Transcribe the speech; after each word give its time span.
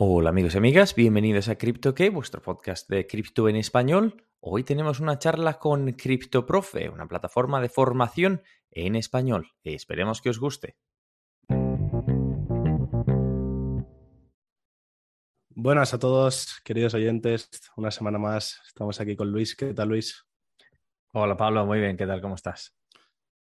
Hola 0.00 0.30
amigos 0.30 0.54
y 0.54 0.58
amigas, 0.58 0.94
bienvenidos 0.94 1.48
a 1.48 1.56
CryptoQ, 1.56 2.12
vuestro 2.12 2.40
podcast 2.40 2.88
de 2.88 3.08
cripto 3.08 3.48
en 3.48 3.56
español. 3.56 4.22
Hoy 4.38 4.62
tenemos 4.62 5.00
una 5.00 5.18
charla 5.18 5.58
con 5.58 5.90
CryptoProfe, 5.90 6.88
una 6.88 7.08
plataforma 7.08 7.60
de 7.60 7.68
formación 7.68 8.42
en 8.70 8.94
español. 8.94 9.50
Esperemos 9.64 10.22
que 10.22 10.30
os 10.30 10.38
guste. 10.38 10.76
Buenas 15.48 15.92
a 15.92 15.98
todos, 15.98 16.60
queridos 16.62 16.94
oyentes. 16.94 17.50
Una 17.76 17.90
semana 17.90 18.18
más 18.18 18.60
estamos 18.68 19.00
aquí 19.00 19.16
con 19.16 19.32
Luis. 19.32 19.56
¿Qué 19.56 19.74
tal, 19.74 19.88
Luis? 19.88 20.24
Hola 21.12 21.36
Pablo, 21.36 21.66
muy 21.66 21.80
bien, 21.80 21.96
¿qué 21.96 22.06
tal? 22.06 22.20
¿Cómo 22.20 22.36
estás? 22.36 22.72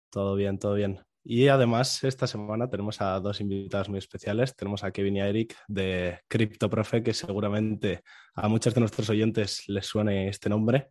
Todo 0.09 0.35
bien, 0.35 0.59
todo 0.59 0.73
bien. 0.73 1.08
Y 1.25 1.49
además, 1.49 2.05
esta 2.05 2.27
semana 2.27 2.71
tenemos 2.71 3.01
a 3.01 3.19
dos 3.21 3.41
invitados 3.41 3.89
muy 3.89 3.99
especiales. 3.99 4.55
Tenemos 4.57 4.85
a 4.85 4.91
Kevin 4.91 5.17
y 5.17 5.21
a 5.21 5.29
Eric 5.29 5.57
de 5.67 6.21
CryptoProfe, 6.29 7.03
que 7.03 7.13
seguramente 7.13 8.03
a 8.35 8.49
muchos 8.49 8.75
de 8.75 8.81
nuestros 8.81 9.11
oyentes 9.11 9.69
les 9.69 9.87
suene 9.87 10.29
este 10.29 10.49
nombre. 10.49 10.89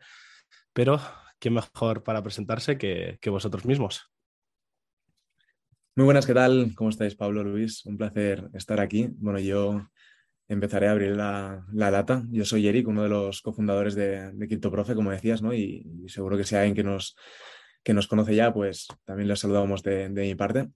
Pero, 0.74 1.00
¿quién 1.40 1.56
mejor 1.56 2.04
para 2.04 2.22
presentarse 2.22 2.78
que, 2.78 3.20
vosotros 3.30 3.66
mismos? 3.66 4.12
Muy 5.96 6.06
buenas, 6.06 6.28
¿qué 6.28 6.36
tal? 6.36 6.74
¿Cómo 6.76 6.92
estáis, 6.92 7.16
Pablo, 7.16 7.44
Luis? 7.44 7.84
Un 7.86 7.98
placer 7.98 8.48
estar 8.54 8.80
aquí. 8.80 9.10
Bueno, 9.18 9.40
yo 9.40 9.88
empezaré 10.48 10.88
a 10.88 10.92
abrir 10.92 11.16
la, 11.16 11.66
la 11.74 11.90
data. 11.90 12.24
Yo 12.30 12.46
soy 12.46 12.68
Eric, 12.68 12.88
uno 12.88 13.02
de 13.02 13.10
los 13.10 13.42
cofundadores 13.42 13.96
de, 13.96 14.32
de 14.34 14.48
CryptoProfe, 14.48 14.94
como 14.94 15.10
decías, 15.10 15.42
¿no? 15.42 15.54
Y, 15.54 16.06
seguro 16.08 16.38
que 16.38 16.44
hay 16.44 16.62
alguien 16.62 16.76
que 16.76 16.84
nos, 16.84 17.16
que 17.88 17.94
nos 17.94 18.08
conoce 18.08 18.36
ya, 18.36 18.54
pues 18.54 18.86
también 19.06 19.30
les 19.30 19.40
saludamos 19.40 19.82
de, 19.82 20.10
mi 20.10 20.36
parte. 20.36 20.68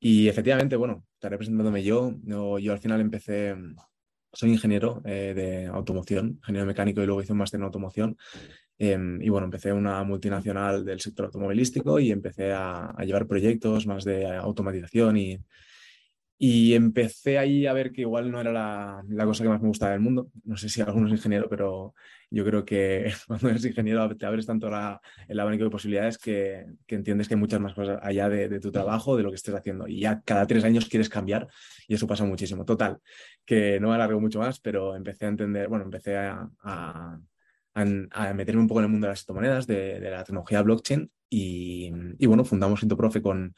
Y 0.00 0.26
efectivamente, 0.26 0.74
bueno, 0.74 1.04
estaré 1.14 1.36
presentándome 1.36 1.84
yo. 1.84 2.16
Yo, 2.24 2.72
al 2.72 2.80
final 2.80 3.00
empecé, 3.00 3.54
soy 4.32 4.50
ingeniero 4.50 5.00
eh, 5.04 5.32
de 5.32 5.66
automoción, 5.66 6.40
ingeniero 6.40 6.66
mecánico 6.66 7.00
y 7.00 7.06
luego 7.06 7.22
hice 7.22 7.30
un 7.30 7.38
máster 7.38 7.60
en 7.60 7.66
automoción. 7.66 8.16
Eh, 8.80 8.98
y 9.20 9.28
bueno, 9.28 9.44
empecé 9.44 9.72
una 9.72 10.02
multinacional 10.02 10.84
del 10.84 11.00
sector 11.00 11.26
automovilístico 11.26 12.00
y 12.00 12.10
empecé 12.10 12.52
a 12.52 12.96
llevar 13.04 13.28
proyectos 13.28 13.86
más 13.86 14.02
de 14.02 14.26
automatización 14.26 15.16
y, 15.18 15.38
y 16.38 16.74
empecé 16.74 17.38
ahí 17.38 17.66
a 17.66 17.72
ver 17.72 17.92
que 17.92 18.02
igual 18.02 18.30
no 18.30 18.40
era 18.40 18.52
la, 18.52 19.02
la, 19.08 19.24
cosa 19.24 19.42
que 19.42 19.48
más 19.48 19.62
me 19.62 19.68
gustaba 19.68 19.92
del 19.92 20.00
mundo. 20.00 20.30
No 20.44 20.56
sé 20.56 20.68
si 20.68 20.82
alguno 20.82 21.06
es 21.06 21.12
ingeniero, 21.12 21.48
pero 21.48 21.94
yo 22.30 22.44
creo 22.44 22.64
que 22.64 23.10
cuando 23.26 23.48
eres 23.48 23.64
ingeniero 23.64 24.14
te 24.16 24.26
abres 24.26 24.44
tanto 24.44 24.68
el 24.68 25.40
abanico 25.40 25.64
de 25.64 25.70
posibilidades 25.70 26.18
que, 26.18 26.66
que, 26.86 26.94
entiendes 26.94 27.28
que 27.28 27.34
hay 27.34 27.40
muchas 27.40 27.60
más 27.60 27.72
cosas 27.74 27.98
allá 28.02 28.28
de, 28.28 28.48
de, 28.48 28.60
tu 28.60 28.70
trabajo, 28.70 29.16
de 29.16 29.22
lo 29.22 29.30
que 29.30 29.36
estés 29.36 29.54
haciendo. 29.54 29.88
Y 29.88 30.00
ya 30.00 30.20
cada 30.22 30.46
tres 30.46 30.64
años 30.64 30.86
quieres 30.86 31.08
cambiar 31.08 31.48
y 31.88 31.94
eso 31.94 32.06
pasa 32.06 32.24
muchísimo. 32.24 32.64
Total, 32.66 32.98
que 33.44 33.80
no 33.80 33.88
me 33.88 33.94
alargo 33.94 34.20
mucho 34.20 34.40
más, 34.40 34.60
pero 34.60 34.94
empecé 34.94 35.24
a 35.24 35.28
entender, 35.28 35.68
bueno, 35.68 35.84
empecé 35.86 36.18
a, 36.18 36.48
a, 36.62 37.18
meterme 38.34 38.60
un 38.60 38.68
poco 38.68 38.80
en 38.80 38.86
el 38.86 38.90
mundo 38.90 39.06
de 39.06 39.12
las 39.12 39.20
criptomonedas, 39.20 39.66
de, 39.66 40.00
de 40.00 40.10
la 40.10 40.24
tecnología 40.24 40.62
blockchain 40.62 41.10
y, 41.28 41.90
y 42.18 42.26
bueno, 42.26 42.44
fundamos 42.44 42.84
Profe 42.96 43.20
con 43.20 43.54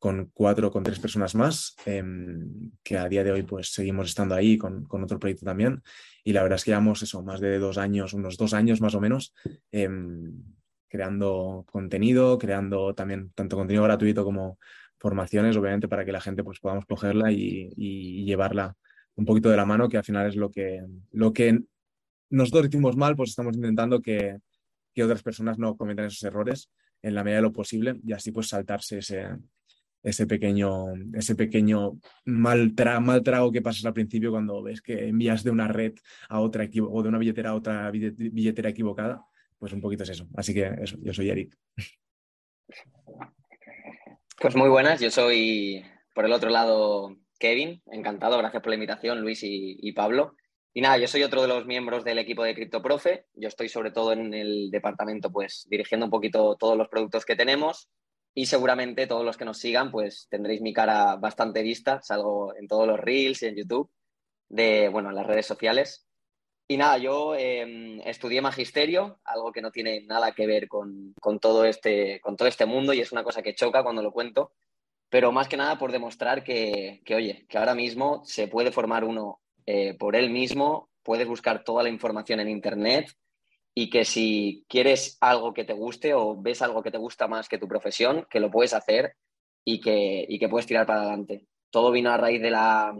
con 0.00 0.30
cuatro, 0.32 0.70
con 0.70 0.82
tres 0.82 0.98
personas 0.98 1.34
más, 1.34 1.76
eh, 1.84 2.02
que 2.82 2.96
a 2.96 3.06
día 3.06 3.22
de 3.22 3.32
hoy 3.32 3.42
pues 3.42 3.70
seguimos 3.70 4.08
estando 4.08 4.34
ahí 4.34 4.56
con, 4.56 4.84
con, 4.86 5.04
otro 5.04 5.18
proyecto 5.18 5.44
también. 5.44 5.82
Y 6.24 6.32
la 6.32 6.42
verdad 6.42 6.56
es 6.56 6.64
que 6.64 6.70
llevamos 6.70 7.02
eso, 7.02 7.22
más 7.22 7.38
de 7.38 7.58
dos 7.58 7.76
años, 7.76 8.14
unos 8.14 8.38
dos 8.38 8.54
años 8.54 8.80
más 8.80 8.94
o 8.94 9.00
menos, 9.00 9.34
eh, 9.70 9.90
creando 10.88 11.66
contenido, 11.70 12.38
creando 12.38 12.94
también 12.94 13.30
tanto 13.34 13.56
contenido 13.56 13.84
gratuito 13.84 14.24
como 14.24 14.58
formaciones, 14.98 15.54
obviamente, 15.58 15.86
para 15.86 16.06
que 16.06 16.12
la 16.12 16.20
gente 16.22 16.42
pues 16.42 16.60
podamos 16.60 16.86
cogerla 16.86 17.30
y, 17.30 17.70
y 17.76 18.24
llevarla 18.24 18.74
un 19.16 19.26
poquito 19.26 19.50
de 19.50 19.58
la 19.58 19.66
mano, 19.66 19.86
que 19.90 19.98
al 19.98 20.04
final 20.04 20.26
es 20.26 20.36
lo 20.36 20.50
que, 20.50 20.82
lo 21.12 21.34
que 21.34 21.60
nosotros 22.30 22.68
hicimos 22.68 22.96
mal, 22.96 23.16
pues 23.16 23.30
estamos 23.30 23.54
intentando 23.54 24.00
que, 24.00 24.38
que 24.94 25.04
otras 25.04 25.22
personas 25.22 25.58
no 25.58 25.76
cometan 25.76 26.06
esos 26.06 26.22
errores 26.22 26.70
en 27.02 27.14
la 27.14 27.22
medida 27.22 27.36
de 27.36 27.42
lo 27.42 27.52
posible 27.52 28.00
y 28.02 28.14
así 28.14 28.32
pues 28.32 28.48
saltarse 28.48 28.98
ese, 28.98 29.28
ese 30.02 30.26
pequeño, 30.26 30.86
ese 31.14 31.34
pequeño 31.34 31.98
mal, 32.24 32.74
tra 32.74 33.00
mal 33.00 33.22
trago 33.22 33.52
que 33.52 33.62
pasas 33.62 33.84
al 33.84 33.92
principio 33.92 34.30
cuando 34.30 34.62
ves 34.62 34.80
que 34.80 35.08
envías 35.08 35.44
de 35.44 35.50
una 35.50 35.68
red 35.68 35.94
a 36.28 36.40
otra 36.40 36.68
o 36.88 37.02
de 37.02 37.08
una 37.08 37.18
billetera 37.18 37.50
a 37.50 37.54
otra 37.54 37.90
billetera 37.90 38.70
equivocada, 38.70 39.24
pues 39.58 39.72
un 39.72 39.80
poquito 39.80 40.04
es 40.04 40.10
eso. 40.10 40.26
Así 40.34 40.54
que 40.54 40.70
eso, 40.80 40.96
yo 41.00 41.12
soy 41.12 41.30
Eric. 41.30 41.56
Pues 44.40 44.56
muy 44.56 44.68
buenas, 44.68 45.00
yo 45.00 45.10
soy 45.10 45.84
por 46.14 46.24
el 46.24 46.32
otro 46.32 46.48
lado 46.48 47.16
Kevin, 47.38 47.82
encantado, 47.90 48.38
gracias 48.38 48.62
por 48.62 48.70
la 48.70 48.76
invitación 48.76 49.20
Luis 49.20 49.42
y, 49.42 49.76
y 49.80 49.92
Pablo. 49.92 50.34
Y 50.72 50.82
nada, 50.82 50.98
yo 50.98 51.08
soy 51.08 51.24
otro 51.24 51.42
de 51.42 51.48
los 51.48 51.66
miembros 51.66 52.04
del 52.04 52.18
equipo 52.18 52.44
de 52.44 52.54
CryptoProfe. 52.54 53.26
Yo 53.34 53.48
estoy 53.48 53.68
sobre 53.68 53.90
todo 53.90 54.12
en 54.12 54.32
el 54.32 54.70
departamento, 54.70 55.32
pues 55.32 55.66
dirigiendo 55.68 56.06
un 56.06 56.10
poquito 56.10 56.56
todos 56.56 56.78
los 56.78 56.88
productos 56.88 57.24
que 57.24 57.34
tenemos 57.34 57.90
y 58.34 58.46
seguramente 58.46 59.06
todos 59.06 59.24
los 59.24 59.36
que 59.36 59.44
nos 59.44 59.58
sigan, 59.58 59.90
pues 59.90 60.26
tendréis 60.30 60.60
mi 60.60 60.72
cara 60.72 61.16
bastante 61.16 61.62
vista. 61.62 62.00
Salgo 62.02 62.54
en 62.56 62.68
todos 62.68 62.86
los 62.86 62.98
reels 62.98 63.42
y 63.42 63.46
en 63.46 63.56
YouTube, 63.56 63.90
de, 64.48 64.88
bueno, 64.88 65.10
en 65.10 65.16
las 65.16 65.26
redes 65.26 65.46
sociales. 65.46 66.06
Y 66.68 66.76
nada, 66.76 66.98
yo 66.98 67.34
eh, 67.34 68.00
estudié 68.04 68.40
magisterio, 68.40 69.18
algo 69.24 69.50
que 69.50 69.60
no 69.60 69.72
tiene 69.72 70.02
nada 70.02 70.30
que 70.32 70.46
ver 70.46 70.68
con, 70.68 71.14
con, 71.20 71.40
todo 71.40 71.64
este, 71.64 72.20
con 72.20 72.36
todo 72.36 72.46
este 72.46 72.64
mundo 72.64 72.92
y 72.92 73.00
es 73.00 73.10
una 73.10 73.24
cosa 73.24 73.42
que 73.42 73.56
choca 73.56 73.82
cuando 73.82 74.02
lo 74.02 74.12
cuento, 74.12 74.52
pero 75.08 75.32
más 75.32 75.48
que 75.48 75.56
nada 75.56 75.78
por 75.78 75.90
demostrar 75.90 76.44
que, 76.44 77.02
que 77.04 77.16
oye, 77.16 77.44
que 77.48 77.58
ahora 77.58 77.74
mismo 77.74 78.22
se 78.24 78.46
puede 78.46 78.70
formar 78.70 79.02
uno 79.02 79.40
eh, 79.66 79.94
por 79.98 80.14
él 80.14 80.30
mismo, 80.30 80.90
puedes 81.02 81.26
buscar 81.26 81.64
toda 81.64 81.82
la 81.82 81.88
información 81.88 82.38
en 82.38 82.48
Internet, 82.48 83.16
y 83.74 83.90
que 83.90 84.04
si 84.04 84.64
quieres 84.68 85.16
algo 85.20 85.54
que 85.54 85.64
te 85.64 85.72
guste 85.72 86.14
o 86.14 86.40
ves 86.40 86.62
algo 86.62 86.82
que 86.82 86.90
te 86.90 86.98
gusta 86.98 87.28
más 87.28 87.48
que 87.48 87.58
tu 87.58 87.68
profesión, 87.68 88.26
que 88.30 88.40
lo 88.40 88.50
puedes 88.50 88.74
hacer 88.74 89.14
y 89.64 89.80
que, 89.80 90.24
y 90.28 90.38
que 90.38 90.48
puedes 90.48 90.66
tirar 90.66 90.86
para 90.86 91.02
adelante. 91.02 91.46
Todo 91.70 91.90
vino 91.92 92.10
a 92.10 92.16
raíz 92.16 92.42
de 92.42 92.50
la, 92.50 92.94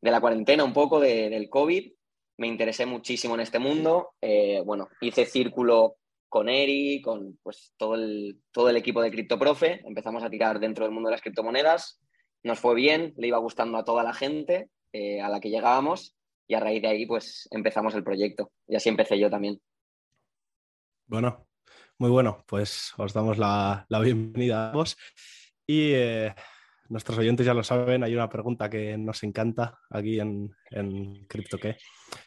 de 0.00 0.10
la 0.10 0.20
cuarentena, 0.20 0.64
un 0.64 0.72
poco 0.72 1.00
de, 1.00 1.30
del 1.30 1.48
COVID. 1.48 1.92
Me 2.38 2.46
interesé 2.46 2.86
muchísimo 2.86 3.34
en 3.34 3.40
este 3.40 3.58
mundo. 3.58 4.10
Eh, 4.20 4.62
bueno, 4.64 4.88
hice 5.00 5.24
círculo 5.24 5.96
con 6.28 6.48
Eri, 6.48 7.00
con 7.02 7.38
pues, 7.42 7.72
todo, 7.76 7.94
el, 7.94 8.40
todo 8.52 8.68
el 8.68 8.76
equipo 8.76 9.00
de 9.00 9.10
CryptoProfe. 9.10 9.80
Empezamos 9.86 10.22
a 10.22 10.30
tirar 10.30 10.60
dentro 10.60 10.84
del 10.84 10.92
mundo 10.92 11.08
de 11.08 11.12
las 11.12 11.22
criptomonedas. 11.22 12.00
Nos 12.42 12.58
fue 12.58 12.74
bien, 12.74 13.14
le 13.16 13.28
iba 13.28 13.38
gustando 13.38 13.78
a 13.78 13.84
toda 13.84 14.02
la 14.02 14.12
gente 14.12 14.68
eh, 14.92 15.20
a 15.20 15.28
la 15.28 15.40
que 15.40 15.50
llegábamos 15.50 16.16
y 16.48 16.54
a 16.54 16.60
raíz 16.60 16.82
de 16.82 16.88
ahí 16.88 17.06
pues 17.06 17.48
empezamos 17.50 17.94
el 17.94 18.02
proyecto. 18.02 18.50
Y 18.66 18.76
así 18.76 18.88
empecé 18.88 19.18
yo 19.18 19.30
también. 19.30 19.60
Bueno, 21.06 21.46
muy 21.98 22.10
bueno, 22.10 22.44
pues 22.46 22.92
os 22.96 23.12
damos 23.12 23.38
la, 23.38 23.84
la 23.88 24.00
bienvenida 24.00 24.70
a 24.70 24.72
vos. 24.72 24.96
Y 25.66 25.92
eh, 25.92 26.34
nuestros 26.88 27.18
oyentes 27.18 27.46
ya 27.46 27.54
lo 27.54 27.62
saben, 27.62 28.02
hay 28.02 28.14
una 28.14 28.28
pregunta 28.28 28.68
que 28.70 28.96
nos 28.96 29.22
encanta 29.22 29.78
aquí 29.90 30.20
en, 30.20 30.50
en 30.70 31.26
CryptoQ, 31.26 31.76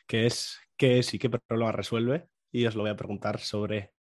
que 0.07 0.25
es 0.25 0.59
qué 0.77 0.99
es 0.99 1.13
y 1.13 1.19
qué 1.19 1.29
problema 1.29 1.71
resuelve. 1.71 2.27
Y 2.51 2.65
os 2.65 2.75
lo 2.75 2.83
voy 2.83 2.91
a 2.91 2.95
preguntar 2.95 3.39
sobre 3.39 3.93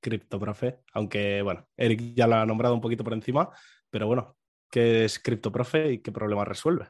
CryptoProfe, 0.00 0.80
aunque 0.94 1.42
bueno, 1.42 1.68
Eric 1.76 2.14
ya 2.14 2.26
lo 2.26 2.36
ha 2.36 2.46
nombrado 2.46 2.74
un 2.74 2.80
poquito 2.80 3.04
por 3.04 3.12
encima, 3.12 3.50
pero 3.90 4.06
bueno, 4.06 4.36
¿qué 4.70 5.04
es 5.04 5.18
CryptoProfe 5.18 5.92
y 5.92 5.98
qué 5.98 6.10
problema 6.10 6.44
resuelve? 6.44 6.88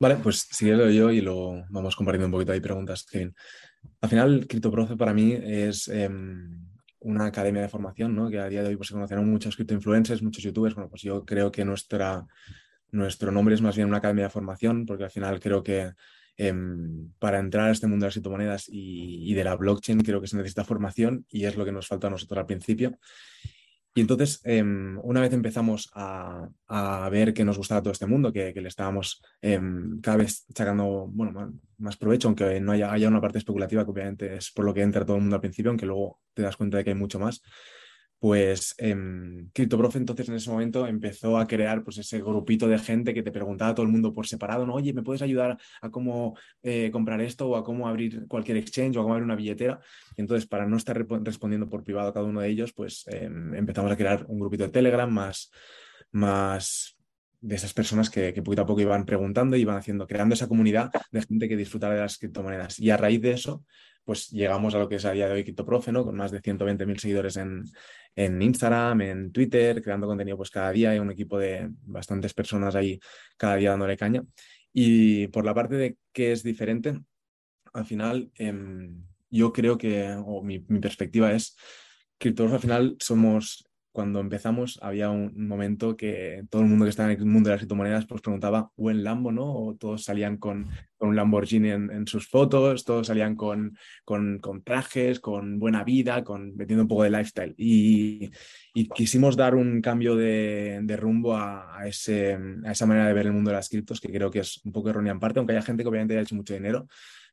Vale, 0.00 0.16
pues 0.16 0.48
si 0.50 0.64
quieres 0.64 0.94
yo 0.94 1.10
y 1.10 1.20
lo 1.20 1.62
vamos 1.68 1.94
compartiendo 1.94 2.26
un 2.26 2.32
poquito 2.32 2.52
ahí 2.52 2.60
preguntas, 2.60 3.04
Kevin. 3.04 3.34
Al 4.00 4.08
final, 4.08 4.46
CryptoProfe 4.46 4.96
para 4.96 5.12
mí 5.12 5.32
es 5.32 5.88
eh, 5.88 6.08
una 7.00 7.26
academia 7.26 7.62
de 7.62 7.68
formación, 7.68 8.14
¿no? 8.14 8.30
Que 8.30 8.38
a 8.38 8.48
día 8.48 8.62
de 8.62 8.68
hoy 8.68 8.76
pues, 8.76 8.88
se 8.88 8.94
conocen 8.94 9.24
muchos 9.30 9.56
criptoinfluencers, 9.56 10.22
muchos 10.22 10.42
youtubers. 10.42 10.74
Bueno, 10.74 10.88
pues 10.88 11.02
yo 11.02 11.24
creo 11.24 11.50
que 11.50 11.64
nuestra, 11.64 12.26
nuestro 12.90 13.32
nombre 13.32 13.54
es 13.54 13.62
más 13.62 13.76
bien 13.76 13.88
una 13.88 13.98
academia 13.98 14.24
de 14.24 14.30
formación, 14.30 14.86
porque 14.86 15.04
al 15.04 15.10
final 15.10 15.40
creo 15.40 15.62
que 15.62 15.92
eh, 16.36 16.54
para 17.18 17.38
entrar 17.38 17.68
a 17.68 17.72
este 17.72 17.86
mundo 17.86 18.04
de 18.04 18.08
las 18.08 18.14
criptomonedas 18.14 18.68
y, 18.68 19.30
y, 19.30 19.34
de 19.34 19.44
la 19.44 19.56
blockchain 19.56 20.00
creo 20.00 20.20
que 20.20 20.26
se 20.26 20.36
necesita 20.36 20.64
formación 20.64 21.26
y 21.28 21.44
es 21.44 21.56
lo 21.56 21.66
que 21.66 21.72
nos 21.72 21.86
falta 21.86 22.06
a 22.06 22.10
nosotros 22.10 22.38
al 22.38 22.46
principio. 22.46 22.98
Y 23.94 24.02
entonces, 24.02 24.40
em, 24.44 24.98
una 25.02 25.20
vez 25.20 25.32
empezamos 25.32 25.90
a, 25.94 26.48
ver 27.10 27.34
que 27.34 27.44
nos 27.44 27.58
gustaba 27.58 27.82
todo 27.82 27.92
este 27.92 28.06
mundo, 28.06 28.32
que, 28.32 28.52
le 28.54 28.68
estábamos 28.68 29.20
em, 29.42 30.00
cada 30.00 30.18
vez 30.18 30.44
sacando 30.54 31.08
bueno, 31.08 31.52
más, 31.78 31.96
provecho, 31.96 32.28
aunque 32.28 32.60
no 32.60 32.72
haya, 32.72 32.92
haya, 32.92 33.08
una 33.08 33.20
parte 33.20 33.38
especulativa, 33.38 33.84
que 33.84 33.90
obviamente 33.90 34.36
es 34.36 34.52
por 34.52 34.64
lo 34.64 34.72
que 34.72 34.82
entra 34.82 35.04
todo 35.04 35.16
el 35.16 35.22
mundo 35.22 35.36
al 35.36 35.40
principio, 35.40 35.70
aunque 35.70 35.86
luego 35.86 36.20
te 36.34 36.42
das 36.42 36.56
cuenta 36.56 36.78
de 36.78 36.84
que 36.84 36.90
hay 36.90 36.96
mucho 36.96 37.18
más, 37.18 37.42
pues 38.20 38.74
eh, 38.76 38.90
entonces 38.90 40.28
en 40.28 40.34
ese 40.34 40.50
momento 40.50 40.86
empezó 40.86 41.38
a 41.38 41.46
crear 41.46 41.82
pues 41.82 41.96
ese 41.96 42.20
grupito 42.20 42.68
de 42.68 42.78
gente 42.78 43.14
que 43.14 43.22
te 43.22 43.32
preguntaba 43.32 43.70
a 43.70 43.74
todo 43.74 43.86
el 43.86 43.90
mundo 43.90 44.12
por 44.12 44.26
separado, 44.26 44.66
¿no? 44.66 44.74
Oye, 44.74 44.92
¿me 44.92 45.02
puedes 45.02 45.22
ayudar 45.22 45.56
a 45.80 45.90
cómo 45.90 46.36
eh, 46.62 46.90
comprar 46.92 47.22
esto 47.22 47.48
o 47.48 47.56
a 47.56 47.64
cómo 47.64 47.88
abrir 47.88 48.26
cualquier 48.28 48.58
exchange 48.58 48.96
o 48.96 49.00
a 49.00 49.02
cómo 49.04 49.14
abrir 49.14 49.24
una 49.24 49.36
billetera? 49.36 49.80
entonces, 50.16 50.46
para 50.46 50.66
no 50.66 50.76
estar 50.76 51.02
respondiendo 51.22 51.70
por 51.70 51.82
privado 51.82 52.10
a 52.10 52.12
cada 52.12 52.26
uno 52.26 52.42
de 52.42 52.48
ellos, 52.50 52.74
pues 52.74 53.06
em, 53.08 53.54
empezamos 53.54 53.90
a 53.90 53.96
crear 53.96 54.26
un 54.28 54.38
grupito 54.38 54.64
de 54.64 54.70
Telegram 54.70 55.10
más, 55.10 55.50
más 56.12 56.98
de 57.40 57.56
esas 57.56 57.72
personas 57.72 58.10
que, 58.10 58.34
que, 58.34 58.42
poquito 58.42 58.62
a 58.62 58.66
poco 58.66 58.82
iban 58.82 59.06
preguntando 59.06 59.56
y 59.56 59.62
iban 59.62 59.78
haciendo, 59.78 60.06
creando 60.06 60.34
esa 60.34 60.46
comunidad 60.46 60.90
de 61.10 61.22
gente 61.22 61.48
que 61.48 61.56
disfrutara 61.56 61.94
de 61.94 62.00
las 62.02 62.18
criptomonedas. 62.18 62.78
Y 62.78 62.90
a 62.90 62.98
raíz 62.98 63.22
de 63.22 63.32
eso, 63.32 63.64
pues 64.10 64.28
llegamos 64.30 64.74
a 64.74 64.80
lo 64.80 64.88
que 64.88 64.96
es 64.96 65.04
a 65.04 65.12
día 65.12 65.28
de 65.28 65.34
hoy 65.34 65.44
CryptoProfe, 65.44 65.92
¿no? 65.92 66.04
Con 66.04 66.16
más 66.16 66.32
de 66.32 66.42
120.000 66.42 66.98
seguidores 66.98 67.36
en, 67.36 67.62
en, 68.16 68.42
Instagram, 68.42 69.00
en 69.02 69.30
Twitter, 69.30 69.80
creando 69.80 70.08
contenido 70.08 70.36
pues 70.36 70.50
cada 70.50 70.72
día. 70.72 70.90
Hay 70.90 70.98
un 70.98 71.12
equipo 71.12 71.38
de 71.38 71.68
bastantes 71.82 72.34
personas 72.34 72.74
ahí 72.74 72.98
cada 73.36 73.54
día 73.54 73.70
dándole 73.70 73.96
caña. 73.96 74.24
Y 74.72 75.28
por 75.28 75.44
la 75.44 75.54
parte 75.54 75.76
de 75.76 75.96
qué 76.12 76.32
es 76.32 76.42
diferente, 76.42 77.00
al 77.72 77.86
final 77.86 78.32
em, 78.34 79.00
yo 79.30 79.52
creo 79.52 79.78
que, 79.78 80.12
o 80.26 80.42
mi, 80.42 80.64
mi 80.66 80.80
perspectiva 80.80 81.30
es, 81.30 81.56
CryptoProfe 82.18 82.56
al 82.56 82.62
final 82.62 82.96
somos 82.98 83.64
cuando 83.92 84.20
empezamos 84.20 84.78
había 84.82 85.10
un 85.10 85.48
momento 85.48 85.96
que 85.96 86.44
todo 86.48 86.62
el 86.62 86.68
mundo 86.68 86.84
que 86.84 86.90
estaba 86.90 87.12
en 87.12 87.18
el 87.18 87.26
mundo 87.26 87.48
de 87.48 87.54
las 87.54 87.60
criptomonedas 87.60 88.06
pues 88.06 88.22
preguntaba 88.22 88.70
buen 88.76 89.02
Lambo, 89.02 89.32
¿no? 89.32 89.52
O 89.52 89.76
todos 89.76 90.04
salían 90.04 90.36
con, 90.36 90.68
un 91.00 91.16
Lamborghini 91.16 91.70
en, 91.70 92.06
sus 92.06 92.28
fotos, 92.28 92.84
todos 92.84 93.08
salían 93.08 93.34
con, 93.34 93.76
con, 94.04 94.40
trajes, 94.64 95.18
con 95.18 95.58
buena 95.58 95.82
vida, 95.82 96.22
con 96.22 96.54
metiendo 96.56 96.82
un 96.82 96.88
poco 96.88 97.02
de 97.02 97.10
lifestyle. 97.10 97.54
Y, 97.56 98.30
quisimos 98.94 99.36
dar 99.36 99.54
un 99.56 99.80
cambio 99.80 100.14
de, 100.14 100.96
rumbo 100.96 101.36
a, 101.36 101.80
ese, 101.86 102.38
a 102.64 102.72
esa 102.72 102.86
manera 102.86 103.08
de 103.08 103.14
ver 103.14 103.26
el 103.26 103.32
mundo 103.32 103.50
de 103.50 103.56
las 103.56 103.68
criptos, 103.68 104.00
que 104.00 104.12
creo 104.12 104.30
que 104.30 104.40
es 104.40 104.60
un 104.64 104.72
poco 104.72 104.90
errónea 104.90 105.12
en 105.12 105.20
parte, 105.20 105.40
aunque 105.40 105.54
haya 105.54 105.62
gente 105.62 105.82
que 105.82 105.88
obviamente 105.88 106.14
haya 106.14 106.22
hecho 106.22 106.36
mucho 106.36 106.54
dinero, 106.54 106.86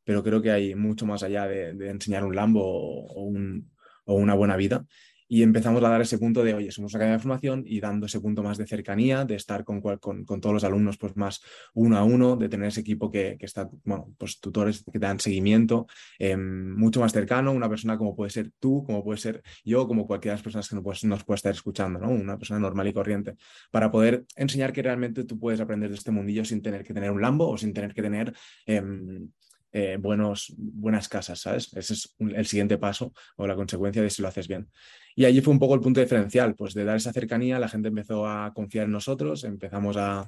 pero 0.04 0.24
creo 0.24 0.42
que 0.42 0.52
hay 0.52 0.74
mucho 0.74 1.06
más 1.06 1.22
allá 1.22 1.46
de, 1.46 1.70
enseñar 1.90 2.24
un 2.24 2.36
Lambo 2.36 2.64
o, 2.64 3.24
un, 3.24 3.70
o 4.06 4.16
una 4.16 4.34
buena 4.34 4.56
vida 4.56 4.86
y 5.28 5.44
empezamos 5.44 5.84
a 5.84 5.90
dar 5.90 6.02
ese 6.02 6.18
punto 6.18 6.44
de, 6.44 6.54
oye, 6.54 6.72
somos 6.72 6.94
una 6.94 7.00
academia 7.00 7.18
de 7.18 7.24
formación 7.24 7.64
y 7.66 7.80
dando 7.80 8.06
ese 8.06 8.20
punto 8.20 8.44
más 8.44 8.58
de 8.58 8.66
cercanía, 8.66 9.26
de 9.26 9.36
estar 9.36 9.64
con, 9.64 9.82
con, 9.82 10.26
con, 10.26 10.42
todos 10.42 10.54
los 10.54 10.64
alumnos 10.64 10.98
pues 10.98 11.16
más 11.18 11.42
uno 11.74 11.98
a 11.98 12.04
uno, 12.04 12.36
de 12.36 12.50
tener 12.50 12.68
ese 12.70 12.82
equipo 12.82 13.12
que, 13.12 13.38
que 13.38 13.46
está, 13.46 13.70
bueno, 13.84 14.14
pues 14.18 14.40
tutores 14.40 14.84
que 14.92 15.00
dan 15.00 15.20
seguimiento, 15.20 15.88
em, 16.20 16.76
mucho 16.78 17.00
más 17.00 17.12
cercano, 17.12 17.52
una 17.52 17.70
persona 17.70 17.98
como 17.98 18.16
puede 18.16 18.32
ser 18.32 18.52
tú, 18.60 18.84
como 18.86 19.04
puede 19.04 19.18
ser 19.18 19.44
yo, 19.66 19.88
como 19.88 20.08
cualquiera 20.08 20.34
de 20.34 20.38
las 20.38 20.44
personas 20.44 20.70
que 20.70 20.76
nos, 20.76 21.04
nos 21.04 21.24
puede 21.24 21.36
estar 21.36 21.52
escuchando, 21.52 22.00
¿no? 22.00 22.10
Una 22.10 22.38
persona 22.38 22.60
normal 22.60 22.88
y 22.88 22.94
corriente, 22.94 23.36
para 23.72 23.92
poder 23.92 24.26
enseñar 24.36 24.72
que 24.74 24.82
realmente 24.82 25.24
tú 25.24 25.40
puedes 25.40 25.60
aprender 25.60 25.90
de 25.90 25.96
este 25.96 26.12
mundillo 26.12 26.46
sin 26.46 26.62
tener 26.62 26.84
que 26.84 26.94
tener 26.94 27.12
un 27.12 27.22
Lambo 27.22 27.50
o 27.50 27.58
sin 27.58 27.74
tener 27.74 27.94
que 27.94 28.02
tener... 28.02 28.34
Em, 28.66 29.30
eh, 29.78 29.98
buenos, 29.98 30.56
buenas 30.58 31.08
casas, 31.08 31.40
¿sabes? 31.40 31.72
Ese 31.76 31.94
es 31.94 32.16
el 32.20 32.48
siguiente 32.48 32.80
paso 32.80 33.14
o 33.36 33.46
la 33.46 33.56
consecuencia 33.56 34.02
de 34.02 34.10
si 34.10 34.24
lo 34.24 34.28
haces 34.28 34.48
bien. 34.48 34.72
Y 35.16 35.26
allí 35.26 35.40
fue 35.42 35.54
un 35.54 35.60
poco 35.60 35.76
el 35.76 35.82
punto 35.82 36.00
diferencial, 36.00 36.56
pues 36.56 36.74
de 36.74 36.84
dar 36.84 36.98
esa 36.98 37.14
cercanía, 37.14 37.60
la 37.60 37.70
gente 37.70 37.90
empezó 37.90 38.28
a 38.28 38.52
confiar 38.56 38.86
en 38.86 38.92
nosotros, 38.94 39.44
empezamos 39.44 39.96
a, 39.98 40.28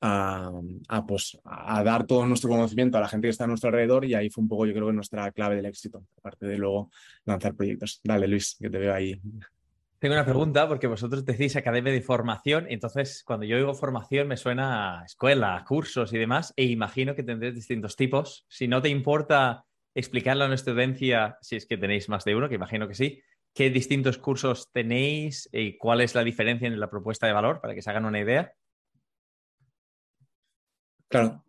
a, 0.00 1.04
pues, 1.06 1.36
a 1.44 1.82
dar 1.82 2.06
todo 2.06 2.26
nuestro 2.26 2.48
conocimiento 2.48 2.96
a 2.96 3.00
la 3.00 3.08
gente 3.08 3.26
que 3.26 3.30
está 3.30 3.42
a 3.44 3.48
nuestro 3.48 3.70
alrededor 3.70 4.04
y 4.04 4.14
ahí 4.14 4.30
fue 4.30 4.42
un 4.42 4.48
poco, 4.48 4.66
yo 4.66 4.72
creo, 4.72 4.92
nuestra 4.92 5.32
clave 5.32 5.56
del 5.56 5.66
éxito, 5.66 6.06
aparte 6.18 6.46
de 6.46 6.58
luego 6.58 6.90
lanzar 7.24 7.56
proyectos. 7.56 8.00
Dale, 8.04 8.28
Luis, 8.28 8.56
que 8.60 8.70
te 8.70 8.78
veo 8.78 8.94
ahí. 8.94 9.20
Tengo 9.98 10.14
una 10.14 10.24
pregunta 10.24 10.68
porque 10.68 10.86
vosotros 10.86 11.24
decís 11.24 11.56
academia 11.56 11.92
de 11.92 12.02
formación, 12.02 12.66
entonces 12.68 13.22
cuando 13.24 13.46
yo 13.46 13.56
digo 13.56 13.72
formación 13.72 14.28
me 14.28 14.36
suena 14.36 15.00
a 15.00 15.04
escuela, 15.06 15.64
cursos 15.66 16.12
y 16.12 16.18
demás, 16.18 16.52
e 16.56 16.64
imagino 16.64 17.14
que 17.14 17.22
tendréis 17.22 17.54
distintos 17.54 17.96
tipos. 17.96 18.44
Si 18.48 18.68
no 18.68 18.82
te 18.82 18.90
importa 18.90 19.64
explicarle 19.94 20.44
a 20.44 20.48
nuestra 20.48 20.74
audiencia, 20.74 21.38
si 21.40 21.56
es 21.56 21.66
que 21.66 21.78
tenéis 21.78 22.10
más 22.10 22.24
de 22.24 22.36
uno, 22.36 22.48
que 22.48 22.56
imagino 22.56 22.86
que 22.86 22.94
sí, 22.94 23.22
qué 23.54 23.70
distintos 23.70 24.18
cursos 24.18 24.70
tenéis 24.70 25.48
y 25.50 25.78
cuál 25.78 26.02
es 26.02 26.14
la 26.14 26.24
diferencia 26.24 26.68
en 26.68 26.78
la 26.78 26.90
propuesta 26.90 27.26
de 27.26 27.32
valor 27.32 27.62
para 27.62 27.74
que 27.74 27.80
se 27.80 27.88
hagan 27.88 28.04
una 28.04 28.20
idea. 28.20 28.52
Claro, 31.08 31.46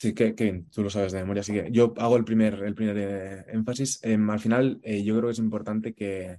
Sí, 0.00 0.14
que, 0.14 0.32
tú 0.70 0.84
lo 0.84 0.90
sabes 0.90 1.10
de 1.10 1.18
memoria, 1.18 1.40
así 1.40 1.52
que 1.52 1.72
yo 1.72 1.92
hago 1.96 2.16
el 2.16 2.24
primer, 2.24 2.62
el 2.62 2.76
primer 2.76 2.96
eh, 2.98 3.44
énfasis. 3.48 3.98
Em, 4.04 4.30
al 4.30 4.38
final, 4.38 4.78
eh, 4.84 5.02
yo 5.02 5.16
creo 5.16 5.26
que 5.26 5.32
es 5.32 5.40
importante 5.40 5.92
que, 5.92 6.38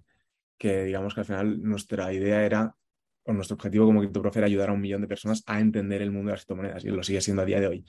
que 0.60 0.84
digamos 0.84 1.16
que 1.16 1.22
al 1.22 1.26
final 1.26 1.64
nuestra 1.64 2.14
idea 2.14 2.46
era, 2.46 2.76
o 3.24 3.34
nuestro 3.34 3.56
objetivo 3.56 3.86
como 3.86 4.02
criptoprofe 4.02 4.40
era 4.40 4.48
ayudar 4.48 4.70
a 4.70 4.74
un 4.74 4.82
millón 4.82 5.02
de 5.02 5.08
personas 5.08 5.42
a 5.48 5.60
entender 5.60 6.02
el 6.02 6.12
mundo 6.12 6.28
de 6.28 6.34
las 6.34 6.42
criptomonedas 6.42 6.86
y 6.86 6.90
lo 6.90 7.02
sigue 7.02 7.22
siendo 7.22 7.42
a 7.42 7.46
día 7.46 7.60
de 7.60 7.68
hoy. 7.68 7.86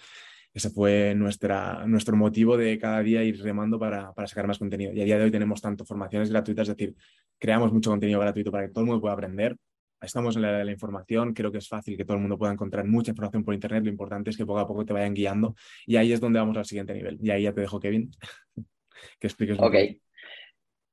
Ese 0.52 0.70
fue 0.70 1.14
nuestra, 1.14 1.84
nuestro 1.86 2.16
motivo 2.16 2.56
de 2.56 2.78
cada 2.78 3.02
día 3.02 3.22
ir 3.22 3.40
remando 3.42 3.78
para, 3.78 4.12
para, 4.12 4.26
sacar 4.26 4.46
más 4.46 4.58
contenido. 4.58 4.92
Y 4.92 5.00
a 5.00 5.04
día 5.04 5.18
de 5.18 5.24
hoy 5.24 5.30
tenemos 5.30 5.60
tanto 5.60 5.84
formaciones 5.84 6.30
gratuitas, 6.30 6.68
es 6.68 6.76
decir, 6.76 6.96
creamos 7.38 7.72
mucho 7.72 7.90
contenido 7.90 8.18
gratuito 8.20 8.50
para 8.50 8.66
que 8.66 8.72
todo 8.72 8.82
el 8.82 8.86
mundo 8.86 9.00
pueda 9.00 9.14
aprender. 9.14 9.56
Estamos 10.00 10.34
en 10.36 10.42
la, 10.42 10.52
de 10.58 10.64
la 10.64 10.72
información, 10.72 11.34
creo 11.34 11.52
que 11.52 11.58
es 11.58 11.68
fácil 11.68 11.96
que 11.96 12.04
todo 12.04 12.16
el 12.16 12.22
mundo 12.22 12.38
pueda 12.38 12.52
encontrar 12.52 12.86
mucha 12.86 13.10
información 13.10 13.44
por 13.44 13.54
Internet. 13.54 13.84
Lo 13.84 13.90
importante 13.90 14.30
es 14.30 14.36
que 14.36 14.46
poco 14.46 14.60
a 14.60 14.66
poco 14.66 14.84
te 14.84 14.92
vayan 14.92 15.14
guiando 15.14 15.54
y 15.86 15.96
ahí 15.96 16.12
es 16.12 16.20
donde 16.20 16.38
vamos 16.38 16.56
al 16.56 16.64
siguiente 16.64 16.94
nivel. 16.94 17.18
Y 17.22 17.30
ahí 17.30 17.42
ya 17.42 17.52
te 17.52 17.60
dejo, 17.60 17.78
Kevin, 17.78 18.10
que 19.20 19.26
expliques. 19.26 19.56
Ok. 19.60 19.74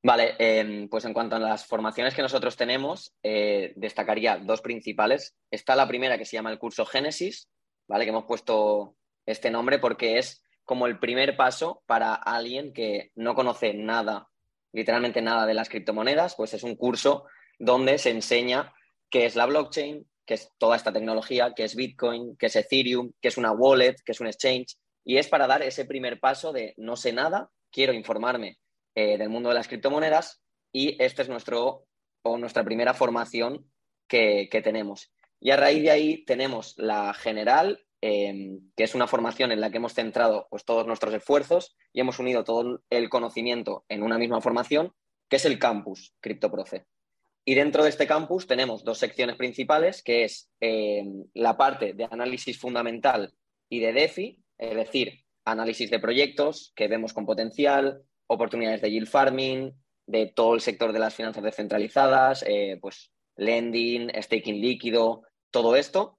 Vale, 0.03 0.35
em, 0.38 0.88
pues 0.89 1.05
en 1.05 1.13
cuanto 1.13 1.35
a 1.35 1.39
las 1.39 1.65
formaciones 1.65 2.13
que 2.13 2.21
nosotros 2.21 2.55
tenemos, 2.55 3.13
eh, 3.23 3.73
destacaría 3.75 4.38
dos 4.38 4.61
principales. 4.61 5.35
Está 5.49 5.75
la 5.75 5.88
primera 5.88 6.17
que 6.17 6.25
se 6.25 6.38
llama 6.38 6.51
el 6.51 6.59
curso 6.59 6.85
Génesis, 6.85 7.49
¿vale? 7.88 8.05
Que 8.05 8.11
hemos 8.11 8.25
puesto 8.25 8.95
este 9.25 9.49
nombre 9.49 9.79
porque 9.79 10.17
es 10.19 10.44
como 10.63 10.85
el 10.85 10.99
primer 10.99 11.35
paso 11.35 11.83
para 11.88 12.13
alguien 12.13 12.73
que 12.73 13.11
no 13.15 13.35
conoce 13.35 13.73
nada, 13.73 14.27
literalmente 14.71 15.21
nada 15.21 15.45
de 15.45 15.53
las 15.53 15.69
criptomonedas, 15.69 16.35
pues 16.35 16.53
es 16.53 16.63
un 16.63 16.75
curso 16.75 17.25
donde 17.57 17.97
se 17.97 18.11
enseña 18.11 18.73
qué 19.09 19.25
es 19.25 19.35
la 19.35 19.45
blockchain, 19.45 20.07
qué 20.25 20.35
es 20.35 20.51
toda 20.57 20.75
esta 20.75 20.93
tecnología, 20.93 21.53
qué 21.55 21.63
es 21.63 21.75
Bitcoin, 21.75 22.38
qué 22.38 22.47
es 22.47 22.55
Ethereum, 22.55 23.13
qué 23.21 23.29
es 23.29 23.38
una 23.38 23.51
wallet, 23.51 23.95
qué 24.05 24.11
es 24.11 24.19
un 24.19 24.27
exchange. 24.27 24.77
Y 25.03 25.17
es 25.17 25.27
para 25.27 25.47
dar 25.47 25.63
ese 25.63 25.85
primer 25.85 26.19
paso 26.19 26.53
de 26.53 26.73
no 26.77 26.95
sé 26.95 27.13
nada, 27.13 27.50
quiero 27.72 27.93
informarme 27.93 28.57
eh, 29.00 29.16
del 29.20 29.30
mundo 29.30 29.50
de 29.50 29.54
las 29.54 29.68
criptomonedas 29.68 30.42
y 30.74 31.00
esta 31.00 31.22
es 31.22 31.30
nuestro, 31.30 31.86
o 32.24 32.39
nuestra 32.39 32.63
primera 32.63 32.96
formación 32.96 33.70
que, 34.08 34.50
tenemos. 34.63 35.13
Y 35.39 35.51
a 35.51 35.56
raíz 35.56 35.84
de 35.84 35.92
ahí 35.92 36.25
tenemos 36.25 36.74
la 36.77 37.13
general, 37.13 37.86
em, 38.01 38.60
que 38.75 38.86
es 38.86 38.96
una 38.96 39.06
formación 39.06 39.51
en 39.51 39.62
la 39.62 39.70
que 39.70 39.77
hemos 39.77 39.94
centrado 39.94 40.48
pues, 40.50 40.66
todos 40.66 40.88
nuestros 40.88 41.13
esfuerzos 41.13 41.77
y 41.94 42.00
hemos 42.00 42.18
unido 42.18 42.44
todo 42.44 42.82
el 42.89 43.10
conocimiento 43.10 43.86
en 43.88 44.01
una 44.01 44.18
misma 44.18 44.42
formación, 44.42 44.96
que 45.30 45.36
es 45.36 45.46
el 45.46 45.60
campus 45.60 46.16
CryptoProfe. 46.20 46.88
Y 47.46 47.54
dentro 47.54 47.84
de 47.84 47.89
este 47.89 48.08
campus 48.08 48.48
tenemos 48.48 48.84
dos 48.84 48.98
secciones 48.98 49.36
principales, 49.36 50.01
que 50.01 50.24
es 50.24 50.50
em, 50.60 51.24
la 51.36 51.56
parte 51.56 51.94
de 51.94 52.06
análisis 52.10 52.58
fundamental 52.58 53.32
y 53.70 53.80
de 53.80 53.94
DeFi, 53.94 54.44
es 54.58 54.75
decir, 54.75 55.24
análisis 55.46 55.92
de 55.92 56.00
proyectos 56.00 56.74
que 56.75 56.88
vemos 56.88 57.13
con 57.13 57.27
potencial, 57.27 58.01
oportunidades 58.27 58.81
de 58.81 58.91
yield 58.91 59.07
farming, 59.07 59.74
de 60.05 60.27
todo 60.27 60.53
el 60.53 60.62
sector 60.62 60.93
de 60.93 61.00
las 61.00 61.15
finanzas 61.15 61.43
descentralizadas, 61.43 62.43
eh, 62.48 62.77
pues 62.81 63.12
lending, 63.36 64.12
staking 64.22 64.60
líquido, 64.60 65.24
todo 65.51 65.75
esto. 65.75 66.17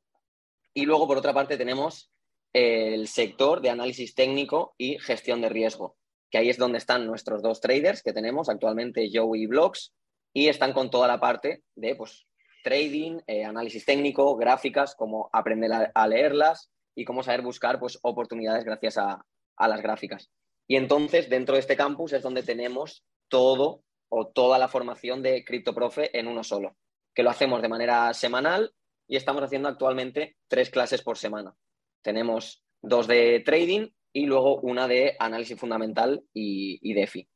Y 0.75 0.85
luego, 0.85 1.07
por 1.07 1.17
otra 1.17 1.35
parte, 1.35 1.57
tenemos 1.57 2.11
el 2.53 3.09
sector 3.09 3.61
de 3.61 3.71
análisis 3.71 4.15
técnico 4.15 4.75
y 4.79 4.99
gestión 4.99 5.41
de 5.41 5.49
riesgo, 5.49 5.97
que 6.31 6.39
ahí 6.39 6.49
es 6.49 6.59
donde 6.59 6.79
están 6.79 7.07
nuestros 7.07 7.43
dos 7.43 7.61
traders 7.61 8.03
que 8.03 8.13
tenemos 8.13 8.49
actualmente, 8.49 9.09
Joe 9.13 9.39
y 9.39 9.47
Blocks, 9.47 9.93
y 10.35 10.49
están 10.49 10.73
con 10.73 10.91
toda 10.91 11.09
la 11.09 11.19
parte 11.19 11.63
de 11.75 11.97
pues, 11.97 12.27
trading, 12.63 13.19
eh, 13.27 13.45
análisis 13.45 13.85
técnico, 13.85 14.37
gráficas, 14.37 14.95
cómo 14.95 15.31
aprender 15.33 15.91
a, 15.95 16.07
leerlas 16.07 16.71
y 16.95 17.05
cómo 17.05 17.23
saber 17.23 17.43
buscar 17.43 17.81
pues, 17.81 17.99
oportunidades 18.03 18.65
gracias 18.65 18.99
a 18.99 19.25
las 19.69 19.81
gráficas. 19.81 20.31
Y 20.69 20.77
entonces, 20.77 21.29
dentro 21.29 21.55
de 21.55 21.61
este 21.61 21.77
campus 21.77 22.13
es 22.13 22.23
donde 22.23 22.43
tenemos 22.43 23.05
todo 23.29 23.83
o 24.11 24.29
toda 24.29 24.59
la 24.59 24.69
formación 24.69 25.23
de 25.23 25.45
CryptoProfe 25.45 26.17
en 26.17 26.29
uno 26.29 26.45
solo, 26.45 26.77
que 27.15 27.23
lo 27.23 27.31
hacemos 27.31 27.63
de 27.63 27.69
manera 27.69 28.13
semanal 28.15 28.73
y 29.09 29.17
estamos 29.17 29.43
haciendo 29.43 29.69
actualmente 29.69 30.37
tres 30.47 30.71
clases 30.71 31.03
por 31.03 31.17
semana. 31.17 31.55
Tenemos 32.03 32.63
dos 32.83 33.07
de 33.07 33.41
trading 33.41 33.89
y 34.13 34.27
luego 34.27 34.61
una 34.61 34.87
de 34.87 35.17
análisis 35.19 35.59
fundamental 35.59 36.23
y, 36.35 36.79
y 36.83 36.95
DeFi. 36.95 37.29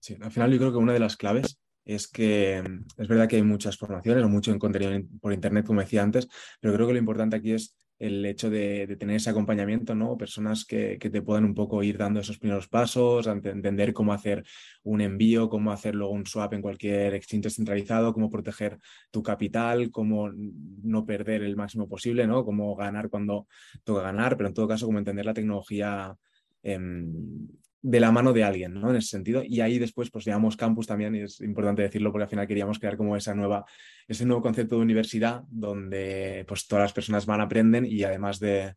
Sí, 0.00 0.16
al 0.20 0.32
final 0.32 0.50
yo 0.52 0.58
creo 0.58 0.72
que 0.72 0.78
una 0.78 0.92
de 0.92 1.00
las 1.00 1.16
claves 1.16 1.60
es 1.84 2.08
que 2.08 2.58
es 2.96 3.08
verdad 3.08 3.28
que 3.28 3.36
hay 3.36 3.42
muchas 3.42 3.76
formaciones 3.76 4.24
o 4.24 4.28
mucho 4.28 4.50
en 4.50 4.58
contenido 4.58 4.92
por 5.20 5.32
internet, 5.32 5.66
como 5.66 5.80
decía 5.80 6.02
antes, 6.02 6.28
pero 6.60 6.74
creo 6.74 6.86
que 6.86 6.92
lo 6.94 6.98
importante 6.98 7.36
aquí 7.36 7.52
es 7.52 7.76
el 8.00 8.24
hecho 8.24 8.48
de, 8.48 8.96
tener 8.98 9.16
ese 9.16 9.28
acompañamiento, 9.28 9.94
¿no? 9.94 10.16
Personas 10.16 10.64
que, 10.64 10.96
te 10.98 11.22
puedan 11.22 11.44
un 11.44 11.54
poco 11.54 11.82
ir 11.82 11.98
dando 11.98 12.20
esos 12.20 12.38
primeros 12.38 12.66
pasos, 12.66 13.26
entender 13.26 13.92
cómo 13.92 14.14
hacer 14.14 14.42
un 14.82 15.02
envío, 15.02 15.50
cómo 15.50 15.70
hacer 15.70 15.94
luego 15.94 16.14
un 16.14 16.24
swap 16.24 16.54
en 16.54 16.62
cualquier 16.62 17.14
exchange 17.14 17.44
descentralizado, 17.44 18.14
cómo 18.14 18.30
proteger 18.30 18.78
tu 19.10 19.22
capital, 19.22 19.90
cómo 19.90 20.30
no 20.32 21.04
perder 21.04 21.42
el 21.42 21.56
máximo 21.56 21.88
posible, 21.88 22.26
¿no? 22.26 22.42
Cómo 22.42 22.74
ganar 22.74 23.10
cuando 23.10 23.46
toca 23.84 24.00
ganar, 24.00 24.36
pero 24.38 24.48
en 24.48 24.54
todo 24.54 24.66
caso, 24.66 24.86
cómo 24.86 24.98
entender 24.98 25.26
la 25.26 25.34
tecnología 25.34 26.16
em, 26.62 27.48
de 27.82 28.00
la 28.00 28.12
mano 28.12 28.32
de 28.32 28.44
alguien, 28.44 28.74
¿no? 28.74 28.90
En 28.90 28.96
ese 28.96 29.08
sentido. 29.08 29.42
Y 29.44 29.60
ahí 29.60 29.78
después, 29.78 30.10
pues 30.10 30.24
llamamos 30.24 30.56
campus 30.56 30.86
también, 30.86 31.14
y 31.14 31.20
es 31.20 31.40
importante 31.40 31.82
decirlo 31.82 32.12
porque 32.12 32.24
al 32.24 32.28
final 32.28 32.46
queríamos 32.46 32.78
crear 32.78 32.96
como 32.96 33.16
esa 33.16 33.34
nueva, 33.34 33.64
ese 34.06 34.26
nuevo 34.26 34.42
concepto 34.42 34.76
de 34.76 34.82
universidad 34.82 35.42
donde 35.48 36.44
pues 36.46 36.66
todas 36.66 36.84
las 36.84 36.92
personas 36.92 37.26
van, 37.26 37.40
aprenden 37.40 37.86
y 37.86 38.02
además 38.04 38.38
de, 38.38 38.74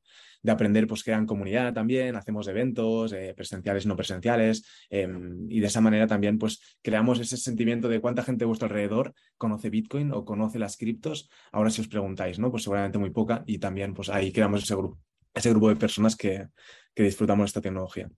aprender, 0.48 0.88
pues 0.88 1.04
crean 1.04 1.26
comunidad 1.26 1.74
también, 1.74 2.16
hacemos 2.16 2.48
eventos 2.48 3.14
eh, 3.14 3.34
presenciales, 3.36 3.86
no 3.86 3.96
presenciales, 3.96 4.66
em, 4.90 5.50
y 5.50 5.60
de 5.62 5.68
esa 5.68 5.80
manera 5.80 6.06
también 6.06 6.38
pues 6.38 6.78
creamos 6.82 7.20
ese 7.20 7.38
sentimiento 7.38 7.88
de 7.88 8.02
cuánta 8.02 8.24
gente 8.24 8.44
a 8.44 8.48
vuestro 8.48 8.68
alrededor 8.68 9.14
conoce 9.38 9.70
Bitcoin 9.70 10.12
o 10.12 10.26
conoce 10.26 10.60
las 10.60 10.76
criptos. 10.78 11.30
Ahora 11.52 11.70
si 11.70 11.82
os 11.82 11.88
preguntáis, 11.88 12.40
¿no? 12.40 12.52
Pues 12.52 12.64
seguramente 12.64 12.98
muy 12.98 13.12
poca 13.12 13.44
y 13.48 13.58
también 13.60 13.94
pues 13.94 14.10
ahí 14.10 14.32
creamos 14.34 14.64
ese 14.64 14.76
grupo, 14.76 15.00
ese 15.34 15.50
grupo 15.50 15.70
de 15.70 15.76
personas 15.78 16.16
que, 16.16 16.48
que 16.94 17.04
disfrutamos 17.04 17.46
esta 17.46 17.62
tecnología. 17.62 18.10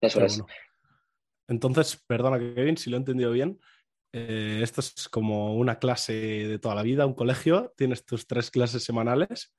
Eso 0.00 0.24
es. 0.24 0.42
Entonces, 1.48 2.02
perdona 2.06 2.38
Kevin, 2.38 2.76
si 2.76 2.90
lo 2.90 2.96
he 2.96 3.00
entendido 3.00 3.32
bien, 3.32 3.58
eh, 4.12 4.60
esto 4.62 4.80
es 4.80 5.08
como 5.08 5.56
una 5.56 5.78
clase 5.78 6.12
de 6.12 6.58
toda 6.58 6.74
la 6.74 6.82
vida, 6.82 7.06
un 7.06 7.14
colegio, 7.14 7.72
tienes 7.76 8.04
tus 8.04 8.26
tres 8.26 8.50
clases 8.50 8.84
semanales, 8.84 9.54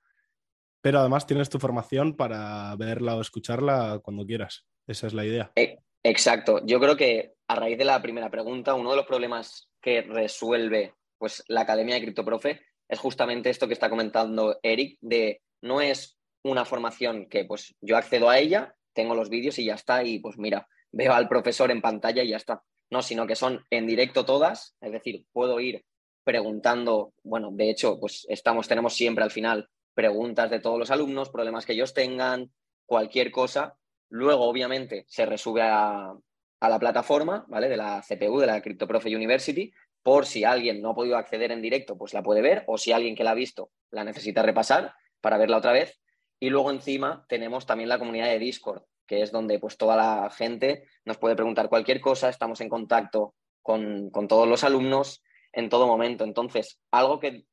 pero 0.81 1.00
además 1.00 1.27
tienes 1.27 1.50
tu 1.50 1.60
formación 1.60 2.15
para 2.15 2.75
verla 2.75 3.15
o 3.15 3.22
escucharla 3.22 4.00
cuando 4.03 4.25
quieras. 4.25 4.65
Esa 4.88 5.08
es 5.08 5.13
la 5.13 5.25
idea. 5.25 5.51
Eh, 5.55 5.77
exacto. 6.03 6.65
Yo 6.65 6.79
creo 6.79 6.96
que 6.96 7.34
a 7.48 7.55
raíz 7.55 7.77
de 7.77 7.86
la 7.86 8.01
primera 8.01 8.29
pregunta, 8.29 8.75
uno 8.75 8.91
de 8.91 8.98
los 8.98 9.05
problemas 9.05 9.69
que 9.81 10.01
resuelve 10.01 10.96
pues, 11.17 11.43
la 11.48 11.62
Academia 11.62 11.96
de 11.96 12.01
Criptoprofe 12.01 12.62
es 12.88 13.00
justamente 13.00 13.50
esto 13.50 13.67
que 13.67 13.74
está 13.74 13.89
comentando 13.89 14.60
Eric, 14.63 14.98
de 15.01 15.41
no 15.62 15.81
es 15.81 16.17
una 16.43 16.65
formación 16.65 17.27
que 17.27 17.46
pues 17.46 17.75
yo 17.81 17.98
accedo 17.98 18.29
a 18.29 18.39
ella 18.39 18.75
tengo 19.00 19.15
los 19.15 19.29
vídeos 19.29 19.58
y 19.60 19.63
ya 19.63 19.75
está, 19.75 20.03
y 20.03 20.20
pues 20.20 20.38
mira, 20.38 20.68
veo 20.91 21.13
al 21.13 21.29
profesor 21.29 21.72
en 21.72 21.82
pantalla 21.82 22.22
y 22.22 22.32
ya 22.32 22.36
está. 22.36 22.63
No, 22.89 23.01
sino 23.01 23.25
que 23.25 23.36
son 23.38 23.65
en 23.70 23.88
directo 23.88 24.25
todas, 24.25 24.75
es 24.82 24.91
decir, 24.91 25.24
puedo 25.32 25.58
ir 25.62 25.86
preguntando, 26.25 27.13
bueno, 27.24 27.50
de 27.53 27.70
hecho, 27.70 27.98
pues 27.98 28.25
estamos, 28.27 28.68
tenemos 28.68 28.94
siempre 28.94 29.24
al 29.24 29.32
final 29.32 29.70
preguntas 29.94 30.50
de 30.50 30.60
todos 30.60 30.77
los 30.77 30.91
alumnos, 30.91 31.29
problemas 31.29 31.65
que 31.65 31.74
ellos 31.74 31.94
tengan, 31.94 32.51
cualquier 32.86 33.32
cosa. 33.32 33.77
Luego, 34.10 34.44
obviamente, 34.44 35.06
se 35.08 35.25
resube 35.25 35.62
a, 35.62 36.13
la 36.60 36.79
plataforma, 36.79 37.46
¿vale? 37.48 37.70
De 37.70 37.77
la 37.77 38.01
CPU, 38.01 38.39
de 38.39 38.48
la 38.48 38.62
CryptoProfe 38.62 39.15
University, 39.15 39.72
por 40.03 40.25
si 40.25 40.44
alguien 40.44 40.82
no 40.82 40.89
ha 40.89 40.96
podido 40.96 41.15
acceder 41.15 41.53
en 41.53 41.62
directo, 41.62 41.98
pues 41.98 42.13
la 42.13 42.22
puede 42.22 42.41
ver, 42.41 42.65
o 42.68 42.77
si 42.77 42.91
alguien 42.91 43.15
que 43.15 43.24
la 43.24 43.32
ha 43.32 43.36
visto 43.36 43.72
la 43.91 44.03
necesita 44.03 44.41
repasar 44.41 44.94
para 45.22 45.38
verla 45.38 45.58
otra 45.58 45.72
vez. 45.72 46.01
Y 46.39 46.50
luego 46.50 46.72
encima 46.72 47.25
tenemos 47.27 47.65
también 47.65 47.89
la 47.89 48.00
comunidad 48.00 48.27
de 48.27 48.39
Discord, 48.39 48.84
que 49.05 49.22
es 49.22 49.31
donde 49.31 49.60
pues 49.60 49.77
toda 49.77 49.96
la 49.96 50.29
gente 50.29 50.86
nos 51.05 51.17
puede 51.17 51.36
preguntar 51.36 51.69
cualquier 51.69 52.00
cosa, 52.00 52.29
estamos 52.29 52.62
en 52.62 52.69
contacto 52.69 53.36
con, 53.62 54.12
todos 54.27 54.48
los 54.48 54.63
alumnos 54.63 55.24
en 55.51 55.69
todo 55.69 55.88
momento. 55.88 56.24
Entonces, 56.24 56.79
algo 56.91 57.19
que 57.19 57.46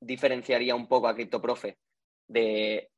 diferenciaría 0.00 0.74
un 0.74 0.88
poco 0.88 1.08
a 1.08 1.14
CryptoProfe 1.14 1.78
de 2.28 2.90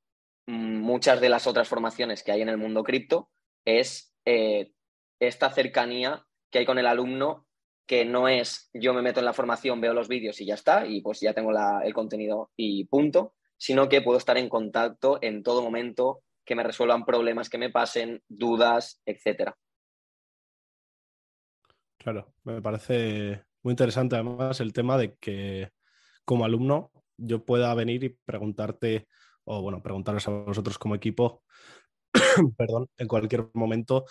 muchas 0.47 1.21
de 1.21 1.29
las 1.29 1.47
otras 1.47 1.69
formaciones 1.69 2.23
que 2.23 2.33
hay 2.33 2.43
en 2.43 2.49
el 2.49 2.59
mundo 2.59 2.83
cripto 2.83 3.31
es 3.65 4.13
eh, 4.25 4.73
esta 5.21 5.51
cercanía 5.51 6.27
que 6.51 6.59
hay 6.59 6.67
con 6.67 6.79
el 6.79 6.87
alumno 6.87 7.47
que 7.87 8.05
no 8.05 8.29
es 8.29 8.71
yo 8.73 8.95
me 8.95 9.03
meto 9.03 9.21
en 9.21 9.27
la 9.27 9.33
formación, 9.33 9.81
veo 9.81 9.95
los 9.95 10.09
vídeos 10.09 10.41
y 10.41 10.47
ya 10.47 10.55
está, 10.55 10.87
y 10.87 11.01
pues 11.01 11.21
ya 11.21 11.35
tengo 11.35 11.53
el 11.83 11.95
contenido 11.95 12.51
y 12.57 12.85
punto, 12.85 13.35
sino 13.63 13.89
que 13.89 14.03
puedo 14.03 14.19
estar 14.19 14.37
en 14.39 14.49
contacto 14.49 15.21
en 15.23 15.45
todo 15.45 15.63
momento, 15.63 16.25
que 16.45 16.57
me 16.57 16.65
resuelvan 16.65 17.05
problemas 17.05 17.49
que 17.49 17.59
me 17.59 17.71
pasen, 17.71 18.21
dudas, 18.29 19.01
etcétera. 19.07 19.57
Claro, 21.97 22.35
me 22.43 22.61
parece 22.61 23.45
muy 23.63 23.71
interesante 23.71 24.17
además 24.17 24.59
el 24.59 24.73
tema 24.73 24.99
de 24.99 25.15
que 25.15 25.71
como 26.25 26.45
alumno 26.45 26.91
yo 27.17 27.45
pueda 27.45 27.73
venir 27.77 28.03
y 28.03 28.09
preguntarte, 28.25 29.07
o 29.45 29.63
bueno, 29.63 29.81
preguntaros 29.81 30.27
a 30.27 30.33
vosotros 30.33 30.77
como 30.77 30.97
equipo, 30.97 31.45
perdón, 32.59 32.89
en 32.97 33.07
cualquier 33.07 33.49
momento 33.55 34.07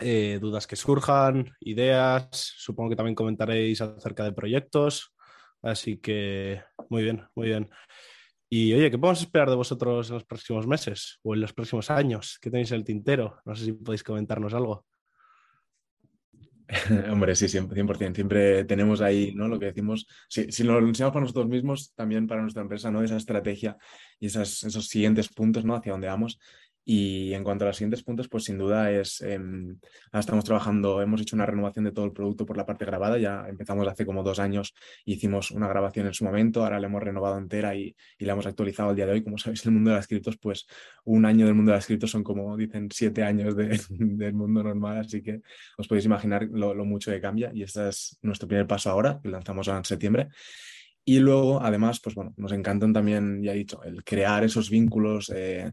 eh, 0.00 0.40
dudas 0.40 0.66
que 0.66 0.74
surjan, 0.74 1.54
ideas, 1.60 2.26
supongo 2.32 2.90
que 2.90 2.96
también 2.96 3.14
comentaréis 3.14 3.80
acerca 3.80 4.24
de 4.24 4.32
proyectos, 4.32 5.14
así 5.62 5.98
que 5.98 6.60
muy 6.90 7.04
bien, 7.04 7.24
muy 7.36 7.46
bien. 7.46 7.70
Y 8.56 8.72
oye, 8.72 8.88
¿qué 8.88 8.98
podemos 8.98 9.20
esperar 9.20 9.50
de 9.50 9.56
vosotros 9.56 10.10
en 10.10 10.14
los 10.14 10.24
próximos 10.24 10.64
meses 10.64 11.18
o 11.24 11.34
en 11.34 11.40
los 11.40 11.52
próximos 11.52 11.90
años? 11.90 12.38
¿Qué 12.40 12.52
tenéis 12.52 12.70
en 12.70 12.76
el 12.76 12.84
tintero? 12.84 13.40
No 13.44 13.56
sé 13.56 13.64
si 13.64 13.72
podéis 13.72 14.04
comentarnos 14.04 14.54
algo. 14.54 14.86
Hombre, 17.10 17.34
sí, 17.34 17.46
100%, 17.46 18.14
Siempre 18.14 18.62
tenemos 18.62 19.00
ahí, 19.00 19.32
¿no? 19.34 19.48
Lo 19.48 19.58
que 19.58 19.66
decimos, 19.66 20.06
si, 20.28 20.52
si 20.52 20.62
lo 20.62 20.78
enseñamos 20.78 21.12
para 21.12 21.22
nosotros 21.22 21.48
mismos, 21.48 21.94
también 21.96 22.28
para 22.28 22.42
nuestra 22.42 22.62
empresa, 22.62 22.92
¿no? 22.92 23.02
Esa 23.02 23.16
estrategia 23.16 23.76
y 24.20 24.26
esas, 24.26 24.62
esos 24.62 24.86
siguientes 24.86 25.30
puntos, 25.30 25.64
¿no? 25.64 25.74
Hacia 25.74 25.90
dónde 25.90 26.06
vamos. 26.06 26.38
Y 26.84 27.32
en 27.32 27.42
cuanto 27.44 27.64
a 27.64 27.68
los 27.68 27.76
siguientes 27.76 28.02
puntos, 28.02 28.28
pues 28.28 28.44
sin 28.44 28.58
duda 28.58 28.90
es, 28.90 29.22
ahora 29.22 30.20
estamos 30.20 30.44
trabajando, 30.44 31.00
hemos 31.00 31.20
hecho 31.20 31.34
una 31.34 31.46
renovación 31.46 31.84
de 31.86 31.92
todo 31.92 32.04
el 32.04 32.12
producto 32.12 32.44
por 32.44 32.56
la 32.56 32.66
parte 32.66 32.84
grabada, 32.84 33.18
ya 33.18 33.46
empezamos 33.48 33.88
hace 33.88 34.04
como 34.04 34.22
dos 34.22 34.38
años, 34.38 34.74
hicimos 35.06 35.50
una 35.50 35.66
grabación 35.66 36.06
en 36.06 36.14
su 36.14 36.24
momento, 36.24 36.62
ahora 36.62 36.78
la 36.78 36.86
hemos 36.86 37.02
renovado 37.02 37.38
entera 37.38 37.74
y, 37.74 37.96
y 38.18 38.24
la 38.24 38.34
hemos 38.34 38.46
actualizado 38.46 38.90
al 38.90 38.96
día 38.96 39.06
de 39.06 39.12
hoy. 39.12 39.24
Como 39.24 39.38
sabéis, 39.38 39.64
el 39.64 39.72
mundo 39.72 39.90
de 39.90 39.96
las 39.96 40.06
criptos, 40.06 40.36
pues 40.36 40.66
un 41.04 41.24
año 41.24 41.46
del 41.46 41.54
mundo 41.54 41.72
de 41.72 41.78
las 41.78 41.86
criptos 41.86 42.10
son 42.10 42.22
como 42.22 42.56
dicen 42.56 42.88
siete 42.92 43.22
años 43.22 43.56
de, 43.56 43.80
del 43.88 44.34
mundo 44.34 44.62
normal, 44.62 44.98
así 44.98 45.22
que 45.22 45.40
os 45.78 45.88
podéis 45.88 46.04
imaginar 46.04 46.48
lo, 46.50 46.74
mucho 46.84 47.10
que 47.10 47.20
cambia 47.20 47.50
y 47.54 47.62
este 47.62 47.88
es 47.88 48.18
nuestro 48.22 48.46
primer 48.46 48.66
paso 48.66 48.90
ahora, 48.90 49.20
que 49.22 49.28
lanzamos 49.28 49.68
ahora 49.68 49.78
en 49.78 49.84
septiembre. 49.84 50.28
Y 51.06 51.18
luego, 51.18 51.62
además, 51.62 52.00
pues 52.00 52.14
bueno, 52.14 52.32
nos 52.36 52.52
encantan 52.52 52.92
también, 52.92 53.42
ya 53.42 53.52
he 53.52 53.56
dicho, 53.56 53.82
el 53.84 54.02
crear 54.04 54.42
esos 54.42 54.70
vínculos. 54.70 55.30
Eh, 55.34 55.70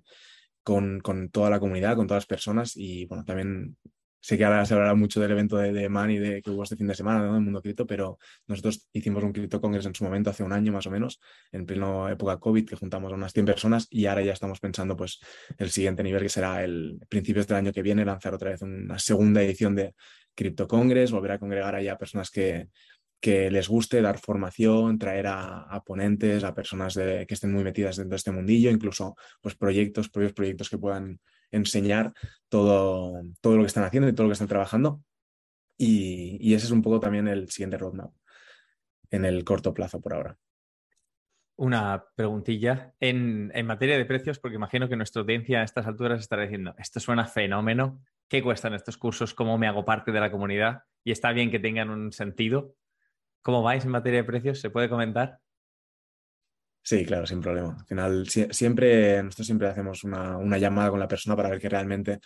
con, 0.63 1.01
toda 1.31 1.49
la 1.49 1.59
comunidad, 1.59 1.95
con 1.95 2.07
todas 2.07 2.21
las 2.21 2.27
personas 2.27 2.75
y 2.75 3.05
bueno, 3.05 3.23
también 3.25 3.77
sé 4.19 4.37
que 4.37 4.45
ahora 4.45 4.65
se 4.65 4.75
hablará 4.75 4.93
mucho 4.93 5.19
del 5.19 5.31
evento 5.31 5.57
de, 5.57 5.73
de 5.73 5.89
Money 5.89 6.19
de, 6.19 6.41
que 6.41 6.51
hubo 6.51 6.61
este 6.61 6.75
fin 6.75 6.87
de 6.87 6.93
semana 6.93 7.19
¿no? 7.19 7.29
en 7.29 7.35
el 7.35 7.41
mundo 7.41 7.61
cripto, 7.61 7.87
pero 7.87 8.19
nosotros 8.47 8.87
hicimos 8.93 9.23
un 9.23 9.33
Crypto 9.33 9.59
Congress 9.59 9.87
en 9.87 9.95
su 9.95 10.03
momento, 10.03 10.29
hace 10.29 10.43
un 10.43 10.53
año 10.53 10.71
más 10.71 10.85
o 10.85 10.91
menos, 10.91 11.19
en 11.51 11.65
plena 11.65 12.11
época 12.11 12.37
COVID, 12.37 12.67
que 12.67 12.75
juntamos 12.75 13.11
a 13.11 13.15
unas 13.15 13.33
100 13.33 13.45
personas 13.45 13.87
y 13.89 14.05
ahora 14.05 14.21
ya 14.21 14.33
estamos 14.33 14.59
pensando 14.59 14.95
pues 14.95 15.19
el 15.57 15.71
siguiente 15.71 16.03
nivel 16.03 16.21
que 16.21 16.29
será 16.29 16.63
el 16.63 16.99
principios 17.09 17.47
del 17.47 17.57
año 17.57 17.73
que 17.73 17.81
viene, 17.81 18.05
lanzar 18.05 18.33
otra 18.35 18.51
vez 18.51 18.61
una 18.61 18.99
segunda 18.99 19.41
edición 19.41 19.75
de 19.75 19.95
Crypto 20.35 20.67
Congress, 20.67 21.11
volver 21.11 21.31
a 21.31 21.39
congregar 21.39 21.75
ahí 21.75 21.87
a 21.87 21.97
personas 21.97 22.29
que, 22.29 22.67
que 23.21 23.51
les 23.51 23.69
guste 23.69 24.01
dar 24.01 24.17
formación, 24.17 24.97
traer 24.97 25.27
a, 25.27 25.81
ponentes, 25.85 26.43
a 26.43 26.55
personas 26.55 26.95
que 26.95 27.27
estén 27.29 27.53
muy 27.53 27.63
metidas 27.63 27.95
dentro 27.95 28.15
de 28.15 28.17
este 28.17 28.31
mundillo, 28.31 28.71
incluso 28.71 29.15
pues, 29.41 29.55
proyectos, 29.55 30.09
propios 30.09 30.33
proyectos 30.33 30.69
que 30.69 30.79
puedan 30.79 31.19
enseñar 31.51 32.13
todo, 32.49 33.21
todo 33.39 33.57
lo 33.57 33.63
que 33.63 33.67
están 33.67 33.83
haciendo 33.83 34.09
y 34.09 34.13
todo 34.13 34.25
lo 34.25 34.29
que 34.31 34.33
están 34.33 34.47
trabajando. 34.47 35.03
Y, 35.77 36.53
ese 36.53 36.65
es 36.65 36.71
un 36.71 36.81
poco 36.81 36.99
también 36.99 37.27
el 37.27 37.49
siguiente 37.49 37.77
roadmap 37.77 38.11
en 39.09 39.25
el 39.25 39.43
corto 39.43 39.73
plazo 39.73 40.01
por 40.01 40.13
ahora. 40.13 40.37
Una 41.57 42.05
preguntilla 42.15 42.93
en, 42.99 43.51
en, 43.53 43.65
materia 43.67 43.97
de 43.97 44.05
precios, 44.05 44.39
porque 44.39 44.55
imagino 44.55 44.89
que 44.89 44.95
nuestra 44.95 45.21
audiencia 45.21 45.61
a 45.61 45.63
estas 45.63 45.85
alturas 45.85 46.19
estará 46.19 46.43
diciendo, 46.43 46.73
esto 46.77 46.99
suena 46.99 47.25
fenómeno, 47.25 48.01
¿qué 48.27 48.41
cuestan 48.41 48.73
estos 48.73 48.97
cursos? 48.97 49.33
¿Cómo 49.33 49.57
me 49.57 49.67
hago 49.67 49.85
parte 49.85 50.11
de 50.11 50.19
la 50.19 50.31
comunidad? 50.31 50.83
Y 51.03 51.11
está 51.11 51.31
bien 51.33 51.51
que 51.51 51.59
tengan 51.59 51.89
un 51.89 52.11
sentido, 52.11 52.75
¿Cómo 53.41 53.63
vais 53.63 53.83
en 53.83 53.91
materia 53.91 54.19
de 54.19 54.23
precios? 54.23 54.59
¿Se 54.59 54.69
puede 54.69 54.89
comentar? 54.89 55.39
Sí, 56.83 57.05
claro, 57.05 57.25
sin 57.25 57.41
problema. 57.41 57.75
Al 57.79 57.85
final, 57.85 58.27
siempre, 58.27 59.21
nosotros 59.23 59.45
siempre 59.45 59.67
hacemos 59.67 60.03
una, 60.03 60.57
llamada 60.57 60.89
con 60.89 60.99
la 60.99 61.07
persona 61.07 61.35
para 61.35 61.49
ver 61.49 61.59
que 61.59 61.69
realmente 61.69 62.19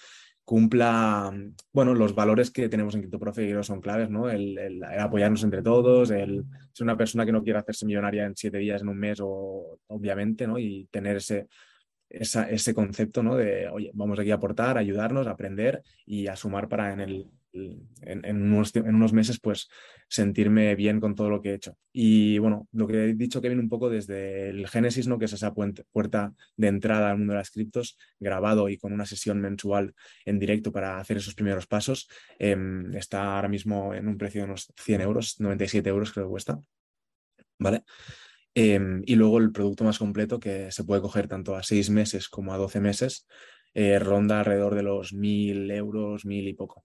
cumpla, 0.44 1.34
bueno, 1.74 1.94
los 1.94 2.14
valores 2.14 2.52
que 2.52 2.70
tenemos 2.70 2.94
en 2.96 3.02
CryptoProfe 3.02 3.48
que 3.48 3.64
son 3.64 3.82
claves, 3.82 4.10
¿no? 4.10 4.30
El, 4.30 4.84
apoyarnos 4.84 5.44
entre 5.44 5.62
todos, 5.62 6.12
el 6.12 6.46
ser 6.72 6.84
una 6.84 6.98
persona 6.98 7.26
que 7.26 7.32
no 7.32 7.44
quiera 7.44 7.60
hacerse 7.60 7.86
millonaria 7.86 8.26
en 8.26 8.36
siete 8.36 8.60
días, 8.60 8.82
en 8.82 8.90
un 8.90 8.98
mes, 8.98 9.20
o 9.22 9.80
obviamente, 9.88 10.48
¿no? 10.48 10.60
Y 10.60 10.88
tener 10.92 11.18
ese, 11.18 11.48
ese 12.10 12.74
concepto 12.74 13.24
¿no? 13.24 13.36
de, 13.36 13.68
oye, 13.70 13.92
vamos 13.94 14.20
aquí 14.20 14.32
a 14.32 14.36
aportar, 14.36 14.78
ayudarnos, 14.78 15.28
aprender 15.28 15.82
y 16.06 16.28
a 16.28 16.36
sumar 16.36 16.70
para 16.70 16.94
en 16.94 17.00
el, 17.02 17.32
en, 18.02 18.54
unos, 18.54 19.14
meses, 19.14 19.40
pues 19.40 19.70
sentirme 20.08 20.76
bien 20.76 21.00
con 21.00 21.16
todo 21.16 21.30
lo 21.30 21.42
que 21.42 21.52
he 21.52 21.54
hecho. 21.56 21.78
Y 21.92 22.38
bueno, 22.38 22.68
lo 22.72 22.88
que 22.88 23.06
he 23.06 23.14
dicho 23.14 23.42
que 23.42 23.48
viene 23.50 23.62
un 23.62 23.70
poco 23.70 23.90
desde 23.90 24.50
el 24.50 24.68
Génesis, 24.68 25.08
¿no? 25.08 25.18
que 25.18 25.26
es 25.26 25.34
esa 25.34 25.54
puerta 25.54 26.34
de 26.58 26.68
entrada 26.68 27.12
al 27.12 27.18
mundo 27.18 27.34
de 27.34 27.40
las 27.40 27.52
criptos, 27.52 27.98
grabado 28.20 28.70
y 28.70 28.78
con 28.78 28.94
una 28.94 29.06
sesión 29.06 29.40
mensual 29.42 29.94
en 30.26 30.40
directo 30.40 30.72
para 30.72 31.00
hacer 31.00 31.18
esos 31.18 31.36
primeros 31.36 31.68
pasos, 31.68 32.08
em, 32.40 32.94
está 32.96 33.36
ahora 33.36 33.50
mismo 33.50 33.94
en 33.94 34.08
un 34.08 34.18
precio 34.18 34.42
de 34.42 34.46
unos 34.46 34.72
100 34.78 35.02
euros, 35.02 35.40
97 35.40 35.90
euros 35.90 36.12
creo 36.12 36.26
que 36.26 36.32
cuesta. 36.32 36.60
¿Vale? 37.58 37.84
Em, 38.54 39.04
y 39.06 39.16
luego 39.16 39.38
el 39.40 39.52
producto 39.52 39.84
más 39.84 40.00
completo 40.00 40.40
que 40.40 40.72
se 40.72 40.84
puede 40.86 41.02
coger 41.02 41.28
tanto 41.28 41.56
a 41.56 41.64
6 41.64 41.90
meses 41.90 42.30
como 42.30 42.54
a 42.54 42.58
12 42.58 42.80
meses, 42.80 43.28
eh, 43.74 44.00
ronda 44.00 44.40
alrededor 44.40 44.76
de 44.76 44.84
los 44.84 45.14
1.000 45.14 45.70
euros, 45.72 46.26
1.000 46.26 46.48
y 46.48 46.54
poco. 46.54 46.85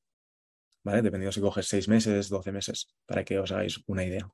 ¿Vale? 0.85 1.03
Dependiendo 1.03 1.33
si 1.33 1.41
coges 1.41 1.67
seis 1.67 1.89
meses, 1.89 2.29
12 2.29 2.53
meses, 2.53 2.89
para 3.07 3.25
que 3.25 3.39
os 3.39 3.51
hagáis 3.53 3.83
una 3.87 4.05
idea. 4.05 4.29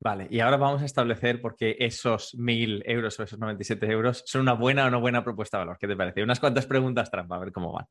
Vale, 0.00 0.26
y 0.30 0.40
ahora 0.40 0.56
vamos 0.56 0.82
a 0.82 0.84
establecer 0.84 1.40
por 1.40 1.54
qué 1.54 1.76
esos 1.78 2.34
1.000 2.36 2.82
euros 2.86 3.20
o 3.20 3.22
esos 3.22 3.38
97 3.38 3.86
euros 3.86 4.24
son 4.26 4.40
una 4.40 4.54
buena 4.54 4.86
o 4.86 4.90
no 4.90 5.00
buena 5.00 5.22
propuesta 5.22 5.58
de 5.58 5.64
valor. 5.64 5.78
¿Qué 5.78 5.86
te 5.86 5.94
parece? 5.94 6.24
Unas 6.24 6.40
cuantas 6.40 6.66
preguntas 6.66 7.08
trampa, 7.08 7.36
a 7.36 7.38
ver 7.38 7.52
cómo 7.52 7.72
van. 7.72 7.86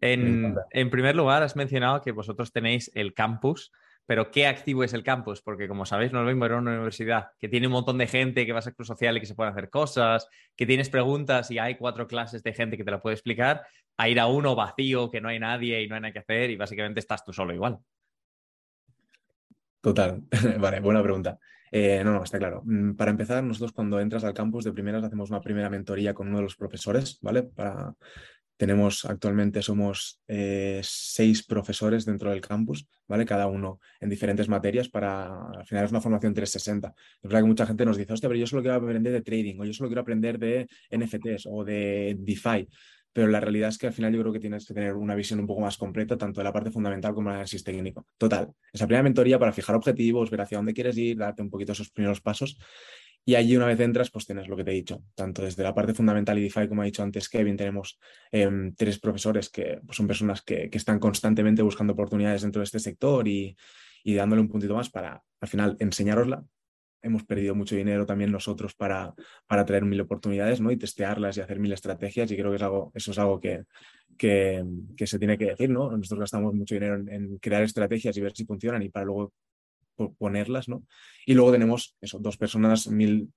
En, 0.00 0.56
en 0.72 0.90
primer 0.90 1.14
lugar, 1.14 1.44
has 1.44 1.54
mencionado 1.54 2.02
que 2.02 2.10
vosotros 2.10 2.50
tenéis 2.50 2.90
el 2.94 3.14
campus 3.14 3.70
pero 4.08 4.30
¿qué 4.30 4.46
activo 4.46 4.84
es 4.84 4.94
el 4.94 5.02
campus? 5.02 5.42
Porque 5.42 5.68
como 5.68 5.84
sabéis, 5.84 6.12
no 6.12 6.20
es 6.20 6.24
lo 6.24 6.30
mismo 6.30 6.46
una 6.46 6.70
universidad 6.70 7.26
que 7.38 7.46
tiene 7.46 7.66
un 7.66 7.74
montón 7.74 7.98
de 7.98 8.06
gente 8.06 8.46
que 8.46 8.54
va 8.54 8.60
a 8.60 8.62
ser 8.62 8.74
social 8.80 9.18
y 9.18 9.20
que 9.20 9.26
se 9.26 9.34
puede 9.34 9.50
hacer 9.50 9.68
cosas, 9.68 10.26
que 10.56 10.64
tienes 10.64 10.88
preguntas 10.88 11.50
y 11.50 11.58
hay 11.58 11.74
cuatro 11.74 12.06
clases 12.06 12.42
de 12.42 12.54
gente 12.54 12.78
que 12.78 12.84
te 12.84 12.90
la 12.90 13.02
puede 13.02 13.16
explicar, 13.16 13.66
a 13.98 14.08
ir 14.08 14.18
a 14.18 14.26
uno 14.26 14.56
vacío, 14.56 15.10
que 15.10 15.20
no 15.20 15.28
hay 15.28 15.38
nadie 15.38 15.82
y 15.82 15.88
no 15.88 15.94
hay 15.94 16.00
nada 16.00 16.12
que 16.12 16.20
hacer 16.20 16.48
y 16.48 16.56
básicamente 16.56 17.00
estás 17.00 17.22
tú 17.22 17.34
solo 17.34 17.52
igual. 17.52 17.76
Total, 19.82 20.22
vale, 20.58 20.80
buena 20.80 21.02
pregunta. 21.02 21.38
Eh, 21.70 22.00
no, 22.02 22.12
no, 22.12 22.24
está 22.24 22.38
claro. 22.38 22.62
Mm, 22.64 22.94
para 22.94 23.10
empezar, 23.10 23.44
nosotros 23.44 23.72
cuando 23.72 24.00
entras 24.00 24.24
al 24.24 24.32
campus 24.32 24.64
de 24.64 24.72
primeras 24.72 25.04
hacemos 25.04 25.28
una 25.28 25.42
primera 25.42 25.68
mentoría 25.68 26.14
con 26.14 26.28
uno 26.28 26.38
de 26.38 26.44
los 26.44 26.56
profesores, 26.56 27.18
¿vale? 27.20 27.42
Para 27.42 27.94
tenemos 28.58 29.04
actualmente, 29.04 29.62
somos 29.62 30.20
eh, 30.26 30.80
seis 30.82 31.44
profesores 31.44 32.04
dentro 32.04 32.30
del 32.30 32.40
campus, 32.40 32.86
¿vale? 33.06 33.24
Cada 33.24 33.46
uno 33.46 33.78
en 34.00 34.10
diferentes 34.10 34.48
materias 34.48 34.88
para, 34.88 35.48
al 35.50 35.64
final 35.64 35.84
es 35.84 35.92
una 35.92 36.00
formación 36.00 36.34
360. 36.34 36.88
Es 36.88 37.22
verdad 37.22 37.40
que 37.40 37.46
mucha 37.46 37.66
gente 37.66 37.84
nos 37.86 37.96
dice, 37.96 38.12
hostia, 38.12 38.28
pero 38.28 38.38
yo 38.38 38.46
solo 38.46 38.60
quiero 38.62 38.76
aprender 38.76 39.12
de 39.12 39.22
trading, 39.22 39.60
o 39.60 39.64
yo 39.64 39.72
solo 39.72 39.88
quiero 39.88 40.02
aprender 40.02 40.38
de 40.38 40.66
NFTs 40.90 41.46
o 41.46 41.64
de 41.64 42.16
DeFi. 42.18 42.68
Pero 43.12 43.28
la 43.28 43.40
realidad 43.40 43.70
es 43.70 43.78
que 43.78 43.86
al 43.86 43.92
final 43.92 44.12
yo 44.12 44.20
creo 44.20 44.32
que 44.32 44.40
tienes 44.40 44.66
que 44.66 44.74
tener 44.74 44.94
una 44.94 45.14
visión 45.14 45.40
un 45.40 45.46
poco 45.46 45.60
más 45.60 45.78
completa, 45.78 46.18
tanto 46.18 46.40
de 46.40 46.44
la 46.44 46.52
parte 46.52 46.70
fundamental 46.70 47.14
como 47.14 47.30
el 47.30 47.36
análisis 47.36 47.62
técnico. 47.62 48.06
Total, 48.18 48.52
esa 48.72 48.86
primera 48.86 49.04
mentoría 49.04 49.38
para 49.38 49.52
fijar 49.52 49.76
objetivos, 49.76 50.30
ver 50.30 50.40
hacia 50.40 50.58
dónde 50.58 50.74
quieres 50.74 50.96
ir, 50.98 51.16
darte 51.16 51.42
un 51.42 51.50
poquito 51.50 51.72
esos 51.72 51.90
primeros 51.90 52.20
pasos 52.20 52.58
y 53.28 53.34
allí 53.34 53.58
una 53.58 53.66
vez 53.66 53.78
entras, 53.80 54.10
pues 54.10 54.24
tienes 54.24 54.48
lo 54.48 54.56
que 54.56 54.64
te 54.64 54.70
he 54.70 54.74
dicho, 54.74 55.04
tanto 55.14 55.42
desde 55.42 55.62
la 55.62 55.74
parte 55.74 55.92
fundamental 55.92 56.38
y 56.38 56.44
DeFi, 56.44 56.66
como 56.66 56.80
ha 56.80 56.86
dicho 56.86 57.02
antes 57.02 57.28
Kevin, 57.28 57.58
tenemos 57.58 57.98
em, 58.32 58.74
tres 58.74 58.98
profesores 58.98 59.50
que 59.50 59.82
pues, 59.84 59.98
son 59.98 60.06
personas 60.06 60.40
que, 60.40 60.70
están 60.72 60.98
constantemente 60.98 61.60
buscando 61.60 61.92
oportunidades 61.92 62.40
dentro 62.40 62.60
de 62.60 62.64
este 62.64 62.78
sector 62.78 63.28
y, 63.28 63.54
dándole 64.02 64.40
un 64.40 64.48
puntito 64.48 64.74
más 64.74 64.88
para 64.88 65.22
al 65.42 65.48
final 65.48 65.76
enseñarosla. 65.78 66.42
Hemos 67.02 67.22
perdido 67.24 67.54
mucho 67.54 67.76
dinero 67.76 68.06
también 68.06 68.32
nosotros 68.32 68.74
para, 68.74 69.12
para 69.46 69.66
traer 69.66 69.84
mil 69.84 70.00
oportunidades 70.00 70.62
¿no? 70.62 70.70
y 70.70 70.78
testearlas 70.78 71.36
y 71.36 71.42
hacer 71.42 71.58
mil 71.60 71.72
estrategias 71.74 72.30
y 72.30 72.34
creo 72.34 72.48
que 72.48 72.56
es 72.56 72.62
algo, 72.62 72.92
eso 72.94 73.10
es 73.10 73.18
algo 73.18 73.38
que, 73.38 73.64
que, 74.16 74.64
se 75.04 75.18
tiene 75.18 75.36
que 75.36 75.50
decir. 75.50 75.68
¿no? 75.68 75.90
Nosotros 75.90 76.20
gastamos 76.20 76.54
mucho 76.54 76.76
dinero 76.76 76.94
en 76.94 77.36
crear 77.36 77.62
estrategias 77.62 78.16
y 78.16 78.22
ver 78.22 78.32
si 78.34 78.46
funcionan 78.46 78.82
y 78.82 78.88
para 78.88 79.04
luego 79.04 79.34
ponerlas, 80.18 80.68
¿no? 80.68 80.84
Y 81.26 81.34
luego 81.34 81.52
tenemos 81.52 81.96
eso, 82.00 82.18
dos 82.18 82.36
personas 82.36 82.88
mil 82.88 83.32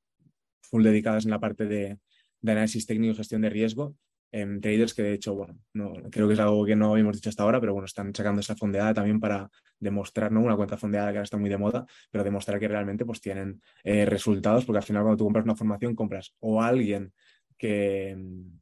full 0.61 0.83
dedicadas 0.83 1.25
en 1.25 1.31
la 1.31 1.39
parte 1.39 1.65
de, 1.65 1.97
análisis 2.43 2.85
técnico 2.85 3.13
y 3.13 3.17
gestión 3.17 3.41
de 3.41 3.49
riesgo, 3.49 3.95
en 4.31 4.61
traders 4.61 4.93
que 4.93 5.03
de 5.03 5.13
hecho, 5.13 5.35
bueno, 5.35 5.59
no, 5.73 5.93
creo 6.09 6.27
que 6.27 6.35
es 6.35 6.39
algo 6.39 6.65
que 6.65 6.75
no 6.75 6.91
habíamos 6.91 7.17
dicho 7.17 7.29
hasta 7.29 7.43
ahora, 7.43 7.59
pero 7.59 7.73
bueno, 7.73 7.85
están 7.85 8.15
sacando 8.15 8.39
esa 8.39 8.55
fondeada 8.55 8.93
también 8.93 9.19
para 9.19 9.49
demostrar, 9.79 10.31
¿no? 10.31 10.41
Una 10.41 10.55
cuenta 10.55 10.77
fondeada 10.77 11.11
que 11.11 11.17
ahora 11.17 11.23
está 11.23 11.37
muy 11.37 11.49
de 11.49 11.57
moda, 11.57 11.85
pero 12.09 12.23
demostrar 12.23 12.59
que 12.59 12.67
realmente 12.67 13.05
pues 13.05 13.19
tienen 13.19 13.61
eh, 13.83 14.05
resultados, 14.05 14.63
porque 14.65 14.77
al 14.77 14.83
final 14.83 15.03
cuando 15.03 15.17
tú 15.17 15.25
compras 15.25 15.43
una 15.43 15.55
formación 15.55 15.95
compras 15.95 16.33
o 16.39 16.61
alguien 16.61 17.13
que, 17.57 18.17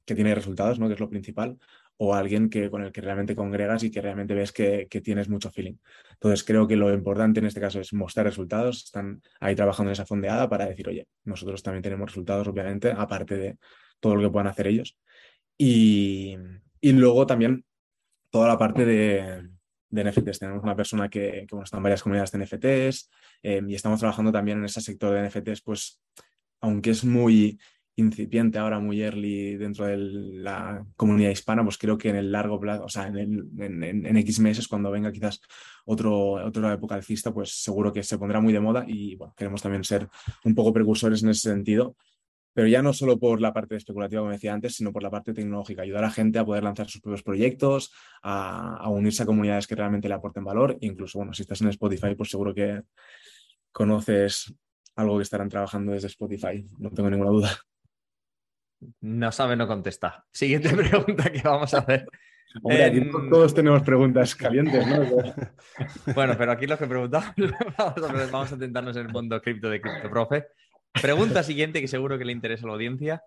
que 0.05 0.15
tiene 0.15 0.33
resultados, 0.33 0.79
¿no? 0.79 0.87
Que 0.87 0.95
es 0.95 0.99
lo 0.99 1.09
principal, 1.09 1.57
o 2.01 2.15
alguien 2.15 2.49
que, 2.49 2.69
con 2.69 2.81
el 2.81 2.93
que 2.93 3.01
realmente 3.01 3.35
congregas 3.35 3.83
y 3.83 3.91
que 3.91 4.01
realmente 4.01 4.33
ves 4.33 4.53
que, 4.53 4.87
tienes 5.03 5.27
mucho 5.27 5.51
feeling. 5.51 5.75
Entonces 6.13 6.45
creo 6.45 6.65
que 6.65 6.77
lo 6.77 6.93
importante 6.93 7.41
en 7.41 7.45
este 7.45 7.59
caso 7.59 7.81
es 7.81 7.91
mostrar 7.91 8.25
resultados, 8.25 8.85
están 8.85 9.21
ahí 9.41 9.53
trabajando 9.53 9.89
en 9.89 9.93
esa 9.93 10.05
fondeada 10.05 10.47
para 10.47 10.65
decir, 10.65 10.87
oye, 10.87 11.07
nosotros 11.25 11.61
también 11.61 11.83
tenemos 11.83 12.09
resultados, 12.09 12.47
obviamente, 12.47 12.93
aparte 12.95 13.35
de 13.35 13.57
todo 13.99 14.15
lo 14.15 14.21
que 14.21 14.31
puedan 14.31 14.47
hacer 14.47 14.67
ellos. 14.67 14.97
Y, 15.57 16.37
luego 16.81 17.27
también 17.27 17.65
toda 18.29 18.47
la 18.47 18.57
parte 18.57 18.85
de, 18.85 19.49
NFTs. 19.91 20.39
Tenemos 20.39 20.63
una 20.63 20.75
persona 20.77 21.09
que, 21.09 21.45
que 21.45 21.47
bueno, 21.51 21.65
está 21.65 21.77
en 21.77 21.83
varias 21.83 22.03
comunidades 22.03 22.31
de 22.31 22.37
NFTs 22.37 23.09
eh, 23.43 23.61
y 23.67 23.75
estamos 23.75 23.99
trabajando 23.99 24.31
también 24.31 24.59
en 24.59 24.65
ese 24.65 24.79
sector 24.79 25.13
de 25.13 25.27
NFTs, 25.27 25.61
pues 25.63 25.99
aunque 26.61 26.91
es 26.91 27.03
muy 27.03 27.59
incipiente 27.99 28.57
ahora, 28.57 28.79
muy 28.79 29.01
early 29.01 29.57
dentro 29.57 29.85
de 29.85 29.97
la 29.97 30.85
comunidad 30.95 31.31
hispana, 31.31 31.63
pues 31.63 31.77
creo 31.77 31.97
que 31.97 32.09
en 32.09 32.15
el 32.15 32.31
largo 32.31 32.59
plazo, 32.59 32.85
o 32.85 32.89
sea, 32.89 33.07
en, 33.07 34.17
X 34.17 34.39
meses, 34.39 34.67
cuando 34.67 34.91
venga 34.91 35.11
quizás 35.11 35.41
otro, 35.85 36.33
otra 36.45 36.73
época 36.73 36.95
alcista, 36.95 37.33
pues 37.33 37.61
seguro 37.61 37.93
que 37.93 38.03
se 38.03 38.17
pondrá 38.17 38.39
muy 38.39 38.53
de 38.53 38.59
moda 38.59 38.85
y 38.87 39.15
bueno, 39.15 39.33
queremos 39.37 39.61
también 39.61 39.83
ser 39.83 40.07
un 40.43 40.55
poco 40.55 40.73
precursores 40.73 41.23
en 41.23 41.29
ese 41.29 41.49
sentido. 41.49 41.95
Pero 42.53 42.67
ya 42.67 42.81
no 42.81 42.93
solo 42.93 43.19
por 43.19 43.39
la 43.39 43.53
parte 43.53 43.75
especulativa, 43.75 44.21
como 44.21 44.31
decía 44.31 44.53
antes, 44.53 44.75
sino 44.75 44.91
por 44.91 45.03
la 45.03 45.11
parte 45.11 45.33
tecnológica, 45.33 45.83
ayudar 45.83 46.03
a 46.03 46.11
gente 46.11 46.39
a 46.39 46.45
poder 46.45 46.63
lanzar 46.63 46.89
sus 46.89 46.99
propios 46.99 47.23
proyectos, 47.23 47.93
a, 48.23 48.89
unirse 48.89 49.23
a 49.23 49.25
comunidades 49.25 49.67
que 49.67 49.75
realmente 49.75 50.09
le 50.09 50.15
aporten 50.15 50.43
valor. 50.43 50.77
Incluso, 50.81 51.19
bueno, 51.19 51.33
si 51.33 51.43
estás 51.43 51.61
en 51.61 51.69
Spotify, 51.69 52.15
pues 52.15 52.31
seguro 52.31 52.53
que 52.53 52.81
conoces 53.71 54.53
algo 54.95 55.17
que 55.17 55.23
estarán 55.23 55.47
trabajando 55.47 55.93
desde 55.93 56.07
Spotify, 56.07 56.65
no 56.79 56.89
tengo 56.89 57.09
ninguna 57.09 57.29
duda. 57.29 57.49
No 59.01 59.31
sabe, 59.31 59.55
no 59.55 59.67
contesta. 59.67 60.25
Siguiente 60.31 60.69
pregunta 60.75 61.31
que 61.31 61.41
vamos 61.41 61.73
a 61.73 61.79
hacer. 61.79 62.07
aquí 62.85 63.09
todos 63.29 63.53
tenemos 63.53 63.83
preguntas 63.83 64.35
calientes, 64.35 64.85
¿no? 64.87 65.01
bueno, 66.13 66.35
pero 66.37 66.51
aquí 66.51 66.65
lo 66.65 66.77
que 66.77 66.87
preguntamos, 66.87 67.33
vamos 68.31 68.51
a, 68.51 68.55
intentarnos 68.55 68.95
en 68.95 69.07
el 69.07 69.11
mundo 69.11 69.41
cripto 69.41 69.69
de 69.69 69.81
CryptoProfe. 69.81 70.47
Pregunta 71.01 71.43
siguiente 71.43 71.81
que 71.81 71.87
seguro 71.87 72.17
que 72.17 72.25
le 72.25 72.31
interesa 72.31 72.65
a 72.65 72.67
la 72.67 72.73
audiencia. 72.73 73.23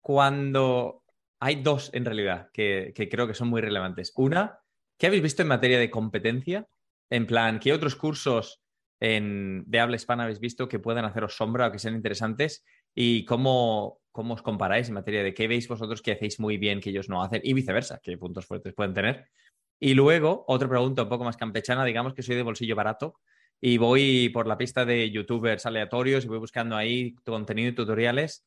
cuando 0.00 1.02
hay 1.40 1.62
dos 1.62 1.90
en 1.92 2.04
realidad 2.04 2.50
que, 2.52 2.92
creo 3.10 3.26
que 3.26 3.34
son 3.34 3.48
muy 3.48 3.60
relevantes. 3.60 4.12
Una, 4.16 4.60
¿qué 4.98 5.06
habéis 5.06 5.22
visto 5.22 5.42
en 5.42 5.48
materia 5.48 5.78
de 5.78 5.90
competencia? 5.90 6.68
En 7.10 7.26
plan, 7.26 7.58
¿qué 7.58 7.72
otros 7.72 7.96
cursos 7.96 8.62
de 9.00 9.80
habla 9.80 9.96
hispana 9.96 10.22
habéis 10.22 10.38
visto 10.38 10.68
que 10.68 10.78
puedan 10.78 11.04
haceros 11.04 11.34
sombra 11.34 11.66
o 11.66 11.72
que 11.72 11.78
sean 11.78 11.96
interesantes? 11.96 12.64
Y 12.94 13.24
cómo, 13.24 14.00
cómo 14.10 14.34
os 14.34 14.42
comparáis 14.42 14.88
en 14.88 14.94
materia 14.94 15.22
de 15.22 15.34
qué 15.34 15.48
veis 15.48 15.68
vosotros 15.68 16.02
que 16.02 16.12
hacéis 16.12 16.38
muy 16.40 16.58
bien 16.58 16.80
que 16.80 16.90
ellos 16.90 17.08
no 17.08 17.22
hacen 17.22 17.40
y 17.44 17.54
viceversa, 17.54 18.00
qué 18.02 18.16
puntos 18.18 18.46
fuertes 18.46 18.74
pueden 18.74 18.94
tener. 18.94 19.28
Y 19.80 19.94
luego, 19.94 20.44
otra 20.46 20.68
pregunta 20.68 21.02
un 21.02 21.08
poco 21.08 21.24
más 21.24 21.36
campechana, 21.36 21.84
digamos 21.84 22.14
que 22.14 22.22
soy 22.22 22.36
de 22.36 22.42
bolsillo 22.42 22.76
barato 22.76 23.18
y 23.60 23.78
voy 23.78 24.28
por 24.28 24.46
la 24.46 24.58
pista 24.58 24.84
de 24.84 25.10
youtubers 25.10 25.66
aleatorios 25.66 26.24
y 26.24 26.28
voy 26.28 26.38
buscando 26.38 26.76
ahí 26.76 27.14
contenido 27.24 27.70
y 27.70 27.74
tutoriales. 27.74 28.44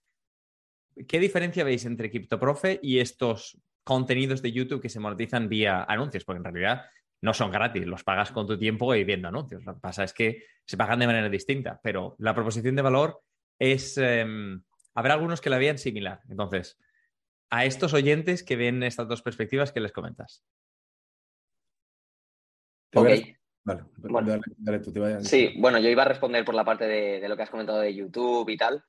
¿Qué 1.07 1.19
diferencia 1.19 1.63
veis 1.63 1.85
entre 1.85 2.09
CryptoProfe 2.09 2.79
y 2.81 2.99
estos 2.99 3.57
contenidos 3.83 4.41
de 4.41 4.51
YouTube 4.51 4.81
que 4.81 4.89
se 4.89 4.99
monetizan 4.99 5.49
vía 5.49 5.83
anuncios? 5.83 6.23
Porque 6.23 6.37
en 6.37 6.43
realidad 6.45 6.85
no 7.21 7.33
son 7.33 7.51
gratis, 7.51 7.85
los 7.85 8.03
pagas 8.03 8.31
con 8.31 8.47
tu 8.47 8.57
tiempo 8.57 8.93
y 8.95 9.03
viendo 9.03 9.27
anuncios. 9.27 9.65
Lo 9.65 9.73
que 9.73 9.79
pasa 9.79 10.03
es 10.03 10.13
que 10.13 10.43
se 10.65 10.77
pagan 10.77 10.99
de 10.99 11.07
manera 11.07 11.27
distinta, 11.27 11.79
pero 11.83 12.15
la 12.19 12.33
proposición 12.33 12.75
de 12.75 12.81
valor 12.81 13.21
es, 13.59 13.97
em, 13.97 14.63
habrá 14.93 15.13
algunos 15.13 15.41
que 15.41 15.49
la 15.49 15.57
vean 15.57 15.77
similar. 15.77 16.21
Entonces, 16.29 16.77
a 17.49 17.65
estos 17.65 17.93
oyentes 17.93 18.43
que 18.43 18.55
ven 18.55 18.83
estas 18.83 19.07
dos 19.07 19.21
perspectivas, 19.21 19.71
¿qué 19.71 19.79
les 19.79 19.91
comentas? 19.91 20.43
Vale, 22.91 23.39
dale, 23.63 24.79
tú, 24.79 24.91
te 24.91 24.99
vayas. 24.99 25.27
Sí, 25.27 25.53
bueno, 25.57 25.79
yo 25.79 25.89
iba 25.89 26.03
a 26.03 26.07
responder 26.07 26.45
por 26.45 26.55
la 26.55 26.63
parte 26.63 26.85
de, 26.85 27.27
lo 27.27 27.35
que 27.35 27.43
has 27.43 27.49
comentado 27.49 27.79
de 27.79 27.93
YouTube 27.93 28.49
y 28.49 28.57
tal. 28.57 28.83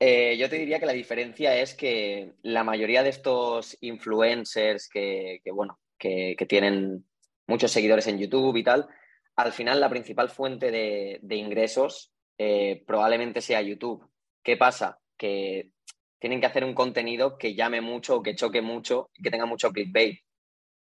Eh, 0.00 0.36
yo 0.38 0.48
te 0.48 0.56
diría 0.56 0.80
que 0.80 0.86
la 0.86 0.92
diferencia 0.92 1.56
es 1.56 1.74
que 1.74 2.34
la 2.42 2.64
mayoría 2.64 3.02
de 3.02 3.10
estos 3.10 3.76
influencers 3.80 4.88
que, 4.88 5.40
bueno, 5.52 5.78
que, 5.98 6.36
tienen 6.48 7.04
muchos 7.46 7.70
seguidores 7.70 8.06
en 8.06 8.18
YouTube 8.18 8.56
y 8.56 8.64
tal, 8.64 8.88
al 9.36 9.52
final 9.52 9.80
la 9.80 9.90
principal 9.90 10.30
fuente 10.30 10.70
de 10.70 11.36
ingresos 11.36 12.13
eh, 12.38 12.82
probablemente 12.86 13.40
sea 13.40 13.62
YouTube. 13.62 14.08
¿Qué 14.42 14.56
pasa? 14.56 14.98
Que 15.16 15.70
tienen 16.18 16.40
que 16.40 16.46
hacer 16.46 16.64
un 16.64 16.74
contenido 16.74 17.36
que 17.38 17.54
llame 17.54 17.80
mucho 17.80 18.16
o 18.16 18.22
que 18.22 18.34
choque 18.34 18.62
mucho 18.62 19.10
y 19.14 19.22
que 19.22 19.30
tenga 19.30 19.46
mucho 19.46 19.70
clickbait. 19.70 20.20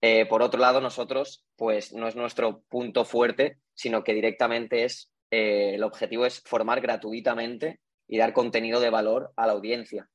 Eh, 0.02 0.26
por 0.26 0.42
otro 0.42 0.60
lado, 0.60 0.80
nosotros, 0.80 1.44
pues 1.56 1.92
no 1.92 2.08
es 2.08 2.16
nuestro 2.16 2.62
punto 2.68 3.04
fuerte, 3.04 3.58
sino 3.74 4.02
que 4.02 4.14
directamente 4.14 4.84
es, 4.84 5.10
eh, 5.30 5.74
el 5.74 5.84
objetivo 5.84 6.26
es 6.26 6.40
formar 6.40 6.80
gratuitamente 6.80 7.80
y 8.08 8.18
dar 8.18 8.32
contenido 8.32 8.80
de 8.80 8.90
valor 8.90 9.32
a 9.36 9.46
la 9.46 9.52
audiencia. 9.52 10.08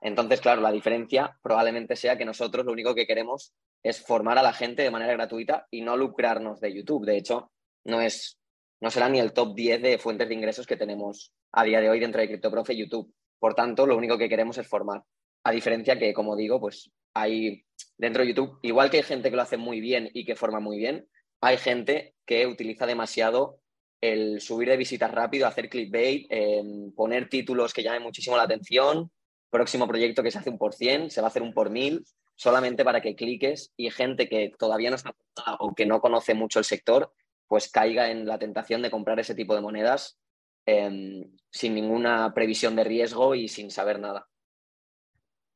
Entonces, 0.00 0.40
claro, 0.40 0.62
la 0.62 0.72
diferencia 0.72 1.38
probablemente 1.42 1.96
sea 1.96 2.16
que 2.16 2.24
nosotros 2.24 2.64
lo 2.64 2.72
único 2.72 2.94
que 2.94 3.06
queremos 3.06 3.52
es 3.82 4.00
formar 4.00 4.38
a 4.38 4.42
la 4.42 4.52
gente 4.52 4.82
de 4.82 4.90
manera 4.90 5.12
gratuita 5.12 5.66
y 5.70 5.82
no 5.82 5.96
lucrarnos 5.96 6.60
de 6.60 6.74
YouTube. 6.74 7.04
De 7.04 7.16
hecho, 7.16 7.52
no 7.84 8.00
es 8.00 8.38
no 8.82 8.90
será 8.90 9.08
ni 9.08 9.20
el 9.20 9.32
top 9.32 9.54
10 9.54 9.80
de 9.80 9.96
fuentes 9.96 10.28
de 10.28 10.34
ingresos 10.34 10.66
que 10.66 10.76
tenemos 10.76 11.32
a 11.52 11.62
día 11.62 11.80
de 11.80 11.88
hoy 11.88 12.00
dentro 12.00 12.20
de 12.20 12.26
CryptoProfe 12.26 12.74
y 12.74 12.78
YouTube. 12.78 13.14
Por 13.38 13.54
tanto, 13.54 13.86
lo 13.86 13.96
único 13.96 14.18
que 14.18 14.28
queremos 14.28 14.58
es 14.58 14.66
formar. 14.66 15.04
A 15.44 15.52
diferencia 15.52 15.96
que, 16.00 16.12
como 16.12 16.34
digo, 16.34 16.58
pues 16.60 16.90
hay 17.14 17.64
dentro 17.96 18.24
de 18.24 18.30
YouTube, 18.30 18.58
igual 18.62 18.90
que 18.90 18.96
hay 18.96 19.02
gente 19.04 19.30
que 19.30 19.36
lo 19.36 19.42
hace 19.42 19.56
muy 19.56 19.80
bien 19.80 20.10
y 20.12 20.24
que 20.24 20.34
forma 20.34 20.58
muy 20.58 20.78
bien, 20.78 21.06
hay 21.40 21.58
gente 21.58 22.16
que 22.26 22.44
utiliza 22.48 22.84
demasiado 22.84 23.60
el 24.00 24.40
subir 24.40 24.68
de 24.68 24.76
visitas 24.76 25.12
rápido, 25.12 25.46
hacer 25.46 25.68
clickbait, 25.68 26.26
em, 26.28 26.92
poner 26.92 27.28
títulos 27.28 27.72
que 27.72 27.84
llamen 27.84 28.02
muchísimo 28.02 28.36
la 28.36 28.42
atención, 28.42 29.12
próximo 29.48 29.86
proyecto 29.86 30.24
que 30.24 30.32
se 30.32 30.38
hace 30.38 30.50
un 30.50 30.58
por 30.58 30.74
cien, 30.74 31.08
se 31.08 31.20
va 31.20 31.28
a 31.28 31.30
hacer 31.30 31.42
un 31.42 31.54
por 31.54 31.70
mil, 31.70 32.04
solamente 32.34 32.84
para 32.84 33.00
que 33.00 33.14
cliques 33.14 33.72
y 33.76 33.90
gente 33.90 34.28
que 34.28 34.50
todavía 34.58 34.90
no 34.90 34.96
está 34.96 35.14
o 35.60 35.72
que 35.72 35.86
no 35.86 36.00
conoce 36.00 36.34
mucho 36.34 36.58
el 36.58 36.64
sector 36.64 37.12
pues 37.52 37.70
caiga 37.70 38.10
en 38.10 38.24
la 38.24 38.38
tentación 38.38 38.80
de 38.80 38.90
comprar 38.90 39.20
ese 39.20 39.34
tipo 39.34 39.54
de 39.54 39.60
monedas 39.60 40.18
em, 40.64 41.36
sin 41.50 41.74
ninguna 41.74 42.32
previsión 42.32 42.74
de 42.74 42.82
riesgo 42.82 43.34
y 43.34 43.46
sin 43.46 43.70
saber 43.70 44.00
nada. 44.00 44.26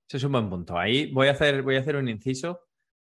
Ese 0.07 0.19
es 0.19 0.25
un 0.25 0.33
buen 0.33 0.51
punto. 0.51 0.79
Ahí 0.79 1.11
voy 1.11 1.29
a 1.29 1.31
hacer, 1.31 1.63
voy 1.63 1.77
a 1.77 1.81
hacer 1.81 1.97
un 1.97 2.11
inciso. 2.11 2.61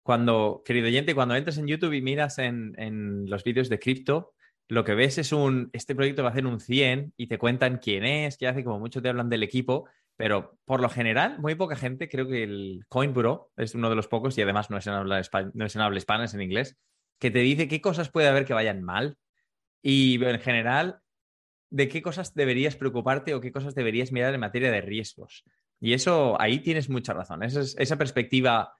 Cuando, 0.02 0.64
querido 0.64 0.88
oyente, 0.88 1.14
cuando 1.14 1.36
entres 1.36 1.58
en 1.58 1.68
YouTube 1.68 1.92
y 1.92 2.02
miras 2.02 2.38
en, 2.38 3.24
los 3.30 3.44
vídeos 3.44 3.68
de 3.68 3.78
cripto, 3.78 4.34
lo 4.68 4.82
que 4.82 4.96
ves 4.96 5.16
es 5.16 5.30
un, 5.30 5.70
este 5.72 5.94
proyecto 5.94 6.24
va 6.24 6.30
a 6.30 6.32
hacer 6.32 6.46
un 6.46 6.58
100 6.58 7.14
y 7.16 7.28
te 7.28 7.38
cuentan 7.38 7.78
quién 7.78 8.04
es, 8.04 8.36
qué 8.36 8.48
hace, 8.48 8.64
como 8.64 8.80
mucho 8.80 9.00
te 9.00 9.10
hablan 9.10 9.28
del 9.28 9.44
equipo, 9.44 9.88
pero 10.16 10.58
por 10.64 10.80
lo 10.80 10.88
general, 10.88 11.38
muy 11.38 11.54
poca 11.54 11.76
gente, 11.76 12.08
creo 12.08 12.26
que 12.26 12.42
el 12.42 12.84
Coinburo 12.88 13.52
es 13.56 13.76
uno 13.76 13.90
de 13.90 13.94
los 13.94 14.08
pocos 14.08 14.36
y 14.36 14.42
además 14.42 14.70
no 14.70 14.78
es 14.78 14.88
en 14.88 14.94
habla, 14.94 15.22
no 15.54 15.66
es 15.66 15.76
en 15.76 15.82
habla 15.82 15.98
hispana, 15.98 16.24
es 16.24 16.34
en 16.34 16.42
inglés, 16.42 16.76
que 17.18 17.30
te 17.30 17.40
dice 17.40 17.68
qué 17.68 17.80
cosas 17.80 18.10
puede 18.10 18.28
haber 18.28 18.44
que 18.44 18.54
vayan 18.54 18.82
mal 18.82 19.16
y 19.82 20.22
en 20.24 20.40
general 20.40 21.00
de 21.70 21.88
qué 21.88 22.02
cosas 22.02 22.34
deberías 22.34 22.76
preocuparte 22.76 23.34
o 23.34 23.40
qué 23.40 23.52
cosas 23.52 23.74
deberías 23.74 24.12
mirar 24.12 24.34
en 24.34 24.40
materia 24.40 24.70
de 24.70 24.80
riesgos. 24.80 25.44
Y 25.80 25.94
eso, 25.94 26.40
ahí 26.40 26.60
tienes 26.60 26.88
mucha 26.88 27.12
razón. 27.12 27.42
Esa, 27.42 27.60
esa 27.60 27.96
perspectiva 27.96 28.76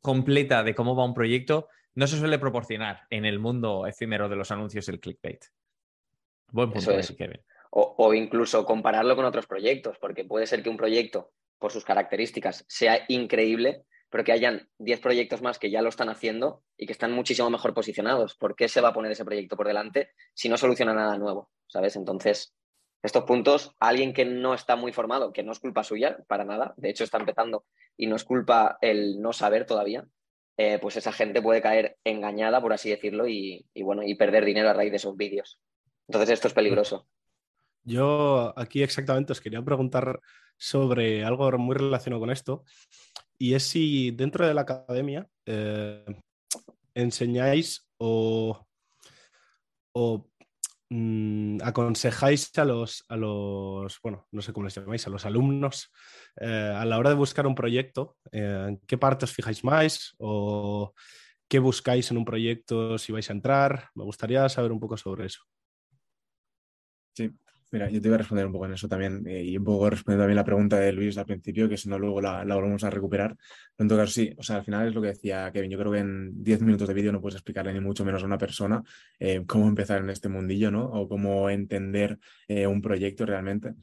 completa 0.00 0.62
de 0.62 0.74
cómo 0.74 0.96
va 0.96 1.04
un 1.04 1.14
proyecto 1.14 1.68
no 1.94 2.06
se 2.06 2.18
suele 2.18 2.38
proporcionar 2.38 3.06
en 3.10 3.24
el 3.24 3.38
mundo 3.38 3.86
efímero 3.86 4.28
de 4.28 4.36
los 4.36 4.50
anuncios 4.50 4.88
el 4.88 5.00
clickbait. 5.00 5.44
Buen 6.52 6.70
punto, 6.70 6.92
es. 6.92 7.12
Kevin. 7.12 7.40
O, 7.70 7.94
o, 7.98 8.14
incluso 8.14 8.64
compararlo 8.64 9.16
con 9.16 9.24
otros 9.24 9.46
proyectos, 9.46 9.98
porque 9.98 10.24
puede 10.24 10.46
ser 10.46 10.62
que 10.62 10.68
un 10.68 10.76
proyecto, 10.76 11.32
por 11.58 11.72
sus 11.72 11.84
características, 11.84 12.64
sea 12.68 13.04
increíble, 13.08 13.84
pero 14.10 14.24
que 14.24 14.32
hayan 14.32 14.68
10 14.78 15.00
proyectos 15.00 15.42
más 15.42 15.58
que 15.58 15.70
ya 15.70 15.82
lo 15.82 15.88
están 15.88 16.08
haciendo 16.08 16.62
y 16.76 16.86
que 16.86 16.92
están 16.92 17.12
muchísimo 17.12 17.50
mejor 17.50 17.74
posicionados. 17.74 18.34
¿Por 18.36 18.54
qué 18.54 18.68
se 18.68 18.80
va 18.80 18.88
a 18.88 18.92
poner 18.92 19.12
ese 19.12 19.24
proyecto 19.24 19.56
por 19.56 19.66
delante 19.66 20.10
si 20.34 20.48
no 20.48 20.56
soluciona 20.56 20.94
nada 20.94 21.18
nuevo? 21.18 21.50
¿Sabes? 21.66 21.96
Entonces, 21.96 22.54
estos 23.02 23.24
puntos, 23.24 23.74
alguien 23.78 24.12
que 24.12 24.24
no 24.24 24.54
está 24.54 24.76
muy 24.76 24.92
formado, 24.92 25.32
que 25.32 25.42
no 25.42 25.52
es 25.52 25.60
culpa 25.60 25.84
suya, 25.84 26.18
para 26.28 26.44
nada, 26.44 26.74
de 26.76 26.90
hecho 26.90 27.04
está 27.04 27.18
empezando 27.18 27.64
y 27.96 28.06
no 28.06 28.16
es 28.16 28.24
culpa 28.24 28.78
el 28.80 29.20
no 29.20 29.32
saber 29.32 29.66
todavía, 29.66 30.06
eh, 30.56 30.78
pues 30.80 30.96
esa 30.96 31.12
gente 31.12 31.42
puede 31.42 31.60
caer 31.60 31.98
engañada, 32.04 32.60
por 32.60 32.72
así 32.72 32.90
decirlo, 32.90 33.28
y, 33.28 33.66
y 33.74 33.82
bueno, 33.82 34.02
y 34.02 34.14
perder 34.14 34.44
dinero 34.44 34.70
a 34.70 34.72
raíz 34.72 34.90
de 34.90 34.96
esos 34.96 35.16
vídeos. 35.16 35.60
Entonces 36.08 36.30
esto 36.30 36.48
es 36.48 36.54
peligroso. 36.54 37.06
Yo 37.82 38.52
aquí 38.56 38.82
exactamente 38.82 39.32
os 39.32 39.40
quería 39.40 39.62
preguntar 39.62 40.20
sobre 40.56 41.24
algo 41.24 41.50
muy 41.58 41.76
relacionado 41.76 42.20
con 42.20 42.30
esto, 42.30 42.64
y 43.38 43.54
es 43.54 43.64
si 43.64 44.10
dentro 44.10 44.46
de 44.46 44.54
la 44.54 44.62
academia 44.62 45.28
eh, 45.46 46.04
enseñáis 46.94 47.88
o, 47.98 48.66
mm, 50.90 51.58
aconsejáis 51.62 52.56
a 52.58 52.64
los, 52.64 53.04
a 53.08 53.16
los, 53.16 54.00
bueno, 54.02 54.26
no 54.30 54.42
sé 54.42 54.52
cómo 54.52 54.64
les 54.64 54.74
llamáis, 54.74 55.06
a 55.06 55.10
los 55.10 55.26
alumnos 55.26 55.90
eh, 56.40 56.74
a 56.76 56.84
la 56.84 56.98
hora 56.98 57.10
de 57.10 57.16
buscar 57.16 57.46
un 57.46 57.54
proyecto, 57.54 58.16
eh, 58.32 58.66
¿en 58.68 58.78
qué 58.86 58.98
parte 58.98 59.24
os 59.24 59.32
fijáis 59.32 59.64
más 59.64 60.14
o 60.18 60.94
qué 61.48 61.58
buscáis 61.58 62.10
en 62.10 62.18
un 62.18 62.24
proyecto 62.24 62.98
si 62.98 63.12
vais 63.12 63.28
a 63.30 63.32
entrar? 63.32 63.90
Me 63.94 64.04
gustaría 64.04 64.48
saber 64.48 64.72
un 64.72 64.80
poco 64.80 64.96
sobre 64.96 65.26
eso. 65.26 65.40
Sí, 67.16 67.32
Mira, 67.72 67.90
yo 67.90 68.00
te 68.00 68.08
voy 68.08 68.14
a 68.14 68.18
responder 68.18 68.46
un 68.46 68.52
poco 68.52 68.66
en 68.66 68.74
eso 68.74 68.88
también 68.88 69.26
eh, 69.26 69.42
y 69.42 69.56
un 69.56 69.64
poco 69.64 69.90
respondiendo 69.90 70.22
también 70.22 70.36
la 70.36 70.44
pregunta 70.44 70.78
de 70.78 70.92
Luis 70.92 71.18
al 71.18 71.26
principio, 71.26 71.68
que 71.68 71.76
si 71.76 71.88
no 71.88 71.98
luego 71.98 72.20
la, 72.20 72.44
volvemos 72.44 72.84
a 72.84 72.90
recuperar. 72.90 73.36
en 73.78 73.88
todo 73.88 73.98
caso, 73.98 74.12
sí, 74.12 74.32
o 74.38 74.42
sea, 74.42 74.56
al 74.56 74.64
final 74.64 74.86
es 74.86 74.94
lo 74.94 75.02
que 75.02 75.08
decía 75.08 75.50
Kevin, 75.52 75.70
yo 75.70 75.78
creo 75.78 75.92
que 75.92 75.98
en 75.98 76.42
10 76.44 76.62
minutos 76.62 76.86
de 76.86 76.94
vídeo 76.94 77.10
no 77.12 77.20
puedes 77.20 77.34
explicarle 77.34 77.72
ni 77.72 77.80
mucho 77.80 78.04
menos 78.04 78.22
a 78.22 78.26
una 78.26 78.38
persona 78.38 78.82
eh, 79.18 79.42
cómo 79.46 79.66
empezar 79.68 80.00
en 80.00 80.10
este 80.10 80.28
mundillo, 80.28 80.70
¿no? 80.70 80.84
O 80.84 81.08
cómo 81.08 81.50
entender 81.50 82.18
eh, 82.46 82.66
un 82.68 82.80
proyecto 82.80 83.26
realmente. 83.26 83.74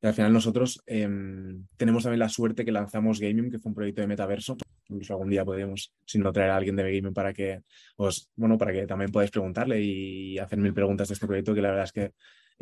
Y 0.00 0.06
al 0.06 0.14
final 0.14 0.32
nosotros 0.32 0.82
em, 0.86 1.66
tenemos 1.76 2.02
también 2.02 2.20
la 2.20 2.28
suerte 2.28 2.64
que 2.64 2.72
lanzamos 2.72 3.20
Gaming, 3.20 3.50
que 3.50 3.58
fue 3.58 3.70
un 3.70 3.74
proyecto 3.74 4.00
de 4.02 4.08
metaverso. 4.08 4.56
Incluso 4.88 5.14
algún 5.14 5.30
día 5.30 5.44
podemos, 5.44 5.92
si 6.04 6.18
no, 6.18 6.32
traer 6.32 6.50
a 6.50 6.56
alguien 6.56 6.76
de 6.76 6.82
Gaming 6.82 7.14
para 7.14 7.32
que 7.32 7.62
os, 7.96 8.28
bueno, 8.34 8.58
para 8.58 8.72
que 8.72 8.86
también 8.86 9.12
podáis 9.12 9.30
preguntarle 9.30 9.80
y 9.80 10.38
hacer 10.38 10.58
mil 10.58 10.74
preguntas 10.74 11.08
de 11.08 11.14
este 11.14 11.26
proyecto, 11.26 11.54
que 11.54 11.62
la 11.62 11.70
verdad 11.70 11.84
es 11.84 11.92
que 11.92 12.12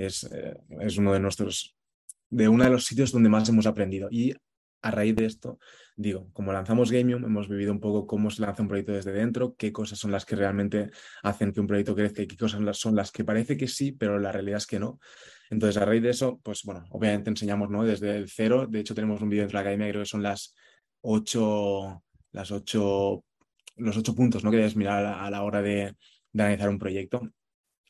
eh, 0.06 0.56
es, 0.80 0.96
uno 0.98 1.12
de 1.12 1.20
nuestros, 1.20 1.76
de 2.28 2.48
de 2.48 2.70
los 2.70 2.84
sitios 2.84 3.12
donde 3.12 3.28
más 3.28 3.48
hemos 3.48 3.66
aprendido. 3.66 4.08
Y 4.10 4.34
a 4.82 4.90
raíz 4.90 5.14
de 5.14 5.26
esto, 5.26 5.58
digo, 5.96 6.30
como 6.32 6.52
lanzamos 6.52 6.90
Gamium, 6.90 7.24
hemos 7.24 7.48
vivido 7.48 7.72
un 7.72 7.80
poco 7.80 8.06
cómo 8.06 8.30
se 8.30 8.42
lanza 8.42 8.62
un 8.62 8.68
proyecto 8.68 8.92
desde 8.92 9.12
dentro, 9.12 9.54
qué 9.56 9.72
cosas 9.72 9.98
son 9.98 10.10
las 10.10 10.24
que 10.24 10.36
realmente 10.36 10.90
hacen 11.22 11.52
que 11.52 11.60
un 11.60 11.66
proyecto 11.66 11.94
crezca 11.94 12.22
y 12.22 12.26
qué 12.26 12.36
cosas 12.36 12.78
son 12.78 12.94
las 12.96 13.10
que 13.10 13.24
parece 13.24 13.56
que 13.56 13.68
sí, 13.68 13.92
pero 13.92 14.18
la 14.18 14.32
realidad 14.32 14.58
es 14.58 14.66
que 14.66 14.78
no. 14.78 14.98
Entonces, 15.50 15.80
a 15.82 15.84
raíz 15.84 16.02
de 16.02 16.10
eso, 16.10 16.40
pues 16.42 16.62
bueno, 16.64 16.84
obviamente 16.90 17.30
enseñamos 17.30 17.70
¿no? 17.70 17.84
desde 17.84 18.16
el 18.16 18.30
cero. 18.30 18.66
De 18.66 18.80
hecho, 18.80 18.94
tenemos 18.94 19.20
un 19.20 19.28
vídeo 19.28 19.46
de 19.46 19.52
la 19.52 19.60
academia, 19.60 19.88
creo 19.88 20.02
que 20.02 20.08
son 20.08 20.22
las 20.22 20.54
ocho, 21.02 22.02
las 22.32 22.50
ocho, 22.50 23.24
los 23.76 23.96
ocho 23.96 24.14
puntos 24.14 24.44
¿no? 24.44 24.50
que 24.50 24.58
debes 24.58 24.76
mirar 24.76 25.04
a 25.04 25.30
la, 25.30 25.42
hora 25.42 25.60
de, 25.60 25.94
de 26.32 26.42
analizar 26.42 26.68
un 26.68 26.78
proyecto. 26.78 27.28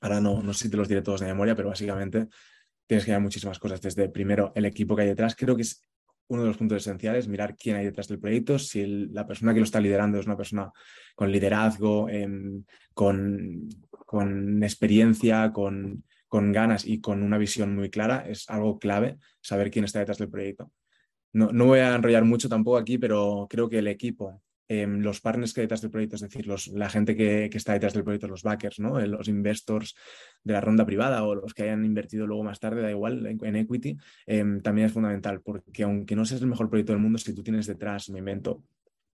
Ahora 0.01 0.21
no, 0.21 0.43
no 0.43 0.53
sé 0.53 0.65
si 0.65 0.71
te 0.71 0.77
los 0.77 0.89
diré 0.89 1.03
todos 1.03 1.21
de 1.21 1.27
memoria, 1.27 1.55
pero 1.55 1.69
básicamente 1.69 2.29
tienes 2.87 3.05
que 3.05 3.11
mirar 3.11 3.23
muchísimas 3.23 3.59
cosas. 3.59 3.81
Desde 3.81 4.09
primero 4.09 4.53
el 4.55 4.65
equipo 4.65 4.97
que 4.97 5.03
hay 5.03 5.09
detrás, 5.09 5.37
creo 5.37 5.57
que 5.57 5.63
es 5.63 5.87
uno 6.31 6.43
de 6.43 6.49
los 6.49 6.57
puntos 6.57 6.79
esenciales, 6.79 7.29
mirar 7.29 7.57
quién 7.57 7.77
hay 7.77 7.85
detrás 7.85 8.07
del 8.09 8.21
proyecto, 8.21 8.59
si 8.59 8.87
la 9.13 9.27
persona 9.27 9.53
que 9.53 9.59
lo 9.59 9.65
está 9.65 9.81
liderando 9.81 10.19
es 10.19 10.27
una 10.27 10.37
persona 10.37 10.71
con 11.17 11.31
liderazgo, 11.31 12.09
em, 12.09 12.65
con, 12.95 13.69
con, 13.91 14.63
experiencia, 14.63 15.53
con, 15.53 16.05
con, 16.29 16.53
ganas 16.53 16.87
y 16.87 17.01
con 17.01 17.23
una 17.25 17.37
visión 17.37 17.75
muy 17.75 17.91
clara, 17.91 18.29
es 18.29 18.49
algo 18.49 18.79
clave 18.79 19.19
saber 19.41 19.71
quién 19.71 19.85
está 19.85 19.99
detrás 19.99 20.19
del 20.19 20.31
proyecto. 20.31 20.71
No, 21.33 21.51
no 21.53 21.67
voy 21.67 21.81
a 21.81 21.97
enrollar 21.97 22.25
mucho 22.25 22.49
tampoco 22.49 22.77
aquí, 22.77 22.97
pero 22.97 23.49
creo 23.51 23.69
que 23.69 23.79
el 23.79 23.89
equipo 23.89 24.41
Em, 24.73 25.01
los 25.01 25.21
partners 25.21 25.53
que 25.53 25.63
hay 25.63 25.65
detrás 25.65 25.81
del 25.81 25.91
proyecto, 25.91 26.15
es 26.15 26.23
decir, 26.23 26.47
los, 26.47 26.69
la 26.69 26.89
gente 26.89 27.17
que, 27.17 27.47
está 27.47 27.73
detrás 27.73 27.93
del 27.93 28.05
proyecto, 28.05 28.29
los 28.29 28.45
backers, 28.45 28.79
¿no? 28.79 29.01
Eh, 29.01 29.09
los 29.09 29.27
investors 29.27 29.97
de 30.45 30.53
la 30.53 30.61
ronda 30.61 30.87
privada 30.87 31.25
o 31.25 31.35
los 31.35 31.55
que 31.55 31.65
hayan 31.65 31.85
invertido 31.85 32.25
luego 32.25 32.45
más 32.45 32.61
tarde, 32.61 32.81
da 32.81 32.89
igual, 32.89 33.27
en, 33.27 33.57
equity, 33.57 33.97
em, 34.27 34.63
también 34.63 34.87
es 34.87 34.93
fundamental, 34.93 35.41
porque 35.41 35.83
aunque 35.83 36.15
no 36.15 36.25
seas 36.25 36.43
el 36.43 36.47
mejor 36.47 36.71
proyecto 36.71 36.93
del 36.93 37.03
mundo, 37.03 37.19
si 37.19 37.35
tú 37.35 37.43
tienes 37.43 37.67
detrás, 37.67 38.11
me 38.11 38.21
invento, 38.21 38.63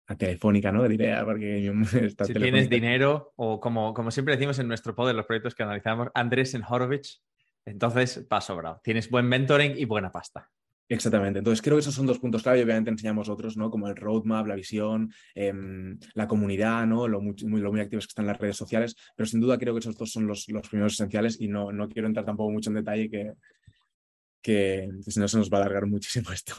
a 0.08 0.16
Telefónica, 0.16 0.72
¿no? 0.72 0.80
Porque 1.24 1.72
está 2.02 2.24
Si 2.24 2.34
tienes 2.34 2.68
dinero, 2.68 3.32
o 3.36 3.60
como, 3.60 3.94
como 3.94 4.10
siempre 4.10 4.34
decimos 4.34 4.58
en 4.58 4.66
nuestro 4.66 4.96
poder, 4.96 5.14
los 5.14 5.24
proyectos 5.24 5.54
que 5.54 5.62
analizamos, 5.62 6.08
Andrés 6.14 6.54
en 6.54 6.64
Horowitz, 6.68 7.22
entonces 7.64 8.26
va 8.30 8.40
sobrado. 8.40 8.80
Tienes 8.82 9.08
buen 9.08 9.26
mentoring 9.26 9.74
y 9.76 9.84
buena 9.84 10.10
pasta. 10.10 10.50
Exactamente. 10.88 11.38
Entonces, 11.38 11.62
creo 11.62 11.76
que 11.76 11.80
esos 11.80 11.94
son 11.94 12.06
dos 12.06 12.18
puntos 12.18 12.42
clave 12.42 12.62
obviamente 12.62 12.90
enseñamos 12.90 13.30
otros, 13.30 13.56
¿no? 13.56 13.70
Como 13.70 13.88
el 13.88 13.96
roadmap, 13.96 14.46
la 14.46 14.54
visión, 14.54 15.12
em, 15.34 15.98
la 16.12 16.28
comunidad, 16.28 16.86
¿no? 16.86 17.08
Lo 17.08 17.22
muy, 17.22 17.34
lo 17.60 17.72
muy 17.72 17.80
activos 17.80 18.06
que 18.06 18.10
están 18.10 18.26
las 18.26 18.38
redes 18.38 18.56
sociales, 18.56 18.94
pero 19.16 19.26
sin 19.26 19.40
duda 19.40 19.56
creo 19.58 19.72
que 19.72 19.80
esos 19.80 19.96
dos 19.96 20.12
son 20.12 20.26
los, 20.26 20.46
los 20.48 20.68
primeros 20.68 20.92
esenciales 20.92 21.40
y 21.40 21.48
no, 21.48 21.72
no 21.72 21.88
quiero 21.88 22.06
entrar 22.06 22.26
tampoco 22.26 22.50
mucho 22.50 22.68
en 22.68 22.76
detalle 22.76 23.08
que, 23.08 23.32
que, 24.42 24.90
si 25.00 25.20
no 25.20 25.26
se 25.26 25.38
nos 25.38 25.50
va 25.50 25.58
a 25.58 25.60
alargar 25.62 25.86
muchísimo 25.86 26.30
esto. 26.32 26.54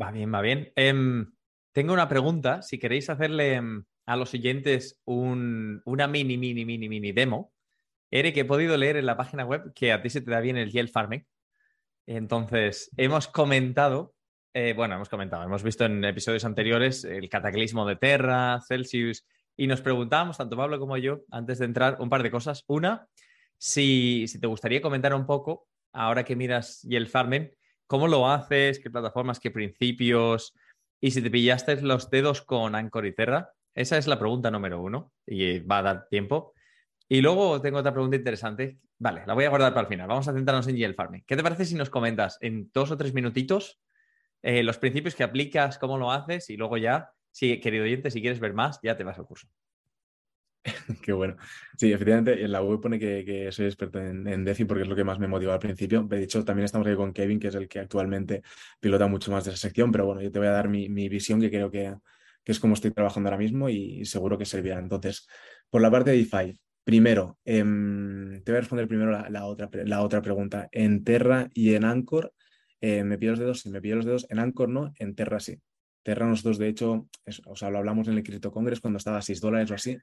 Va 0.00 0.10
bien, 0.10 0.32
va 0.32 0.42
bien. 0.42 0.70
Em, 0.76 1.32
tengo 1.72 1.94
una 1.94 2.08
pregunta. 2.08 2.60
Si 2.60 2.78
queréis 2.78 3.08
hacerle 3.08 3.54
em, 3.54 3.84
a 4.04 4.16
los 4.16 4.28
siguientes 4.28 5.00
un, 5.06 5.80
una 5.86 6.08
mini, 6.08 6.36
mini, 6.36 6.66
mini, 6.66 6.90
mini 6.90 7.12
demo, 7.12 7.52
Eric, 8.10 8.36
he 8.36 8.44
podido 8.44 8.76
leer 8.76 8.98
en 8.98 9.06
la 9.06 9.16
página 9.16 9.46
web 9.46 9.72
que 9.74 9.92
a 9.92 10.02
ti 10.02 10.10
se 10.10 10.20
te 10.20 10.30
da 10.30 10.40
bien 10.40 10.58
el 10.58 10.70
yield 10.70 10.90
farming. 10.90 11.26
Entonces, 12.06 12.90
hemos 12.96 13.28
comentado, 13.28 14.14
eh, 14.52 14.74
bueno, 14.74 14.94
hemos 14.94 15.08
comentado, 15.08 15.44
hemos 15.44 15.62
visto 15.62 15.84
en 15.84 16.04
episodios 16.04 16.44
anteriores 16.44 17.04
el 17.04 17.28
cataclismo 17.28 17.86
de 17.86 17.96
Terra, 17.96 18.60
Celsius, 18.66 19.26
y 19.56 19.66
nos 19.66 19.80
preguntábamos, 19.80 20.36
tanto 20.36 20.56
Pablo 20.56 20.78
como 20.78 20.96
yo, 20.96 21.20
antes 21.30 21.58
de 21.58 21.66
entrar, 21.66 21.96
un 22.00 22.10
par 22.10 22.22
de 22.22 22.30
cosas. 22.30 22.64
Una, 22.66 23.06
si, 23.58 24.26
te 24.40 24.46
gustaría 24.46 24.82
comentar 24.82 25.14
un 25.14 25.26
poco, 25.26 25.68
ahora 25.92 26.24
que 26.24 26.36
miras 26.36 26.84
y 26.84 26.96
el 26.96 27.08
farming, 27.08 27.50
cómo 27.86 28.08
lo 28.08 28.28
haces, 28.28 28.78
qué 28.78 28.90
plataformas, 28.90 29.40
qué 29.40 29.50
principios, 29.50 30.54
y 31.00 31.10
si 31.10 31.22
te 31.22 31.30
pillaste 31.30 31.80
los 31.82 32.10
dedos 32.10 32.42
con 32.42 32.74
Anchor 32.74 33.06
y 33.06 33.14
Terra. 33.14 33.50
Esa 33.74 33.98
es 33.98 34.06
la 34.06 34.18
pregunta 34.18 34.50
número 34.50 34.80
uno 34.80 35.12
y 35.26 35.58
va 35.60 35.78
a 35.78 35.82
dar 35.82 36.08
tiempo. 36.08 36.54
Y 37.08 37.20
luego 37.20 37.60
tengo 37.60 37.78
otra 37.78 37.92
pregunta 37.92 38.16
interesante. 38.16 38.78
Vale, 39.04 39.22
la 39.26 39.34
voy 39.34 39.44
a 39.44 39.50
guardar 39.50 39.74
para 39.74 39.82
el 39.82 39.88
final. 39.88 40.08
Vamos 40.08 40.26
a 40.28 40.32
centrarnos 40.32 40.66
en 40.66 40.76
GL 40.76 40.94
Farming. 40.94 41.24
¿Qué 41.26 41.36
te 41.36 41.42
parece 41.42 41.66
si 41.66 41.74
nos 41.74 41.90
comentas 41.90 42.38
en 42.40 42.70
dos 42.72 42.90
o 42.90 42.96
tres 42.96 43.12
minutitos 43.12 43.78
eh, 44.40 44.62
los 44.62 44.78
principios 44.78 45.14
que 45.14 45.22
aplicas, 45.22 45.76
cómo 45.76 45.98
lo 45.98 46.10
haces 46.10 46.48
y 46.48 46.56
luego 46.56 46.78
ya, 46.78 47.10
si, 47.30 47.60
querido 47.60 47.84
oyente, 47.84 48.10
si 48.10 48.22
quieres 48.22 48.40
ver 48.40 48.54
más, 48.54 48.80
ya 48.82 48.96
te 48.96 49.04
vas 49.04 49.18
al 49.18 49.26
curso? 49.26 49.46
Qué 51.02 51.12
bueno. 51.12 51.36
Sí, 51.76 51.92
efectivamente, 51.92 52.42
en 52.42 52.50
la 52.50 52.62
web 52.62 52.80
pone 52.80 52.98
que, 52.98 53.52
soy 53.52 53.66
experto 53.66 54.00
en, 54.00 54.26
en, 54.26 54.42
DeFi 54.42 54.64
porque 54.64 54.84
es 54.84 54.88
lo 54.88 54.96
que 54.96 55.04
más 55.04 55.18
me 55.18 55.28
motivó 55.28 55.52
al 55.52 55.58
principio. 55.58 56.02
De 56.04 56.22
hecho, 56.22 56.42
también 56.42 56.64
estamos 56.64 56.86
aquí 56.86 56.96
con 56.96 57.12
Kevin, 57.12 57.38
que 57.38 57.48
es 57.48 57.54
el 57.56 57.68
que 57.68 57.80
actualmente 57.80 58.40
pilota 58.80 59.06
mucho 59.06 59.30
más 59.30 59.44
de 59.44 59.50
esa 59.50 59.60
sección, 59.60 59.92
pero 59.92 60.06
bueno, 60.06 60.22
yo 60.22 60.32
te 60.32 60.38
voy 60.38 60.48
a 60.48 60.52
dar 60.52 60.70
mi, 60.70 60.88
visión 61.10 61.42
que 61.42 61.50
creo 61.50 61.70
que, 61.70 61.94
es 62.46 62.58
como 62.58 62.72
estoy 62.72 62.90
trabajando 62.90 63.28
ahora 63.28 63.36
mismo 63.36 63.68
y 63.68 64.06
seguro 64.06 64.38
que 64.38 64.46
servirá. 64.46 64.78
Entonces, 64.78 65.28
por 65.68 65.82
la 65.82 65.90
parte 65.90 66.10
de 66.10 66.16
DeFi, 66.16 66.58
Primero, 66.84 67.38
em, 67.46 68.42
te 68.42 68.52
voy 68.52 68.58
a 68.58 68.60
responder 68.60 68.86
primero 68.86 69.10
la, 69.10 69.46
otra, 69.46 69.70
la 69.84 70.02
otra 70.02 70.20
pregunta. 70.20 70.68
En 70.70 71.02
Terra 71.02 71.48
y 71.54 71.74
en 71.74 71.84
Anchor, 71.84 72.34
eh, 72.80 73.02
me 73.04 73.16
pido 73.16 73.32
los 73.32 73.38
dedos, 73.38 73.60
sí, 73.60 73.70
me 73.70 73.80
pido 73.80 73.96
los 73.96 74.04
dedos. 74.04 74.26
En 74.28 74.38
Anchor 74.38 74.68
no, 74.68 74.92
en 74.98 75.14
Terra 75.14 75.40
sí. 75.40 75.58
Terra 76.02 76.26
nosotros, 76.26 76.58
de 76.58 76.68
hecho, 76.68 77.08
o 77.46 77.56
sea, 77.56 77.70
lo 77.70 77.78
hablamos 77.78 78.06
en 78.08 78.14
el 78.14 78.22
Crypto 78.22 78.52
Congress 78.52 78.80
cuando 78.80 78.98
estaba 78.98 79.16
a 79.16 79.22
6 79.22 79.40
dólares 79.40 79.70
o 79.70 79.74
así, 79.74 79.96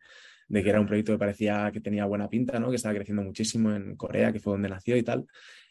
de 0.48 0.64
que 0.64 0.70
era 0.70 0.82
un 0.82 0.88
proyecto 0.88 1.12
que 1.12 1.20
parecía 1.20 1.70
que 1.72 1.80
tenía 1.80 2.06
buena 2.06 2.28
pinta, 2.28 2.60
¿no? 2.60 2.72
Que 2.72 2.78
estaba 2.78 2.96
creciendo 2.96 3.22
muchísimo 3.22 3.72
en 3.72 3.96
Corea, 3.96 4.34
que 4.34 4.40
fue 4.40 4.54
donde 4.54 4.68
nació 4.68 4.98
y 4.98 5.04
tal. 5.04 5.28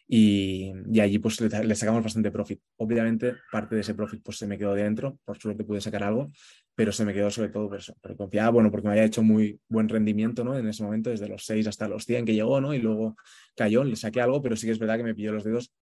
Y, 0.07 0.73
allí 1.01 1.19
pues 1.19 1.41
le, 1.41 1.75
sacamos 1.75 2.03
bastante 2.03 2.31
profit. 2.31 2.61
Obviamente, 2.77 3.35
parte 3.51 3.75
de 3.75 3.81
ese 3.81 3.95
profit 3.95 4.23
pues 4.25 4.39
se 4.39 4.47
me 4.47 4.59
quedó 4.59 4.75
dentro, 4.75 5.19
por 5.25 5.39
suerte 5.39 5.65
pude 5.65 5.81
sacar 5.81 6.05
algo, 6.05 6.31
pero 6.81 6.93
se 6.93 7.05
me 7.05 7.13
quedó 7.13 7.31
sobre 7.31 7.51
todo 7.51 7.69
por 7.69 7.77
eso. 7.77 7.95
Pero 8.01 8.17
confiaba, 8.17 8.49
bueno, 8.49 8.71
porque 8.71 8.87
me 8.87 8.93
había 8.95 9.05
hecho 9.05 9.23
muy 9.23 9.61
buen 9.69 9.87
rendimiento, 9.87 10.45
¿no? 10.45 10.57
En 10.57 10.67
ese 10.67 10.83
momento, 10.83 11.11
desde 11.11 11.29
los 11.29 11.45
6 11.45 11.67
hasta 11.67 11.87
los 11.89 12.07
100 12.07 12.25
que 12.25 12.33
llegó, 12.33 12.59
¿no? 12.59 12.73
Y 12.73 12.79
luego 12.79 13.17
cayó, 13.55 13.85
le 13.85 13.97
saqué 13.97 14.23
algo, 14.23 14.41
pero 14.41 14.57
sí 14.57 14.67
que 14.67 14.73
es 14.73 14.79
verdad 14.79 14.97
que 14.97 15.03
me 15.03 15.15
pilló 15.15 15.31
los 15.31 15.45
dedos 15.45 15.75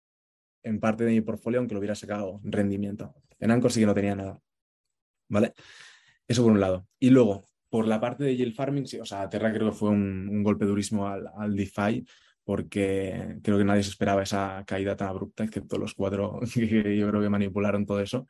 en 0.62 0.80
parte 0.80 1.04
de 1.04 1.10
mi 1.10 1.20
portfolio, 1.20 1.58
aunque 1.58 1.74
lo 1.74 1.80
hubiera 1.80 1.94
sacado 1.94 2.40
rendimiento. 2.44 3.14
En 3.38 3.50
Anchor 3.50 3.72
sí 3.72 3.80
que 3.80 3.84
no 3.84 3.92
tenía 3.92 4.16
nada. 4.16 4.40
¿Vale? 5.28 5.52
Eso 6.26 6.42
por 6.42 6.52
un 6.52 6.60
lado. 6.60 6.88
Y 6.98 7.10
luego, 7.10 7.44
por 7.68 7.86
la 7.86 8.00
parte 8.00 8.24
de 8.24 8.34
yield 8.34 8.54
farming, 8.54 8.86
sí, 8.86 8.98
o 8.98 9.04
sea, 9.04 9.28
Terra 9.28 9.52
creo 9.52 9.72
que 9.72 9.76
fue 9.76 9.90
un, 9.90 10.42
golpe 10.42 10.64
durísimo 10.64 11.08
al, 11.08 11.26
al 11.36 11.54
DeFi, 11.54 12.06
porque 12.42 13.36
creo 13.42 13.58
que 13.58 13.64
nadie 13.64 13.82
se 13.82 13.90
esperaba 13.90 14.22
esa 14.22 14.64
caída 14.66 14.96
tan 14.96 15.08
abrupta, 15.08 15.44
excepto 15.44 15.76
los 15.76 15.92
cuatro 15.92 16.40
que 16.54 16.96
yo 16.96 17.06
creo 17.10 17.20
que 17.20 17.28
manipularon 17.28 17.84
todo 17.84 18.00
eso. 18.00 18.26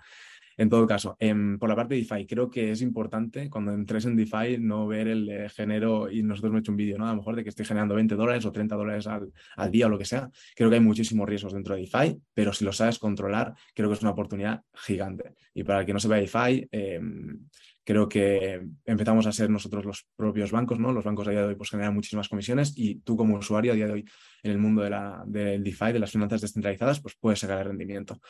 En 0.56 0.70
todo 0.70 0.86
caso, 0.86 1.16
em, 1.20 1.58
por 1.58 1.68
la 1.68 1.76
parte 1.76 1.94
de 1.94 2.00
DeFi, 2.00 2.26
creo 2.26 2.50
que 2.50 2.70
es 2.70 2.80
importante 2.80 3.50
cuando 3.50 3.72
entres 3.72 4.06
en 4.06 4.16
DeFi 4.16 4.58
no 4.58 4.86
ver 4.86 5.08
el 5.08 5.28
eh, 5.28 5.48
género 5.50 6.10
y 6.10 6.22
nosotros 6.22 6.50
hemos 6.50 6.60
hecho 6.60 6.72
un 6.72 6.78
vídeo, 6.78 6.96
¿no? 6.98 7.06
A 7.06 7.10
lo 7.10 7.16
mejor 7.16 7.36
de 7.36 7.42
que 7.42 7.50
estoy 7.50 7.66
generando 7.66 7.94
20 7.94 8.14
dólares 8.14 8.44
o 8.46 8.52
30 8.52 8.74
dólares 8.74 9.06
al, 9.06 9.32
al, 9.56 9.70
día 9.70 9.86
o 9.86 9.88
lo 9.90 9.98
que 9.98 10.06
sea. 10.06 10.30
Creo 10.54 10.70
que 10.70 10.76
hay 10.76 10.80
muchísimos 10.80 11.28
riesgos 11.28 11.52
dentro 11.52 11.74
de 11.74 11.82
DeFi, 11.82 12.18
pero 12.32 12.52
si 12.52 12.64
lo 12.64 12.72
sabes 12.72 12.98
controlar, 12.98 13.54
creo 13.74 13.88
que 13.88 13.94
es 13.94 14.02
una 14.02 14.12
oportunidad 14.12 14.62
gigante. 14.74 15.34
Y 15.52 15.62
para 15.64 15.80
el 15.80 15.86
que 15.86 15.92
no 15.92 16.00
sepa 16.00 16.16
DeFi, 16.16 16.68
em, 16.70 17.38
creo 17.86 18.08
que 18.08 18.60
empezamos 18.84 19.26
a 19.26 19.32
ser 19.32 19.48
nosotros 19.48 19.84
los 19.84 20.08
propios 20.16 20.50
bancos, 20.50 20.80
¿no? 20.80 20.90
Los 20.90 21.04
bancos 21.04 21.28
a 21.28 21.30
día 21.30 21.42
de 21.42 21.46
hoy 21.48 21.54
pues, 21.54 21.70
generan 21.70 21.94
muchísimas 21.94 22.28
comisiones 22.28 22.72
y 22.76 22.96
tú 22.96 23.16
como 23.16 23.36
usuario 23.36 23.72
a 23.72 23.74
día 23.76 23.86
de 23.86 23.92
hoy 23.92 24.04
en 24.42 24.50
el 24.50 24.58
mundo 24.58 24.82
de 24.82 24.90
la, 24.90 25.22
del 25.24 25.62
DeFi, 25.62 25.92
de 25.92 26.00
las 26.00 26.10
finanzas 26.10 26.40
descentralizadas, 26.40 27.00
pues 27.00 27.14
puedes 27.14 27.38
sacar 27.38 27.58
el 27.58 27.66
rendimiento. 27.66 28.20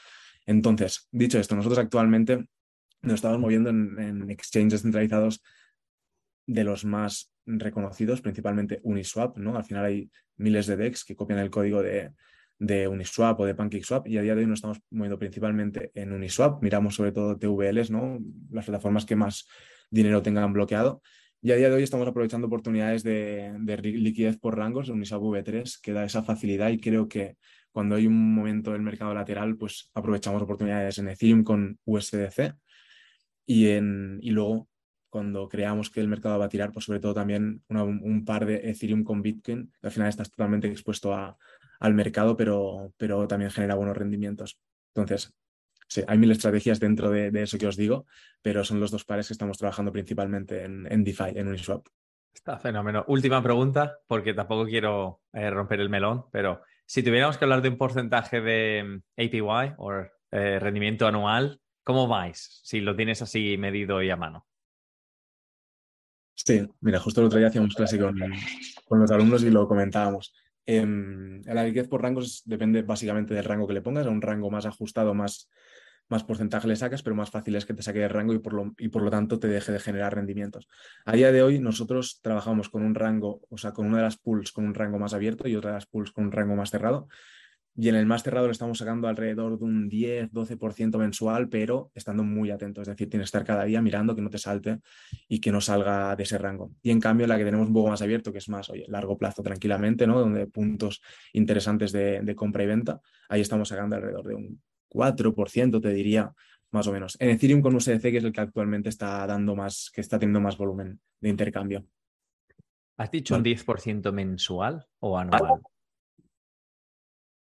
Entonces, 0.46 1.08
dicho 1.10 1.38
esto, 1.38 1.56
nosotros 1.56 1.78
actualmente 1.78 2.46
nos 3.02 3.14
estamos 3.14 3.38
moviendo 3.38 3.70
en, 3.70 4.30
exchanges 4.30 4.80
descentralizados 4.80 5.42
de 6.46 6.64
los 6.64 6.84
más 6.84 7.32
reconocidos, 7.44 8.20
principalmente 8.20 8.80
Uniswap, 8.82 9.36
¿no? 9.38 9.56
Al 9.56 9.64
final 9.64 9.84
hay 9.84 10.10
miles 10.36 10.66
de 10.66 10.76
DEX 10.76 11.04
que 11.04 11.16
copian 11.16 11.40
el 11.40 11.50
código 11.50 11.82
de, 11.82 12.12
Uniswap 12.88 13.38
o 13.40 13.44
de 13.44 13.54
PancakeSwap 13.54 14.06
y 14.06 14.16
a 14.16 14.22
día 14.22 14.34
de 14.34 14.40
hoy 14.40 14.46
nos 14.46 14.58
estamos 14.58 14.80
moviendo 14.90 15.18
principalmente 15.18 15.90
en 15.94 16.12
Uniswap. 16.12 16.62
Miramos 16.62 16.94
sobre 16.94 17.12
todo 17.12 17.36
TVLs, 17.36 17.90
¿no? 17.90 18.18
Las 18.50 18.64
plataformas 18.64 19.04
que 19.04 19.16
más 19.16 19.46
dinero 19.90 20.22
tengan 20.22 20.52
bloqueado. 20.52 21.02
Y 21.42 21.52
a 21.52 21.56
día 21.56 21.68
de 21.68 21.76
hoy 21.76 21.82
estamos 21.82 22.08
aprovechando 22.08 22.46
oportunidades 22.46 23.02
de, 23.02 23.54
de 23.60 23.76
liquidez 23.76 24.38
por 24.38 24.56
rangos 24.56 24.86
de 24.86 24.94
Uniswap 24.94 25.20
V3 25.20 25.80
que 25.82 25.92
da 25.92 26.04
esa 26.04 26.22
facilidad 26.22 26.70
y 26.70 26.78
creo 26.78 27.08
que 27.08 27.36
cuando 27.76 27.96
hay 27.96 28.06
un 28.06 28.34
momento 28.34 28.72
del 28.72 28.80
mercado 28.80 29.12
lateral, 29.12 29.54
pues 29.58 29.90
aprovechamos 29.92 30.40
oportunidades 30.40 30.96
en 30.96 31.10
Ethereum 31.10 31.44
con 31.44 31.78
USDC 31.84 32.54
y, 33.44 33.68
en, 33.68 34.18
y 34.22 34.30
luego 34.30 34.70
cuando 35.10 35.46
creamos 35.46 35.90
que 35.90 36.00
el 36.00 36.08
mercado 36.08 36.38
va 36.38 36.46
a 36.46 36.48
tirar, 36.48 36.72
pues 36.72 36.86
sobre 36.86 37.00
todo 37.00 37.12
también 37.12 37.62
un 37.68 38.24
par 38.24 38.46
de 38.46 38.70
Ethereum 38.70 39.04
con 39.04 39.20
Bitcoin, 39.20 39.70
al 39.82 39.90
final 39.90 40.08
estás 40.08 40.30
totalmente 40.30 40.68
expuesto 40.68 41.12
a, 41.12 41.36
al 41.78 41.92
mercado, 41.92 42.34
pero, 42.34 42.94
pero 42.96 43.28
también 43.28 43.50
genera 43.50 43.74
buenos 43.74 43.94
rendimientos. 43.94 44.58
Entonces, 44.94 45.34
sí, 45.86 46.02
hay 46.08 46.16
mil 46.16 46.30
estrategias 46.30 46.80
dentro 46.80 47.10
de, 47.10 47.30
eso 47.42 47.58
que 47.58 47.66
os 47.66 47.76
digo, 47.76 48.06
pero 48.40 48.64
son 48.64 48.80
los 48.80 48.90
dos 48.90 49.04
pares 49.04 49.26
que 49.26 49.34
estamos 49.34 49.58
trabajando 49.58 49.92
principalmente 49.92 50.64
en, 50.64 50.90
en 50.90 51.04
DeFi, 51.04 51.32
en 51.34 51.48
Uniswap. 51.48 51.86
Está 52.32 52.58
fenómeno. 52.58 53.04
Última 53.08 53.42
pregunta, 53.42 53.98
porque 54.06 54.32
tampoco 54.32 54.64
quiero 54.64 55.20
eh, 55.34 55.50
romper 55.50 55.80
el 55.80 55.90
melón, 55.90 56.24
pero 56.32 56.62
si 56.86 57.02
tuviéramos 57.02 57.36
que 57.36 57.44
hablar 57.44 57.62
de 57.62 57.68
un 57.68 57.78
porcentaje 57.78 58.40
de 58.40 58.84
mm, 58.84 59.20
APY 59.20 59.74
o 59.78 59.92
eh, 60.30 60.58
rendimiento 60.58 61.06
anual, 61.06 61.60
¿cómo 61.82 62.08
vais? 62.08 62.60
Si 62.62 62.80
lo 62.80 62.96
tienes 62.96 63.20
así 63.22 63.56
medido 63.58 64.02
y 64.02 64.10
a 64.10 64.16
mano. 64.16 64.46
Sí, 66.34 66.68
mira, 66.80 67.00
justo 67.00 67.20
el 67.20 67.26
otro 67.26 67.38
día 67.38 67.48
hacíamos 67.48 67.74
clase 67.74 67.98
con, 67.98 68.18
con 68.84 69.00
los 69.00 69.10
alumnos 69.10 69.42
y 69.42 69.50
lo 69.50 69.66
comentábamos. 69.66 70.34
Eh, 70.66 70.84
la 71.44 71.64
liquidez 71.64 71.88
por 71.88 72.02
rangos 72.02 72.42
depende 72.44 72.82
básicamente 72.82 73.34
del 73.34 73.44
rango 73.44 73.66
que 73.66 73.74
le 73.74 73.82
pongas, 73.82 74.06
a 74.06 74.10
un 74.10 74.20
rango 74.20 74.50
más 74.50 74.66
ajustado, 74.66 75.14
más, 75.14 75.48
más 76.08 76.24
porcentaje 76.24 76.68
le 76.68 76.76
sacas, 76.76 77.02
pero 77.02 77.16
más 77.16 77.30
fácil 77.30 77.56
es 77.56 77.66
que 77.66 77.74
te 77.74 77.82
saque 77.82 77.98
de 78.00 78.08
rango 78.08 78.32
y 78.34 78.38
por, 78.38 78.52
lo, 78.52 78.74
y 78.78 78.88
por 78.88 79.02
lo 79.02 79.10
tanto 79.10 79.38
te 79.38 79.48
deje 79.48 79.72
de 79.72 79.80
generar 79.80 80.14
rendimientos. 80.14 80.68
A 81.04 81.12
día 81.12 81.32
de 81.32 81.42
hoy 81.42 81.58
nosotros 81.58 82.20
trabajamos 82.22 82.68
con 82.68 82.82
un 82.82 82.94
rango, 82.94 83.42
o 83.50 83.58
sea, 83.58 83.72
con 83.72 83.86
una 83.86 83.98
de 83.98 84.04
las 84.04 84.16
pools 84.16 84.52
con 84.52 84.64
un 84.64 84.74
rango 84.74 84.98
más 84.98 85.14
abierto 85.14 85.48
y 85.48 85.56
otra 85.56 85.70
de 85.70 85.76
las 85.76 85.86
pools 85.86 86.12
con 86.12 86.24
un 86.26 86.32
rango 86.32 86.54
más 86.54 86.70
cerrado. 86.70 87.08
Y 87.78 87.90
en 87.90 87.94
el 87.94 88.06
más 88.06 88.22
cerrado 88.22 88.46
le 88.46 88.52
estamos 88.52 88.78
sacando 88.78 89.06
alrededor 89.06 89.58
de 89.58 89.64
un 89.66 89.90
10-12% 89.90 90.96
mensual, 90.96 91.50
pero 91.50 91.90
estando 91.94 92.24
muy 92.24 92.50
atento. 92.50 92.80
Es 92.80 92.88
decir, 92.88 93.10
tienes 93.10 93.26
que 93.26 93.36
estar 93.36 93.44
cada 93.44 93.64
día 93.64 93.82
mirando 93.82 94.16
que 94.16 94.22
no 94.22 94.30
te 94.30 94.38
salte 94.38 94.78
y 95.28 95.40
que 95.40 95.52
no 95.52 95.60
salga 95.60 96.16
de 96.16 96.22
ese 96.22 96.38
rango. 96.38 96.72
Y 96.82 96.90
en 96.90 97.00
cambio, 97.00 97.26
la 97.26 97.36
que 97.36 97.44
tenemos 97.44 97.68
un 97.68 97.74
poco 97.74 97.90
más 97.90 98.00
abierto, 98.00 98.32
que 98.32 98.38
es 98.38 98.48
más, 98.48 98.70
oye, 98.70 98.86
largo 98.88 99.18
plazo 99.18 99.42
tranquilamente, 99.42 100.06
¿no? 100.06 100.18
Donde 100.18 100.46
puntos 100.46 101.02
interesantes 101.34 101.92
de, 101.92 102.22
de 102.22 102.34
compra 102.34 102.64
y 102.64 102.66
venta, 102.66 102.98
ahí 103.28 103.42
estamos 103.42 103.68
sacando 103.68 103.96
alrededor 103.96 104.26
de 104.26 104.34
un 104.36 104.62
4%, 104.88 105.80
te 105.80 105.92
diría, 105.92 106.32
más 106.70 106.86
o 106.86 106.92
menos. 106.92 107.16
En 107.20 107.30
Ethereum 107.30 107.62
con 107.62 107.74
USDC, 107.74 108.02
que 108.02 108.18
es 108.18 108.24
el 108.24 108.32
que 108.32 108.40
actualmente 108.40 108.88
está 108.88 109.26
dando 109.26 109.54
más, 109.56 109.90
que 109.92 110.00
está 110.00 110.18
teniendo 110.18 110.40
más 110.40 110.56
volumen 110.56 111.00
de 111.20 111.28
intercambio. 111.28 111.86
¿Has 112.98 113.10
dicho 113.10 113.36
un 113.36 113.44
10% 113.44 114.12
mensual 114.12 114.86
o 115.00 115.18
anual? 115.18 115.60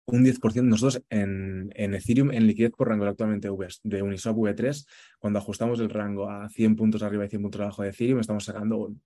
Un 0.06 0.24
10%. 0.24 0.62
Nosotros 0.62 1.02
en, 1.08 1.70
Ethereum, 1.74 2.32
en 2.32 2.46
liquidez 2.46 2.72
por 2.72 2.88
rango 2.88 3.06
actualmente 3.06 3.48
de 3.84 4.02
Uniswap 4.02 4.36
V3, 4.36 4.86
cuando 5.18 5.38
ajustamos 5.38 5.80
el 5.80 5.88
rango 5.88 6.28
a 6.28 6.48
100 6.48 6.76
puntos 6.76 7.02
arriba 7.02 7.24
y 7.24 7.28
100 7.28 7.42
puntos 7.42 7.60
abajo 7.60 7.82
de 7.82 7.90
Ethereum, 7.90 8.20
estamos 8.20 8.44
sacando 8.44 8.78
un 8.78 9.02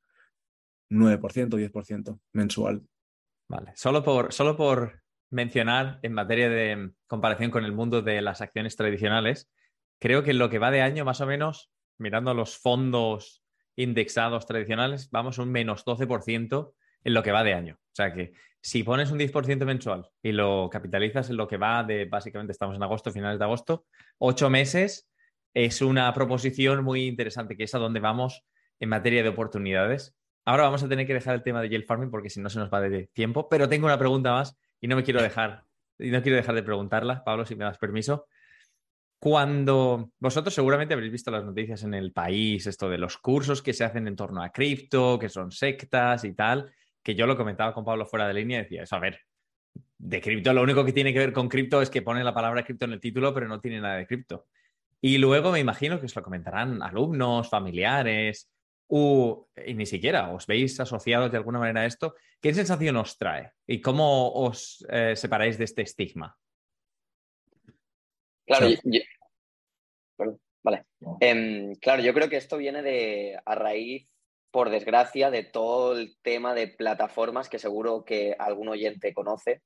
9%, 0.90 1.48
10% 1.48 2.18
mensual. 2.32 2.82
Vale, 3.48 3.72
solo 3.76 4.02
por, 4.02 4.32
solo 4.32 4.56
por 4.56 5.03
mencionar 5.30 5.98
en 6.02 6.12
materia 6.12 6.48
de 6.48 6.90
comparación 7.06 7.50
con 7.50 7.64
el 7.64 7.72
mundo 7.72 8.02
de 8.02 8.22
las 8.22 8.40
acciones 8.40 8.76
tradicionales, 8.76 9.50
creo 10.00 10.22
que 10.22 10.32
en 10.32 10.38
lo 10.38 10.50
que 10.50 10.58
va 10.58 10.70
de 10.70 10.82
año, 10.82 11.04
más 11.04 11.20
o 11.20 11.26
menos, 11.26 11.70
mirando 11.98 12.34
los 12.34 12.58
fondos 12.58 13.42
indexados 13.76 14.46
tradicionales, 14.46 15.10
vamos 15.10 15.38
un 15.38 15.50
menos 15.50 15.84
12% 15.84 16.74
en 17.04 17.14
lo 17.14 17.22
que 17.22 17.32
va 17.32 17.44
de 17.44 17.54
año. 17.54 17.74
O 17.74 17.94
sea 17.94 18.12
que 18.12 18.32
si 18.60 18.82
pones 18.82 19.10
un 19.10 19.18
10% 19.18 19.64
mensual 19.66 20.08
y 20.22 20.32
lo 20.32 20.70
capitalizas 20.70 21.28
en 21.30 21.36
lo 21.36 21.46
que 21.46 21.58
va 21.58 21.84
de, 21.84 22.06
básicamente 22.06 22.52
estamos 22.52 22.76
en 22.76 22.82
agosto, 22.82 23.12
finales 23.12 23.38
de 23.38 23.44
agosto, 23.44 23.84
ocho 24.18 24.48
meses, 24.48 25.08
es 25.52 25.82
una 25.82 26.12
proposición 26.14 26.82
muy 26.82 27.06
interesante, 27.06 27.56
que 27.56 27.64
es 27.64 27.74
a 27.74 27.78
donde 27.78 28.00
vamos 28.00 28.44
en 28.80 28.88
materia 28.88 29.22
de 29.22 29.28
oportunidades. 29.28 30.16
Ahora 30.46 30.64
vamos 30.64 30.82
a 30.82 30.88
tener 30.88 31.06
que 31.06 31.14
dejar 31.14 31.34
el 31.34 31.42
tema 31.42 31.62
de 31.62 31.68
yield 31.68 31.86
farming 31.86 32.10
porque 32.10 32.30
si 32.30 32.40
no 32.40 32.50
se 32.50 32.58
nos 32.58 32.72
va 32.72 32.80
de 32.80 33.08
tiempo, 33.12 33.48
pero 33.48 33.68
tengo 33.68 33.86
una 33.86 33.98
pregunta 33.98 34.32
más 34.32 34.58
y 34.80 34.88
no 34.88 34.96
me 34.96 35.02
quiero 35.02 35.22
dejar 35.22 35.64
y 35.98 36.10
no 36.10 36.22
quiero 36.22 36.36
dejar 36.36 36.54
de 36.54 36.62
preguntarla, 36.62 37.22
Pablo, 37.24 37.46
si 37.46 37.54
me 37.54 37.64
das 37.64 37.78
permiso. 37.78 38.26
Cuando 39.18 40.10
vosotros 40.18 40.52
seguramente 40.52 40.92
habréis 40.92 41.12
visto 41.12 41.30
las 41.30 41.44
noticias 41.44 41.82
en 41.84 41.94
el 41.94 42.12
país, 42.12 42.66
esto 42.66 42.90
de 42.90 42.98
los 42.98 43.16
cursos 43.16 43.62
que 43.62 43.72
se 43.72 43.84
hacen 43.84 44.06
en 44.06 44.16
torno 44.16 44.42
a 44.42 44.50
cripto, 44.50 45.18
que 45.18 45.28
son 45.28 45.50
sectas 45.50 46.24
y 46.24 46.34
tal, 46.34 46.72
que 47.02 47.14
yo 47.14 47.26
lo 47.26 47.36
comentaba 47.36 47.72
con 47.72 47.84
Pablo 47.84 48.06
fuera 48.06 48.28
de 48.28 48.34
línea 48.34 48.60
y 48.60 48.62
decía, 48.64 48.82
eso, 48.82 48.96
a 48.96 49.00
ver, 49.00 49.20
de 49.98 50.20
cripto 50.20 50.52
lo 50.52 50.62
único 50.62 50.84
que 50.84 50.92
tiene 50.92 51.12
que 51.12 51.18
ver 51.20 51.32
con 51.32 51.48
cripto 51.48 51.80
es 51.80 51.88
que 51.88 52.02
pone 52.02 52.22
la 52.22 52.34
palabra 52.34 52.64
cripto 52.64 52.84
en 52.84 52.92
el 52.92 53.00
título, 53.00 53.32
pero 53.32 53.48
no 53.48 53.60
tiene 53.60 53.80
nada 53.80 53.96
de 53.96 54.06
cripto. 54.06 54.46
Y 55.00 55.18
luego 55.18 55.52
me 55.52 55.60
imagino 55.60 56.00
que 56.00 56.06
os 56.06 56.16
lo 56.16 56.22
comentarán 56.22 56.82
alumnos, 56.82 57.48
familiares, 57.48 58.50
y 58.88 59.74
ni 59.74 59.86
siquiera 59.86 60.32
os 60.32 60.46
veis 60.46 60.78
asociados 60.78 61.30
de 61.30 61.38
alguna 61.38 61.58
manera 61.58 61.80
a 61.80 61.86
esto. 61.86 62.14
¿Qué 62.40 62.52
sensación 62.52 62.96
os 62.96 63.16
trae? 63.16 63.52
¿Y 63.66 63.80
cómo 63.80 64.32
os 64.32 64.84
eh, 64.90 65.16
separáis 65.16 65.58
de 65.58 65.64
este 65.64 65.82
estigma? 65.82 66.36
Claro, 68.46 68.68
yo, 68.84 69.00
vale. 70.62 70.84
Em, 71.20 71.74
claro, 71.76 72.02
yo 72.02 72.12
creo 72.12 72.28
que 72.28 72.36
esto 72.36 72.58
viene 72.58 72.82
de 72.82 73.38
a 73.44 73.54
raíz, 73.54 74.06
por 74.50 74.70
desgracia, 74.70 75.30
de 75.30 75.44
todo 75.44 75.98
el 75.98 76.16
tema 76.22 76.54
de 76.54 76.68
plataformas 76.68 77.48
que 77.48 77.58
seguro 77.58 78.04
que 78.04 78.36
algún 78.38 78.68
oyente 78.68 79.14
conoce 79.14 79.62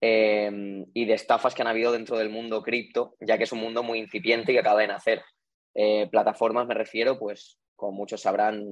em, 0.00 0.86
y 0.94 1.04
de 1.04 1.14
estafas 1.14 1.54
que 1.54 1.62
han 1.62 1.68
habido 1.68 1.92
dentro 1.92 2.16
del 2.16 2.30
mundo 2.30 2.62
cripto, 2.62 3.14
ya 3.20 3.36
que 3.36 3.44
es 3.44 3.52
un 3.52 3.60
mundo 3.60 3.82
muy 3.82 3.98
incipiente 3.98 4.52
y 4.52 4.54
que 4.54 4.60
acaba 4.60 4.80
de 4.80 4.88
nacer. 4.88 5.22
Eh, 5.74 6.08
plataformas 6.10 6.66
me 6.66 6.74
refiero, 6.74 7.18
pues, 7.18 7.58
como 7.76 7.92
muchos 7.92 8.20
sabrán, 8.20 8.64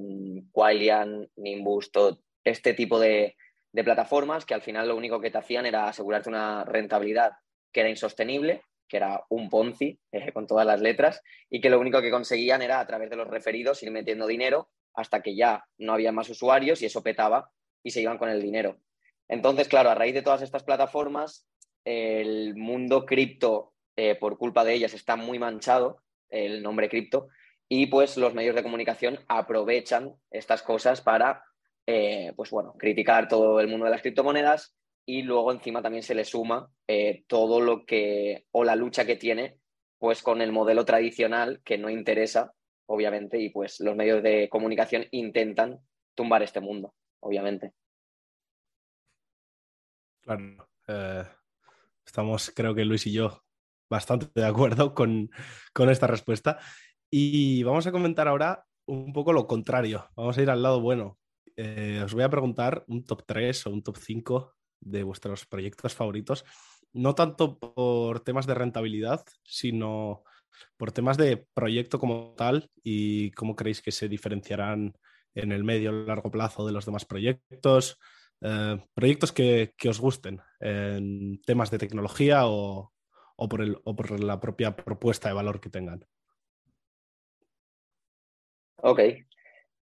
Quailian, 0.53 1.29
Nimbus, 1.37 1.91
todo 1.91 2.21
este 2.45 2.75
tipo 2.75 2.99
de, 2.99 3.37
de 3.73 3.85
plataformas 3.85 4.45
que 4.45 4.55
al 4.55 4.63
final 4.63 4.89
lo 4.89 4.97
único 4.97 5.21
que 5.21 5.31
te 5.31 5.39
hacían 5.39 5.67
era 5.67 5.89
asegurarte 5.89 6.29
una 6.29 6.65
rentabilidad 6.65 7.33
que 7.73 7.81
era 7.81 7.91
insostenible 7.91 8.63
que 8.93 8.99
era 8.99 9.25
un 9.31 9.49
Ponzi 9.49 9.99
eh, 10.13 10.33
con 10.35 10.47
todas 10.47 10.67
las 10.67 10.83
letras, 10.83 11.23
y 11.49 11.63
que 11.63 11.71
lo 11.71 11.81
único 11.81 12.03
que 12.03 12.11
conseguían 12.11 12.61
era 12.61 12.79
a 12.79 12.87
través 12.87 13.09
de 13.09 13.17
los 13.17 13.27
referidos 13.27 13.83
ir 13.83 13.91
metiendo 13.91 14.27
dinero 14.27 14.69
hasta 14.95 15.23
que 15.23 15.35
ya 15.35 15.65
no 15.79 15.95
había 15.95 16.13
más 16.13 16.29
usuarios 16.29 16.83
y 16.83 16.87
eso 16.87 17.03
petaba 17.03 17.51
y 17.83 17.91
se 17.91 18.03
iban 18.03 18.19
con 18.19 18.29
el 18.29 18.43
dinero. 18.43 18.77
Entonces, 19.29 19.67
claro, 19.67 19.89
a 19.89 19.95
raíz 19.95 20.13
de 20.13 20.21
todas 20.21 20.43
estas 20.43 20.63
plataformas, 20.63 21.49
el 21.87 22.55
mundo 22.55 23.07
cripto, 23.07 23.73
eh, 23.97 24.15
por 24.15 24.37
culpa 24.37 24.63
de 24.63 24.75
ellas, 24.75 24.93
está 24.93 25.17
muy 25.17 25.39
manchado, 25.39 26.03
el 26.29 26.63
nombre 26.63 26.91
cripto, 26.91 27.29
y 27.75 27.87
pues 27.87 28.19
los 28.19 28.35
medios 28.35 28.55
de 28.55 28.63
comunicación 28.63 29.19
aprovechan 29.29 30.15
estas 30.31 30.63
cosas 30.63 31.01
para, 31.01 31.43
eh, 31.87 32.35
pues 32.37 32.51
bueno, 32.51 32.75
criticar 32.79 33.29
todo 33.29 33.61
el 33.61 33.69
mundo 33.69 33.87
de 33.87 33.93
las 33.93 34.03
criptomonedas 34.03 34.77
y 35.07 35.23
luego 35.23 35.53
encima 35.53 35.81
también 35.81 36.03
se 36.03 36.15
le 36.15 36.27
suma 36.27 36.69
eh, 36.87 37.25
todo 37.27 37.63
lo 37.63 37.87
que, 37.87 38.45
o 38.51 38.63
la 38.63 38.77
lucha 38.77 39.07
que 39.07 39.17
tiene, 39.17 39.57
pues 39.99 40.23
con 40.23 40.43
el 40.43 40.53
modelo 40.53 40.85
tradicional 40.85 41.63
que 41.65 41.79
no 41.79 41.89
interesa, 41.89 42.53
obviamente, 42.85 43.41
y 43.41 43.49
pues 43.49 43.81
los 43.81 43.97
medios 43.97 44.23
de 44.23 44.51
comunicación 44.51 45.07
intentan 45.11 45.79
tumbar 46.15 46.43
este 46.43 46.61
mundo, 46.61 46.95
obviamente. 47.21 47.73
Claro. 50.21 50.69
Eh, 50.89 51.25
estamos, 52.05 52.53
creo 52.55 52.75
que 52.75 52.85
Luis 52.85 53.07
y 53.07 53.15
yo, 53.15 53.43
bastante 53.93 54.27
de 54.35 54.47
acuerdo 54.47 54.95
con, 54.95 55.31
esta 55.91 56.07
respuesta. 56.07 56.59
Y 57.15 57.63
vamos 57.63 57.87
a 57.87 57.93
comentar 57.93 58.27
ahora 58.27 58.65
un 58.87 59.13
poco 59.13 59.35
lo 59.35 59.47
contrario. 59.47 60.09
Vamos 60.17 60.39
a 60.39 60.43
ir 60.43 60.49
al 60.49 60.63
lado 60.63 60.81
bueno. 60.81 61.19
Eh, 61.57 62.01
os 62.03 62.15
voy 62.15 62.23
a 62.23 62.31
preguntar 62.31 62.87
un 62.89 63.05
top 63.05 63.25
3 63.27 63.67
o 63.67 63.71
un 63.71 63.83
top 63.83 63.99
5 63.99 64.55
de 64.81 65.03
vuestros 65.03 65.45
proyectos 65.45 65.95
favoritos, 65.95 66.47
no 66.95 67.15
tanto 67.15 67.59
por 67.59 68.21
temas 68.21 68.47
de 68.47 68.55
rentabilidad, 68.55 69.27
sino 69.45 70.25
por 70.79 70.91
temas 70.93 71.19
de 71.19 71.47
proyecto 71.53 71.99
como 71.99 72.35
tal 72.35 72.71
y 72.83 73.31
cómo 73.33 73.57
creéis 73.57 73.83
que 73.83 73.93
se 73.93 74.09
diferenciarán 74.09 74.95
en 75.35 75.53
el 75.53 75.65
medio 75.65 75.93
largo 75.93 76.31
plazo 76.31 76.65
de 76.67 76.73
los 76.73 76.87
demás 76.87 77.05
proyectos, 77.05 77.99
eh, 78.41 78.83
proyectos 78.95 79.33
que, 79.33 79.75
os 79.87 80.01
gusten 80.01 80.41
en 80.61 81.43
temas 81.43 81.71
de 81.71 81.79
tecnología 81.79 82.47
o 82.47 82.91
por 83.37 84.19
la 84.19 84.41
propia 84.41 84.75
propuesta 84.75 85.29
de 85.29 85.35
valor 85.35 85.61
que 85.61 85.69
tengan. 85.69 86.07
Ok, 88.83 89.01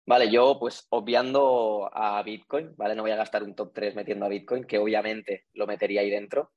Vale, 0.06 0.30
yo 0.30 0.58
pues 0.60 0.88
obviando 0.90 1.90
a 1.94 2.22
Bitcoin, 2.24 2.76
¿vale? 2.76 2.96
No 2.96 3.04
voy 3.04 3.12
a 3.12 3.16
gastar 3.16 3.44
un 3.44 3.56
top 3.56 3.72
3 3.74 3.96
metiendo 3.96 4.26
a 4.26 4.30
Bitcoin, 4.30 4.66
que 4.66 4.78
obviamente 4.78 5.46
lo 5.54 5.68
metería 5.68 6.02
ahí 6.02 6.10
dentro, 6.10 6.52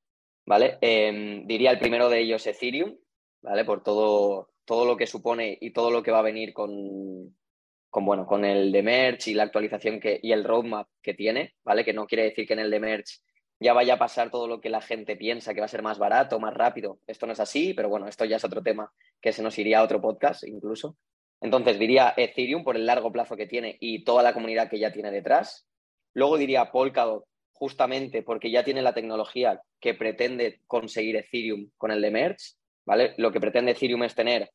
¿vale? 0.47 0.79
Em, 0.81 1.47
diría 1.47 1.71
el 1.71 1.79
primero 1.79 2.09
de 2.09 2.21
ellos 2.21 2.47
Ethereum, 2.47 2.97
¿vale? 3.43 3.65
Por 3.65 3.83
todo, 3.83 4.51
todo 4.65 4.87
lo 4.87 4.97
que 4.97 5.07
supone 5.07 5.57
y 5.61 5.73
todo 5.73 5.91
lo 5.91 6.03
que 6.03 6.11
va 6.11 6.19
a 6.21 6.23
venir 6.23 6.53
con, 6.53 7.37
con, 7.91 8.05
bueno, 8.05 8.27
con 8.27 8.45
el 8.45 8.73
de 8.73 8.83
Merch 8.83 9.29
y 9.29 9.35
la 9.35 9.45
actualización 9.45 10.01
que, 10.01 10.19
y 10.23 10.33
el 10.33 10.43
roadmap 10.45 10.89
que 11.03 11.15
tiene, 11.15 11.55
¿vale? 11.65 11.85
Que 11.85 11.93
no 11.93 12.07
quiere 12.07 12.25
decir 12.25 12.47
que 12.47 12.55
en 12.55 12.61
el 12.61 12.71
de 12.71 12.81
Merch 12.81 13.21
ya 13.61 13.73
vaya 13.73 13.95
a 13.95 13.99
pasar 13.99 14.31
todo 14.31 14.49
lo 14.49 14.61
que 14.61 14.71
la 14.71 14.81
gente 14.81 15.17
piensa 15.17 15.55
que 15.55 15.61
va 15.61 15.67
a 15.67 15.69
ser 15.69 15.83
más 15.83 15.99
barato, 15.99 16.41
más 16.41 16.55
rápido. 16.55 16.99
Esto 17.07 17.27
no 17.27 17.35
es 17.35 17.41
así, 17.41 17.75
pero 17.75 17.89
bueno, 17.89 18.09
esto 18.09 18.25
ya 18.25 18.37
es 18.37 18.45
otro 18.45 18.63
tema 18.63 18.93
que 19.21 19.33
se 19.33 19.43
nos 19.43 19.59
iría 19.59 19.81
a 19.81 19.85
otro 19.85 20.01
podcast 20.01 20.45
incluso. 20.45 20.97
Entonces 21.41 21.79
diría 21.79 22.15
Ethereum 22.17 22.65
por 22.65 22.77
el 22.77 22.87
largo 22.87 23.13
plazo 23.13 23.37
que 23.37 23.47
tiene 23.47 23.77
y 23.81 24.05
toda 24.05 24.23
la 24.23 24.33
comunidad 24.33 24.69
que 24.69 24.79
ya 24.79 24.93
tiene 24.93 25.11
detrás. 25.11 25.67
Luego 26.15 26.39
diría 26.39 26.71
Polkadot 26.71 27.25
justamente 27.53 28.23
porque 28.23 28.51
ya 28.51 28.65
tiene 28.65 28.83
la 28.83 28.95
tecnología 28.95 29.61
que 29.81 29.95
pretende 29.95 30.61
conseguir 30.67 31.17
Ethereum 31.17 31.71
con 31.77 31.91
el 31.91 32.01
de 32.01 32.11
Merge, 32.11 32.55
¿vale? 32.85 33.15
Lo 33.19 33.31
que 33.31 33.41
pretende 33.41 33.73
Ethereum 33.73 34.03
es 34.03 34.15
tener 34.15 34.51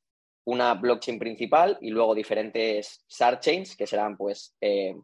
una 0.46 0.74
blockchain 0.74 1.20
principal 1.20 1.78
y 1.82 1.92
luego 1.92 2.16
diferentes 2.16 3.06
chains 3.40 3.76
que 3.76 3.88
serán 3.88 4.18
pues 4.18 4.56
eh, 4.62 4.96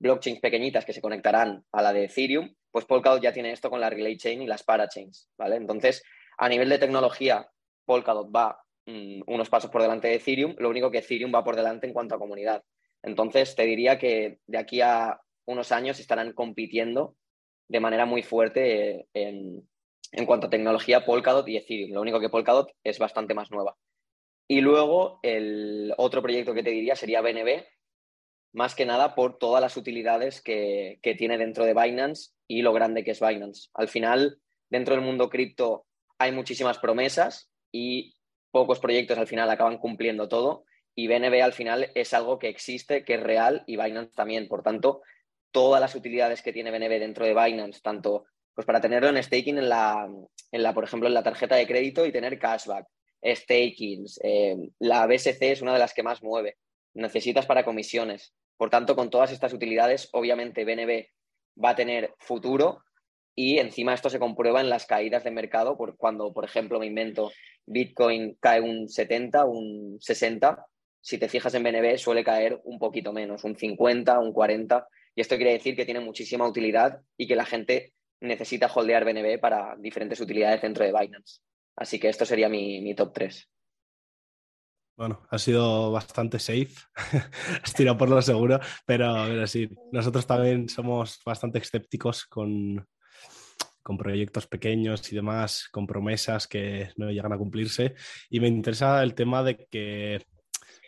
blockchains 0.00 0.40
pequeñitas 0.40 0.84
que 0.84 0.92
se 0.92 1.00
conectarán 1.00 1.64
a 1.72 1.82
la 1.82 1.92
de 1.92 2.04
Ethereum, 2.04 2.52
pues 2.70 2.84
Polkadot 2.86 3.22
ya 3.22 3.32
tiene 3.32 3.52
esto 3.52 3.70
con 3.70 3.80
la 3.80 3.90
Relay 3.90 4.16
Chain 4.16 4.42
y 4.42 4.46
las 4.46 4.62
Parachains, 4.62 5.28
¿vale? 5.36 5.56
Entonces, 5.56 6.02
a 6.38 6.48
nivel 6.48 6.68
de 6.68 6.78
tecnología, 6.78 7.48
Polkadot 7.84 8.34
va 8.34 8.60
Mm, 8.90 9.22
unos 9.26 9.48
pasos 9.48 9.70
por 9.70 9.82
delante 9.82 10.08
de 10.08 10.14
Ethereum, 10.14 10.56
lo 10.58 10.68
único 10.68 10.90
que 10.90 10.98
Ethereum 10.98 11.32
va 11.32 11.44
por 11.44 11.54
delante 11.54 11.86
en 11.86 11.92
cuanto 11.92 12.16
a 12.16 12.18
comunidad. 12.18 12.64
Entonces, 13.02 13.54
te 13.54 13.64
diría 13.64 13.98
que 13.98 14.40
de 14.46 14.58
aquí 14.58 14.80
a 14.80 15.20
unos 15.46 15.70
años 15.70 16.00
estarán 16.00 16.32
compitiendo 16.32 17.14
de 17.68 17.78
manera 17.78 18.04
muy 18.04 18.22
fuerte 18.22 19.06
en, 19.14 19.68
en 20.10 20.26
cuanto 20.26 20.48
a 20.48 20.50
tecnología 20.50 21.04
Polkadot 21.04 21.46
y 21.48 21.56
Ethereum. 21.56 21.92
Lo 21.92 22.00
único 22.00 22.18
que 22.18 22.28
Polkadot 22.30 22.72
es 22.82 22.98
bastante 22.98 23.32
más 23.32 23.50
nueva. 23.52 23.76
Y 24.48 24.60
luego 24.60 25.20
el 25.22 25.94
otro 25.96 26.20
proyecto 26.20 26.52
que 26.52 26.64
te 26.64 26.70
diría 26.70 26.96
sería 26.96 27.20
BNB, 27.20 27.64
más 28.52 28.74
que 28.74 28.86
nada 28.86 29.14
por 29.14 29.38
todas 29.38 29.60
las 29.60 29.76
utilidades 29.76 30.42
que, 30.42 30.98
que, 31.02 31.14
tiene 31.14 31.38
dentro 31.38 31.64
de 31.64 31.74
Binance 31.74 32.32
y 32.48 32.62
lo 32.62 32.72
grande 32.72 33.04
que 33.04 33.12
es 33.12 33.20
Binance. 33.20 33.68
Al 33.74 33.86
final, 33.86 34.40
dentro 34.68 34.96
del 34.96 35.04
mundo 35.04 35.30
cripto 35.30 35.86
hay 36.18 36.32
muchísimas 36.32 36.78
promesas 36.78 37.48
y 37.70 38.16
pocos 38.50 38.80
proyectos 38.80 39.18
al 39.18 39.26
final 39.26 39.50
acaban 39.50 39.78
cumpliendo 39.78 40.28
todo 40.28 40.64
y 40.94 41.08
BNB 41.08 41.42
al 41.42 41.52
final 41.52 41.90
es 41.94 42.12
algo 42.14 42.38
que 42.38 42.48
existe, 42.48 43.04
que 43.04 43.14
es 43.14 43.22
real 43.22 43.62
y 43.66 43.76
Binance 43.76 44.12
también. 44.14 44.48
Por 44.48 44.62
tanto, 44.62 45.02
todas 45.50 45.80
las 45.80 45.94
utilidades 45.94 46.42
que 46.42 46.52
tiene 46.52 46.70
BNB 46.70 46.98
dentro 46.98 47.24
de 47.24 47.34
Binance, 47.34 47.80
tanto 47.82 48.26
pues 48.54 48.66
para 48.66 48.80
tenerlo 48.80 49.08
en 49.08 49.22
staking 49.22 49.58
en 49.58 49.68
la, 49.68 50.08
en 50.52 50.62
la 50.62 50.74
por 50.74 50.84
ejemplo, 50.84 51.08
en 51.08 51.14
la 51.14 51.22
tarjeta 51.22 51.56
de 51.56 51.66
crédito 51.66 52.04
y 52.04 52.12
tener 52.12 52.38
cashback, 52.38 52.86
stakings, 53.24 54.20
eh, 54.22 54.56
la 54.78 55.06
BSC 55.06 55.42
es 55.42 55.62
una 55.62 55.72
de 55.72 55.78
las 55.78 55.94
que 55.94 56.02
más 56.02 56.22
mueve, 56.22 56.56
necesitas 56.94 57.46
para 57.46 57.64
comisiones. 57.64 58.34
Por 58.56 58.70
tanto, 58.70 58.96
con 58.96 59.10
todas 59.10 59.32
estas 59.32 59.52
utilidades, 59.52 60.08
obviamente 60.12 60.64
BNB 60.64 61.06
va 61.62 61.70
a 61.70 61.76
tener 61.76 62.14
futuro 62.18 62.82
y 63.34 63.58
encima 63.58 63.94
esto 63.94 64.10
se 64.10 64.18
comprueba 64.18 64.60
en 64.60 64.68
las 64.68 64.86
caídas 64.86 65.24
de 65.24 65.30
mercado, 65.30 65.76
por 65.76 65.96
cuando, 65.96 66.32
por 66.32 66.44
ejemplo, 66.44 66.78
me 66.78 66.86
invento, 66.86 67.30
Bitcoin 67.66 68.36
cae 68.40 68.60
un 68.60 68.88
70, 68.88 69.44
un 69.44 69.98
60, 70.00 70.66
si 71.00 71.18
te 71.18 71.28
fijas 71.28 71.54
en 71.54 71.62
BNB 71.62 71.96
suele 71.98 72.24
caer 72.24 72.60
un 72.64 72.78
poquito 72.78 73.12
menos, 73.12 73.44
un 73.44 73.56
50, 73.56 74.18
un 74.18 74.32
40, 74.32 74.86
y 75.14 75.20
esto 75.20 75.36
quiere 75.36 75.52
decir 75.52 75.74
que 75.74 75.84
tiene 75.84 76.00
muchísima 76.00 76.46
utilidad 76.46 77.00
y 77.16 77.26
que 77.26 77.36
la 77.36 77.46
gente 77.46 77.94
necesita 78.20 78.70
holdear 78.72 79.04
BNB 79.04 79.40
para 79.40 79.76
diferentes 79.78 80.20
utilidades 80.20 80.62
dentro 80.62 80.84
de 80.84 80.92
Binance. 80.92 81.40
Así 81.76 81.98
que 81.98 82.08
esto 82.08 82.26
sería 82.26 82.48
mi, 82.48 82.94
top 82.94 83.12
3. 83.14 83.48
Bueno, 84.96 85.26
ha 85.30 85.38
sido 85.38 85.90
bastante 85.90 86.38
safe, 86.38 86.74
estira 87.64 87.96
por 87.96 88.10
lo 88.10 88.20
seguro, 88.20 88.60
pero, 88.84 89.24
pero 89.26 89.46
sí, 89.46 89.70
nosotros 89.90 90.26
también 90.26 90.68
somos 90.68 91.20
bastante 91.24 91.58
escépticos 91.58 92.26
con, 92.26 92.86
con 93.82 93.96
proyectos 93.96 94.46
pequeños 94.46 95.12
y 95.12 95.16
demás, 95.16 95.68
con 95.70 95.86
promesas 95.86 96.46
que 96.46 96.90
no 96.96 97.10
llegan 97.10 97.32
a 97.32 97.38
cumplirse. 97.38 97.94
Y 98.28 98.40
me 98.40 98.48
interesa 98.48 99.02
el 99.02 99.14
tema 99.14 99.42
de 99.42 99.66
que 99.70 100.24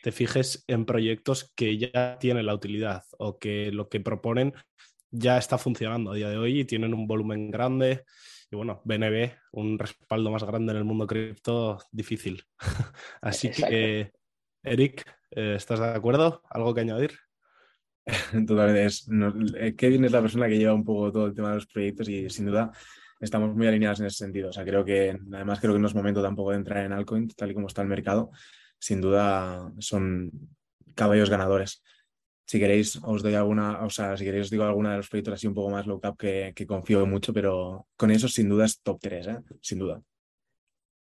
te 0.03 0.13
fijes 0.13 0.65
en 0.67 0.85
proyectos 0.85 1.53
que 1.55 1.79
ya 1.79 2.19
tienen 2.19 2.47
la 2.47 2.55
utilidad 2.55 3.05
o 3.19 3.39
que 3.39 3.71
lo 3.71 3.89
que 3.89 4.01
proponen 4.01 4.53
ya 5.11 5.39
está 5.39 5.59
funcionando 5.59 6.11
a 6.13 6.15
día 6.15 6.29
de 6.29 6.39
hoy 6.39 6.61
y 6.61 6.65
tienen 6.65 6.95
un 6.95 7.07
volumen 7.07 7.51
grande 7.51 8.05
bueno, 8.57 8.83
BNB, 8.85 9.33
un 9.53 9.79
respaldo 9.79 10.31
más 10.31 10.45
grande 10.45 10.73
en 10.73 10.79
el 10.79 10.85
mundo 10.85 11.07
cripto, 11.07 11.79
difícil. 11.91 12.45
Así 13.21 13.51
que, 13.51 14.13
Eric, 14.63 15.05
eh, 15.31 15.55
¿estás 15.57 15.81
de 15.81 15.87
acuerdo? 15.87 16.43
¿Algo 16.51 16.75
que 16.75 16.83
añadir? 16.83 17.19
Totalmente. 18.47 18.85
Es, 18.85 19.09
eh, 19.57 19.75
Kevin 19.77 20.05
es 20.05 20.13
la 20.13 20.21
persona 20.21 20.49
que 20.49 20.59
lleva 20.59 20.75
un 20.75 20.85
poco 20.85 21.13
todo 21.13 21.27
el 21.27 21.35
tema 21.35 21.51
de 21.51 21.55
los 21.57 21.67
proyectos 21.67 22.09
y 22.09 22.29
sin 22.31 22.47
duda 22.47 22.73
estamos 23.21 23.55
muy 23.55 23.67
alineados 23.67 24.01
en 24.01 24.07
ese 24.07 24.19
sentido. 24.19 24.51
O 24.51 24.53
sea, 24.53 24.65
creo 24.65 24.85
que, 24.85 25.17
además, 25.33 25.61
creo 25.61 25.75
que 25.75 25.79
no 25.79 25.87
es 25.87 25.95
momento 25.95 26.23
tampoco 26.23 26.51
de 26.51 26.57
entrar 26.57 26.85
en 26.85 26.93
altcoin, 26.93 27.29
tal 27.29 27.51
y 27.53 27.55
como 27.55 27.69
está 27.69 27.83
el 27.83 27.89
mercado. 27.89 28.31
Sin 28.79 29.01
duda 29.01 29.73
son 29.79 30.31
caballos 30.95 31.31
ganadores. 31.31 31.83
Si 32.45 32.59
queréis, 32.59 32.99
os 33.03 33.23
doy 33.23 33.35
alguna, 33.35 33.85
o 33.85 33.91
sea, 33.91 34.17
si 34.17 34.25
queréis 34.25 34.47
os 34.47 34.51
digo 34.51 34.65
alguna 34.65 34.91
de 34.91 34.97
los 34.99 35.09
proyectos 35.09 35.35
así 35.35 35.47
un 35.47 35.55
poco 35.55 35.71
más 35.71 35.87
low 35.87 36.01
cap 36.01 36.17
que, 36.19 36.67
confío 36.67 37.07
mucho, 37.07 37.33
pero 37.33 37.87
con 37.97 38.11
eso 38.11 38.29
sin 38.29 38.49
duda 38.49 38.67
es 38.67 38.81
top 38.83 38.99
3, 39.01 39.27
¿eh? 39.29 39.39
sin 39.61 39.79
duda. 39.79 40.03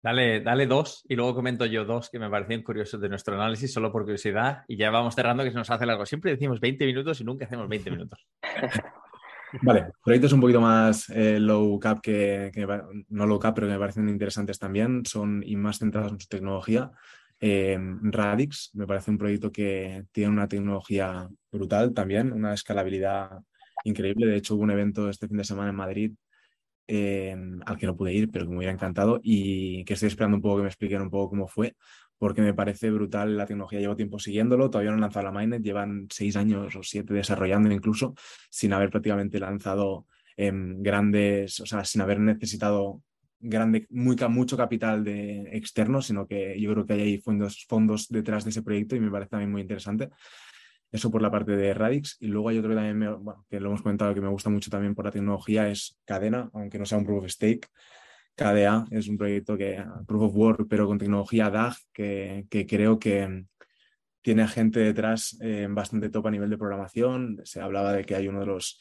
Dale, 0.01 0.41
dale 0.41 0.67
dos 0.67 1.05
y 1.09 1.17
luego 1.17 1.35
comento 1.35 1.67
yo 1.67 1.85
dos 1.85 2.09
que 2.09 2.21
me 2.21 2.31
parecían 2.31 2.63
curiosos 2.63 3.01
de 3.01 3.09
nuestro 3.09 3.35
análisis, 3.35 3.73
solo 3.73 3.91
por 3.91 4.03
curiosidad, 4.03 4.65
y 4.69 4.77
ya 4.77 4.91
vamos 4.91 5.15
cerrando 5.15 5.43
que 5.43 5.51
se 5.51 5.57
nos 5.57 5.71
hace 5.71 5.87
largo. 5.87 6.07
Siempre 6.07 6.31
decimos 6.31 6.61
20 6.61 6.87
minutos 6.87 7.21
y 7.21 7.25
nunca 7.25 7.47
hacemos 7.47 7.69
20 7.69 7.91
minutos. 7.91 8.27
Vale, 9.63 9.87
proyectos 10.05 10.33
un 10.33 10.41
poquito 10.41 10.61
más 10.61 11.09
eh, 11.09 11.41
low 11.41 11.79
cap 11.81 12.01
que, 12.01 12.53
no 13.09 13.27
low 13.27 13.39
cap, 13.39 13.55
pero 13.55 13.67
que 13.67 13.73
me 13.73 13.79
parecen 13.79 14.09
interesantes 14.09 14.59
también, 14.59 15.05
son 15.07 15.43
y 15.45 15.57
más 15.57 15.79
centrados 15.79 16.13
en 16.13 16.21
su 16.21 16.29
tecnología. 16.29 16.91
Eh, 17.41 17.79
Radix 18.03 18.71
me 18.75 18.87
parece 18.87 19.11
un 19.11 19.19
proyecto 19.19 19.51
que 19.51 20.05
tiene 20.13 20.31
una 20.31 20.49
tecnología 20.49 21.29
brutal 21.51 21.95
también, 21.95 22.33
una 22.33 22.53
escalabilidad 22.53 23.41
increíble. 23.85 24.27
De 24.27 24.37
hecho, 24.37 24.55
hubo 24.55 24.65
un 24.65 24.71
evento 24.71 25.09
este 25.09 25.29
fin 25.29 25.39
de 25.39 25.45
semana 25.45 25.71
en 25.71 25.77
Madrid 25.77 26.13
eh, 26.89 27.37
al 27.67 27.77
que 27.77 27.87
no 27.87 27.97
pude 27.97 28.15
ir, 28.15 28.31
pero 28.31 28.47
que 28.47 28.51
me 28.51 28.57
hubiera 28.57 28.73
encantado 28.73 29.21
y 29.23 29.85
que 29.85 29.95
estoy 29.95 30.09
esperando 30.09 30.37
un 30.39 30.43
poco 30.43 30.57
que 30.57 30.63
me 30.63 30.69
expliquen 30.69 31.03
un 31.03 31.11
poco 31.11 31.31
cómo 31.31 31.47
fue, 31.47 31.77
porque 32.19 32.43
me 32.43 32.55
parece 32.55 32.91
brutal 32.91 33.37
la 33.37 33.47
tecnología. 33.47 33.79
Llevo 33.79 33.95
tiempo 33.95 34.19
siguiéndolo, 34.19 34.71
todavía 34.71 34.91
no 34.91 34.97
han 34.97 35.03
lanzado 35.03 35.27
la 35.27 35.33
Mainnet, 35.33 35.63
llevan 35.63 36.09
seis 36.11 36.35
años 36.37 36.75
o 36.75 36.83
siete 36.83 37.15
desarrollando 37.15 37.71
incluso, 37.73 38.15
sin 38.51 38.73
haber 38.73 38.91
prácticamente 38.91 39.39
lanzado 39.39 40.07
em, 40.37 40.83
grandes, 40.83 41.61
o 41.61 41.67
sea, 41.67 41.85
sin 41.85 42.01
haber 42.01 42.21
necesitado 42.21 43.03
grande, 43.41 43.87
muy, 43.91 44.17
mucho 44.29 44.57
capital 44.57 45.05
de 45.05 45.43
externo, 45.53 46.03
sino 46.03 46.27
que 46.27 46.61
yo 46.61 46.73
creo 46.73 46.87
que 46.87 46.95
hay 46.95 47.01
ahí 47.03 47.19
fondos, 47.19 47.65
fondos 47.69 48.09
detrás 48.09 48.45
de 48.45 48.51
ese 48.51 48.63
proyecto 48.63 48.97
y 48.97 49.01
me 49.01 49.11
parece 49.11 49.31
también 49.31 49.53
muy 49.53 49.63
interesante. 49.63 50.11
Eso 50.91 51.11
por 51.11 51.23
la 51.23 51.31
parte 51.31 51.53
de 51.53 51.75
Radix. 51.75 52.17
Y 52.21 52.29
luego 52.29 52.49
hay 52.49 52.59
otro 52.59 52.71
que 52.71 52.77
también, 52.77 53.23
bueno, 53.23 53.47
que 53.49 53.61
lo 53.61 53.69
hemos 53.69 53.83
comentado, 53.83 54.15
que 54.15 54.21
me 54.21 54.29
gusta 54.29 54.51
mucho 54.51 54.71
también 54.71 54.95
por 54.95 55.05
la 55.05 55.11
tecnología, 55.11 55.69
es 55.69 55.99
Cadena, 56.05 56.51
aunque 56.55 56.79
no 56.79 56.87
sea 56.87 56.99
un 56.99 57.05
proof 57.05 57.25
of 57.25 57.31
stake. 57.31 57.69
KDA 58.35 58.87
es 58.91 59.09
un 59.09 59.19
proyecto 59.19 59.57
que, 59.57 59.85
proof 60.07 60.23
of 60.23 60.37
work, 60.37 60.67
pero 60.69 60.87
con 60.87 60.99
tecnología 60.99 61.51
DAG, 61.51 61.75
que, 61.93 62.47
que 62.49 62.67
creo 62.67 62.99
que 62.99 63.45
tiene 64.23 64.47
gente 64.47 64.81
detrás 64.81 65.37
eh, 65.41 65.67
bastante 65.69 66.09
top 66.09 66.29
a 66.29 66.31
nivel 66.31 66.51
de 66.51 66.59
programación. 66.59 67.41
Se 67.45 67.61
hablaba 67.61 67.93
de 67.93 68.05
que 68.05 68.15
hay 68.15 68.29
uno 68.29 68.41
de 68.41 68.47
los 68.47 68.81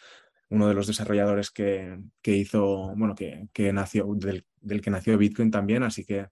uno 0.50 0.68
de 0.68 0.74
los 0.74 0.88
desarrolladores 0.88 1.52
que, 1.52 2.00
que 2.22 2.36
hizo, 2.36 2.94
bueno, 2.96 3.16
que, 3.16 3.48
que 3.54 3.74
nació, 3.74 4.08
del, 4.16 4.46
del, 4.62 4.82
que 4.82 4.90
nació 4.90 5.18
Bitcoin 5.18 5.52
también, 5.52 5.84
así 5.84 6.06
que 6.06 6.28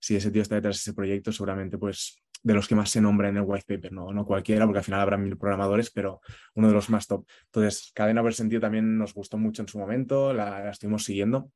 si 0.00 0.16
ese 0.16 0.30
tío 0.30 0.42
está 0.42 0.56
detrás 0.56 0.76
de 0.76 0.80
ese 0.80 0.94
proyecto, 0.94 1.32
seguramente 1.32 1.78
pues 1.78 2.21
de 2.42 2.54
los 2.54 2.66
que 2.66 2.74
más 2.74 2.90
se 2.90 3.00
nombra 3.00 3.28
en 3.28 3.36
el 3.36 3.44
white 3.46 3.64
paper, 3.66 3.92
no, 3.92 4.12
no 4.12 4.26
cualquiera, 4.26 4.64
porque 4.64 4.78
al 4.78 4.84
final 4.84 5.00
habrá 5.00 5.16
mil 5.16 5.36
programadores, 5.36 5.90
pero 5.90 6.20
uno 6.54 6.68
de 6.68 6.74
los 6.74 6.90
más 6.90 7.06
top. 7.06 7.26
Entonces, 7.46 7.92
Cadena 7.94 8.22
por 8.22 8.34
sentido 8.34 8.60
también 8.60 8.98
nos 8.98 9.14
gustó 9.14 9.38
mucho 9.38 9.62
en 9.62 9.68
su 9.68 9.78
momento, 9.78 10.32
la, 10.32 10.64
la 10.64 10.70
estuvimos 10.70 11.04
siguiendo 11.04 11.50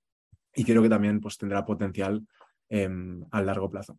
y 0.55 0.65
creo 0.65 0.83
que 0.83 0.89
también 0.89 1.21
pues, 1.21 1.37
tendrá 1.37 1.65
potencial 1.65 2.27
eh, 2.69 2.89
a 3.31 3.43
largo 3.43 3.71
plazo. 3.71 3.99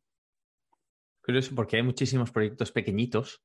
Curioso, 1.21 1.53
porque 1.55 1.77
hay 1.77 1.83
muchísimos 1.83 2.31
proyectos 2.31 2.71
pequeñitos 2.71 3.43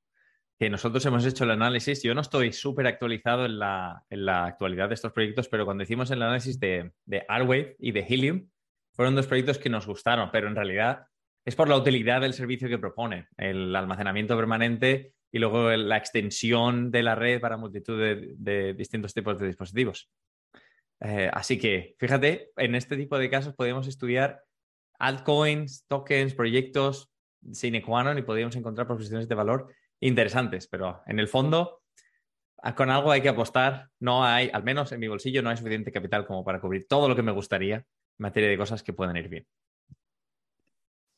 que 0.58 0.70
nosotros 0.70 1.04
hemos 1.06 1.26
hecho 1.26 1.44
el 1.44 1.50
análisis. 1.50 2.02
Yo 2.02 2.14
no 2.14 2.20
estoy 2.20 2.52
súper 2.52 2.86
actualizado 2.86 3.44
en 3.44 3.58
la, 3.58 4.04
en 4.08 4.24
la, 4.24 4.46
actualidad 4.46 4.88
de 4.88 4.94
estos 4.94 5.12
proyectos, 5.12 5.48
pero 5.48 5.64
cuando 5.64 5.82
hicimos 5.82 6.10
el 6.10 6.22
análisis 6.22 6.58
de, 6.58 6.92
de 7.04 7.24
Arwave 7.28 7.76
y 7.78 7.92
de 7.92 8.06
Helium, 8.08 8.48
fueron 8.92 9.14
dos 9.14 9.26
proyectos 9.26 9.58
que 9.58 9.68
nos 9.68 9.86
gustaron, 9.86 10.30
pero 10.30 10.48
en 10.48 10.54
realidad 10.54 11.06
es 11.44 11.56
por 11.56 11.68
la 11.68 11.76
utilidad 11.76 12.20
del 12.20 12.34
servicio 12.34 12.68
que 12.68 12.78
propone, 12.78 13.28
el 13.36 13.74
almacenamiento 13.74 14.36
permanente 14.36 15.14
y 15.30 15.38
luego 15.38 15.70
la 15.70 15.96
extensión 15.96 16.90
de 16.90 17.02
la 17.02 17.14
red 17.14 17.40
para 17.40 17.56
multitud 17.56 17.98
de, 17.98 18.74
distintos 18.74 19.14
tipos 19.14 19.38
de 19.38 19.46
dispositivos. 19.46 20.10
Eh, 21.00 21.30
así 21.32 21.58
que, 21.58 21.96
fíjate, 21.98 22.50
en 22.56 22.74
este 22.74 22.96
tipo 22.96 23.18
de 23.18 23.28
casos 23.28 23.54
podemos 23.54 23.88
estudiar 23.88 24.44
altcoins, 24.98 25.84
tokens, 25.88 26.34
proyectos 26.34 27.12
sine 27.50 27.82
qua 27.82 28.04
non 28.04 28.18
y 28.18 28.22
podríamos 28.22 28.54
encontrar 28.54 28.86
proposiciones 28.86 29.26
de 29.26 29.34
valor 29.34 29.74
interesantes, 29.98 30.68
pero 30.68 31.02
en 31.06 31.18
el 31.18 31.26
fondo 31.26 31.82
con 32.76 32.90
algo 32.90 33.10
hay 33.10 33.20
que 33.20 33.28
apostar. 33.28 33.88
No 33.98 34.24
hay, 34.24 34.48
al 34.52 34.62
menos 34.62 34.92
en 34.92 35.00
mi 35.00 35.08
bolsillo, 35.08 35.42
no 35.42 35.50
hay 35.50 35.56
suficiente 35.56 35.90
capital 35.90 36.24
como 36.24 36.44
para 36.44 36.60
cubrir 36.60 36.86
todo 36.86 37.08
lo 37.08 37.16
que 37.16 37.22
me 37.22 37.32
gustaría 37.32 37.76
en 37.76 37.84
materia 38.18 38.48
de 38.48 38.56
cosas 38.56 38.84
que 38.84 38.92
puedan 38.92 39.16
ir 39.16 39.28
bien. 39.28 39.46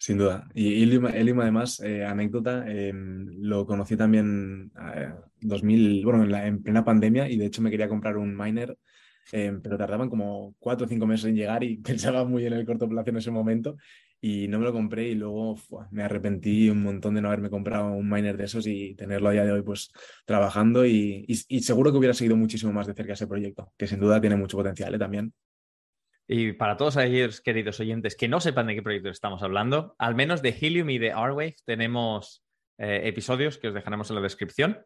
Sin 0.04 0.18
duda. 0.18 0.46
Y 0.52 0.82
Ilium, 0.82 1.06
además, 1.40 1.80
eh, 1.80 2.04
anécdota, 2.04 2.66
eh, 2.68 2.92
lo 2.94 3.64
conocí 3.64 3.96
también 3.96 4.70
eh, 4.94 5.14
2000, 5.40 6.04
bueno, 6.04 6.24
en, 6.24 6.34
en, 6.34 6.62
plena 6.62 6.84
pandemia 6.84 7.26
y 7.26 7.38
de 7.38 7.46
hecho 7.46 7.62
me 7.62 7.70
quería 7.70 7.88
comprar 7.88 8.18
un 8.18 8.36
miner, 8.36 8.76
eh, 9.32 9.58
pero 9.62 9.78
tardaban 9.78 10.10
como 10.10 10.56
cuatro 10.58 10.84
o 10.84 10.88
cinco 10.90 11.06
meses 11.06 11.24
en 11.30 11.36
llegar 11.36 11.64
y 11.64 11.78
pensaba 11.82 12.26
muy 12.26 12.44
en 12.44 12.52
el 12.52 12.66
corto 12.66 12.86
plazo 12.86 13.08
en 13.08 13.16
ese 13.16 13.30
momento 13.30 13.78
y 14.20 14.46
no 14.46 14.58
me 14.58 14.66
lo 14.66 14.74
compré 14.74 15.08
y 15.08 15.14
luego 15.14 15.56
me 15.90 16.02
arrepentí 16.02 16.68
un 16.68 16.82
montón 16.82 17.14
de 17.14 17.22
no 17.22 17.28
haberme 17.28 17.48
comprado 17.48 17.90
un 17.94 18.06
miner 18.06 18.36
de 18.36 18.44
esos 18.44 18.66
y 18.66 18.94
tenerlo 18.96 19.30
a 19.30 19.32
día 19.32 19.46
de 19.46 19.52
hoy 19.52 19.62
pues 19.62 19.90
trabajando 20.26 20.84
y, 20.84 21.24
y, 21.26 21.44
y 21.48 21.60
seguro 21.60 21.90
que 21.90 21.96
hubiera 21.96 22.12
seguido 22.12 22.36
muchísimo 22.36 22.74
más 22.74 22.86
de 22.86 22.92
cerca 22.92 23.14
ese 23.14 23.26
proyecto, 23.26 23.72
que 23.78 23.86
sin 23.86 24.00
duda 24.00 24.20
tiene 24.20 24.36
mucho 24.36 24.58
potencial 24.58 24.94
¿eh? 24.94 24.98
también. 24.98 25.32
Y 26.26 26.52
para 26.52 26.76
todos 26.76 26.96
aquellos 26.96 27.40
queridos 27.40 27.80
oyentes 27.80 28.16
que 28.16 28.28
no 28.28 28.40
sepan 28.40 28.66
de 28.66 28.74
qué 28.74 28.82
proyecto 28.82 29.10
estamos 29.10 29.42
hablando, 29.42 29.94
al 29.98 30.14
menos 30.14 30.40
de 30.42 30.56
Helium 30.58 30.90
y 30.90 30.98
de 30.98 31.12
Arwave 31.12 31.56
tenemos 31.64 32.44
eh, 32.78 33.02
episodios 33.04 33.58
que 33.58 33.68
os 33.68 33.74
dejaremos 33.74 34.08
en 34.10 34.16
la 34.16 34.22
descripción. 34.22 34.84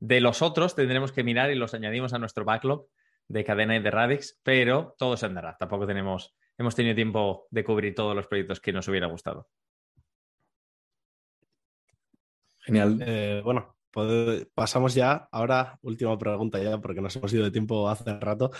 De 0.00 0.20
los 0.20 0.42
otros 0.42 0.74
tendremos 0.74 1.12
que 1.12 1.24
mirar 1.24 1.50
y 1.50 1.54
los 1.54 1.74
añadimos 1.74 2.14
a 2.14 2.18
nuestro 2.18 2.44
backlog 2.44 2.86
de 3.28 3.44
cadena 3.44 3.76
y 3.76 3.82
de 3.82 3.90
Radix, 3.90 4.40
pero 4.42 4.94
todo 4.98 5.16
se 5.16 5.26
andará. 5.26 5.56
Tampoco 5.58 5.86
tenemos 5.86 6.34
hemos 6.58 6.74
tenido 6.74 6.94
tiempo 6.94 7.46
de 7.50 7.64
cubrir 7.64 7.94
todos 7.94 8.14
los 8.14 8.26
proyectos 8.26 8.60
que 8.60 8.72
nos 8.72 8.88
hubiera 8.88 9.06
gustado. 9.06 9.48
Genial. 12.60 12.98
Eh, 13.04 13.40
bueno, 13.44 13.76
pues 13.90 14.46
pasamos 14.54 14.94
ya. 14.94 15.28
Ahora, 15.32 15.78
última 15.82 16.16
pregunta 16.18 16.62
ya, 16.62 16.78
porque 16.78 17.00
nos 17.00 17.14
hemos 17.16 17.32
ido 17.32 17.44
de 17.44 17.50
tiempo 17.50 17.88
hace 17.88 18.18
rato. 18.18 18.50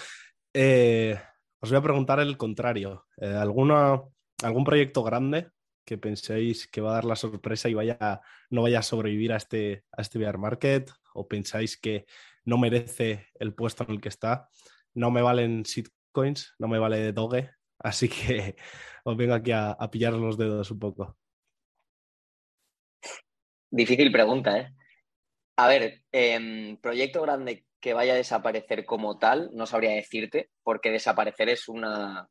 Eh, 0.52 1.18
os 1.62 1.70
voy 1.70 1.78
a 1.78 1.82
preguntar 1.82 2.18
el 2.18 2.36
contrario. 2.36 3.06
Eh, 3.16 3.26
¿alguna, 3.26 4.02
¿Algún 4.42 4.64
proyecto 4.64 5.04
grande 5.04 5.50
que 5.84 5.96
penséis 5.96 6.66
que 6.66 6.80
va 6.80 6.90
a 6.90 6.94
dar 6.94 7.04
la 7.04 7.16
sorpresa 7.16 7.68
y 7.68 7.74
no 8.50 8.62
vaya 8.62 8.78
a 8.80 8.82
sobrevivir 8.82 9.32
a 9.32 9.36
este, 9.36 9.84
a 9.92 10.02
este 10.02 10.18
bear 10.18 10.38
market? 10.38 10.90
¿O 11.14 11.28
pensáis 11.28 11.76
que 11.76 12.04
no 12.44 12.58
merece 12.58 13.28
el 13.34 13.54
puesto 13.54 13.84
en 13.84 13.92
el 13.92 14.00
que 14.00 14.08
está? 14.08 14.48
No 14.92 15.12
me 15.12 15.22
valen 15.22 15.62
shitcoins, 15.62 16.54
no 16.58 16.66
me 16.66 16.80
vale 16.80 17.12
Doge, 17.12 17.50
Así 17.78 18.08
que 18.08 18.56
os 19.04 19.16
vengo 19.16 19.34
aquí 19.34 19.52
a, 19.52 19.76
pillar 19.90 20.14
los 20.14 20.36
dedos 20.36 20.68
un 20.72 20.80
poco. 20.80 21.16
Difícil 23.70 24.10
pregunta, 24.10 24.58
¿eh? 24.58 24.74
A 25.56 25.68
ver, 25.68 26.02
eh, 26.10 26.76
proyecto 26.82 27.22
grande 27.22 27.66
que 27.82 27.92
vaya 27.92 28.14
a 28.14 28.16
desaparecer 28.16 28.86
como 28.86 29.18
tal, 29.18 29.50
no 29.52 29.66
sabría 29.66 29.90
decirte, 29.90 30.50
porque 30.62 30.92
desaparecer 30.92 31.48
es 31.48 31.68
una. 31.68 32.28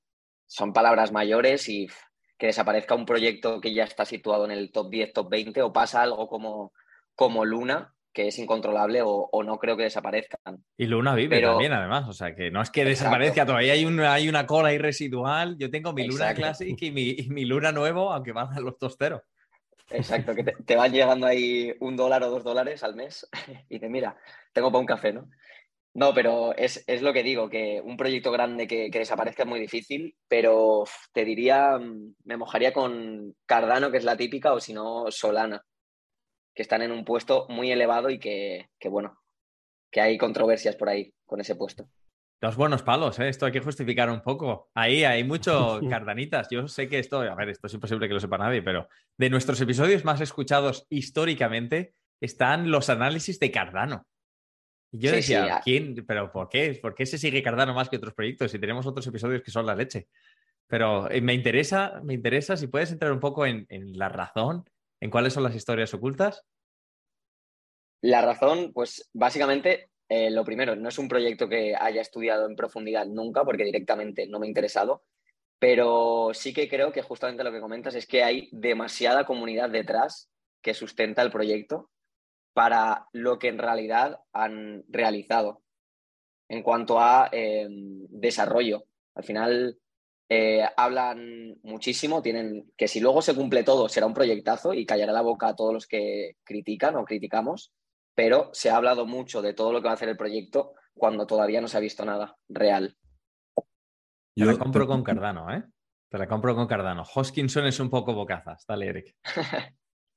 Son 0.48 0.74
palabras 0.74 1.12
mayores 1.12 1.68
y 1.70 1.88
que 2.38 2.48
desaparezca 2.48 2.96
un 2.96 3.06
proyecto 3.06 3.62
que 3.62 3.74
ya 3.74 3.84
está 3.84 4.06
situado 4.06 4.46
en 4.46 4.52
el 4.52 4.72
top 4.72 4.90
10, 4.90 5.14
top 5.14 5.30
20, 5.30 5.62
o 5.62 5.74
pasa 5.74 6.02
algo 6.02 6.28
como, 6.28 6.74
como 7.16 7.46
Luna, 7.46 7.94
que 8.14 8.28
es 8.28 8.40
incontrolable 8.40 9.02
o, 9.02 9.30
o, 9.32 9.44
no 9.44 9.58
creo 9.60 9.78
que 9.78 9.84
desaparezcan. 9.84 10.64
Y 10.78 10.88
Luna 10.88 11.16
vive 11.16 11.36
Pero... 11.36 11.52
también, 11.52 11.74
además. 11.74 12.08
O 12.08 12.14
sea, 12.14 12.34
que 12.34 12.50
no 12.50 12.62
es 12.62 12.72
que 12.72 12.86
desaparezca, 12.86 13.46
todavía 13.46 13.74
hay, 13.74 13.86
un, 13.86 14.00
hay 14.00 14.30
una 14.30 14.48
cola 14.48 14.70
ahí 14.70 14.78
residual. 14.78 15.58
Yo 15.58 15.70
tengo 15.70 15.94
mi 15.94 16.08
Luna. 16.08 16.34
Classic 16.34 16.82
y 16.82 16.92
mi, 16.92 17.10
y 17.10 17.30
mi, 17.30 17.46
Luna 17.46 17.72
nuevo, 17.72 18.12
aunque 18.12 18.32
van 18.32 18.54
a 18.54 18.60
los 18.62 18.78
tosteros. 18.78 19.22
Exacto, 19.94 20.34
que 20.34 20.44
te, 20.44 20.76
van 20.76 20.92
llegando 20.92 21.28
ahí 21.28 21.74
un 21.80 21.96
dólar 21.96 22.24
o 22.24 22.30
dos 22.30 22.44
dólares 22.44 22.84
al 22.84 22.96
mes 22.96 23.28
y 23.70 23.80
te 23.80 23.90
mira, 23.90 24.18
tengo 24.54 24.72
para 24.72 24.80
un 24.80 24.86
café, 24.86 25.14
¿no? 25.14 25.30
No, 25.94 26.14
pero 26.14 26.56
es, 26.56 26.86
es 26.88 27.02
lo 27.02 27.12
que 27.12 27.22
digo, 27.22 27.50
que 27.50 27.82
un 27.84 27.98
proyecto 27.98 28.32
grande 28.32 28.66
que, 28.66 28.90
que, 28.90 29.00
desaparezca 29.00 29.44
es 29.44 29.50
muy 29.50 29.60
difícil, 29.60 30.16
pero 30.28 30.86
te 31.12 31.26
diría, 31.26 31.78
mm, 31.78 32.16
me 32.24 32.38
mojaría 32.38 32.72
con 32.72 33.36
Cardano, 33.46 33.92
que 33.92 33.98
es 33.98 34.06
la 34.06 34.16
típica, 34.16 34.54
o 34.54 34.62
si 34.62 34.74
no, 34.74 35.12
Solana 35.12 35.62
que 36.54 36.62
están 36.62 36.82
en 36.82 36.92
un 36.92 37.06
puesto 37.06 37.46
muy 37.50 37.72
elevado 37.72 38.10
y 38.10 38.20
que, 38.20 38.70
que, 38.80 38.90
bueno, 38.90 39.18
que 39.90 40.02
hay 40.02 40.18
controversias 40.18 40.76
por 40.76 40.90
ahí 40.90 41.14
con 41.26 41.40
ese 41.40 41.56
puesto. 41.56 41.88
Los 42.42 42.56
buenos 42.56 42.82
palos, 42.82 43.20
¿eh? 43.20 43.30
esto 43.30 43.46
hay 43.46 43.52
que 43.52 43.60
justificar 43.60 44.10
un 44.10 44.22
poco. 44.22 44.72
Ahí 44.74 45.04
hay 45.04 45.24
mucho 45.24 45.80
cardanitas. 45.90 46.48
Yo 46.50 46.68
sé 46.68 46.90
que 46.90 46.98
esto, 46.98 47.22
a 47.22 47.36
ver, 47.36 47.50
esto 47.50 47.68
es 47.68 47.74
imposible 47.76 48.08
que 48.08 48.16
lo 48.16 48.20
sepa 48.20 48.40
nadie, 48.40 48.64
pero 48.64 48.90
de 49.16 49.30
nuestros 49.30 49.62
episodios 49.62 50.04
más 50.06 50.22
escuchados 50.22 50.88
históricamente 50.90 51.94
están 52.20 52.72
los 52.72 52.90
análisis 52.90 53.40
de 53.40 53.52
Cardano. 53.52 54.08
Y 54.92 55.00
yo 55.00 55.12
decía, 55.12 55.62
¿quién? 55.64 56.04
¿Pero 56.08 56.32
por 56.32 56.50
qué? 56.50 56.80
¿Por 56.82 56.96
qué 56.96 57.06
se 57.06 57.20
sigue 57.20 57.44
Cardano 57.44 57.76
más 57.76 57.90
que 57.90 57.98
otros 57.98 58.16
proyectos? 58.16 58.50
Si 58.50 58.58
tenemos 58.58 58.88
otros 58.88 59.06
episodios 59.06 59.44
que 59.44 59.52
son 59.52 59.68
la 59.68 59.76
leche. 59.76 60.08
Pero 60.66 61.12
eh, 61.12 61.22
me 61.22 61.36
interesa, 61.36 62.02
me 62.04 62.16
interesa 62.16 62.58
si 62.58 62.66
puedes 62.66 62.92
entrar 62.92 63.12
un 63.12 63.20
poco 63.20 63.46
en, 63.46 63.68
en 63.70 63.98
la 64.00 64.10
razón, 64.10 64.68
en 65.00 65.12
cuáles 65.12 65.34
son 65.34 65.44
las 65.44 65.56
historias 65.56 65.94
ocultas. 65.94 66.44
La 68.02 68.24
razón, 68.24 68.72
pues 68.74 69.10
básicamente 69.14 69.91
eh, 70.14 70.30
lo 70.30 70.44
primero, 70.44 70.76
no 70.76 70.90
es 70.90 71.00
un 71.00 71.08
proyecto 71.08 71.48
que 71.48 71.74
haya 71.74 72.02
estudiado 72.02 72.46
en 72.46 72.58
profundidad 72.58 73.06
nunca, 73.06 73.46
porque 73.46 73.64
directamente 73.64 74.28
no 74.28 74.40
me 74.40 74.46
ha 74.46 74.50
interesado, 74.50 75.06
pero 75.58 76.32
sí 76.34 76.54
que 76.54 76.68
creo 76.68 76.92
que 76.92 77.02
justamente 77.02 77.46
lo 77.46 77.52
que 77.54 77.62
comentas 77.62 77.96
es 77.96 78.06
que 78.06 78.22
hay 78.22 78.50
demasiada 78.52 79.24
comunidad 79.24 79.70
detrás 79.70 80.30
que 80.62 80.74
sustenta 80.74 81.22
el 81.22 81.32
proyecto 81.32 81.92
para 82.52 83.08
lo 83.14 83.40
que 83.40 83.48
en 83.48 83.58
realidad 83.58 84.20
han 84.34 84.84
realizado 84.90 85.64
en 86.50 86.62
cuanto 86.62 87.00
a 87.00 87.30
em, 87.32 88.06
desarrollo. 88.10 88.84
Al 89.16 89.24
final 89.24 89.80
eh, 90.28 90.66
hablan 90.76 91.58
muchísimo, 91.64 92.22
tienen 92.22 92.70
que 92.76 92.90
si 92.90 93.00
luego 93.00 93.22
se 93.22 93.34
cumple 93.34 93.64
todo 93.64 93.88
será 93.88 94.08
un 94.08 94.14
proyectazo 94.14 94.74
y 94.74 94.86
callará 94.86 95.14
la 95.14 95.22
boca 95.22 95.48
a 95.48 95.56
todos 95.56 95.74
los 95.74 95.88
que 95.88 96.36
critican 96.44 96.98
o 96.98 97.06
criticamos, 97.06 97.72
pero 98.16 98.50
se 98.54 98.70
ha 98.70 98.76
hablado 98.76 99.06
mucho 99.06 99.42
de 99.42 99.54
todo 99.54 99.72
lo 99.72 99.82
que 99.82 99.86
va 99.86 99.92
a 99.92 99.96
hacer 99.96 100.10
el 100.10 100.18
proyecto 100.18 100.74
cuando 100.94 101.26
todavía 101.26 101.62
no 101.62 101.68
se 101.68 101.78
ha 101.78 101.82
visto 101.82 102.06
nada 102.06 102.36
real. 102.50 102.96
Yo 104.36 104.46
Te 104.46 104.54
la 104.54 104.58
compro 104.58 104.88
con 104.88 105.04
Cardano, 105.04 105.54
¿eh? 105.54 105.64
Te 106.10 106.18
la 106.18 106.28
compro 106.28 106.56
con 106.56 106.68
Cardano. 106.68 107.04
Hoskinson 107.04 107.66
es 107.66 107.80
un 107.80 107.90
poco 107.90 108.14
bocazas. 108.14 108.66
Dale, 108.68 108.88
Eric. 108.88 109.16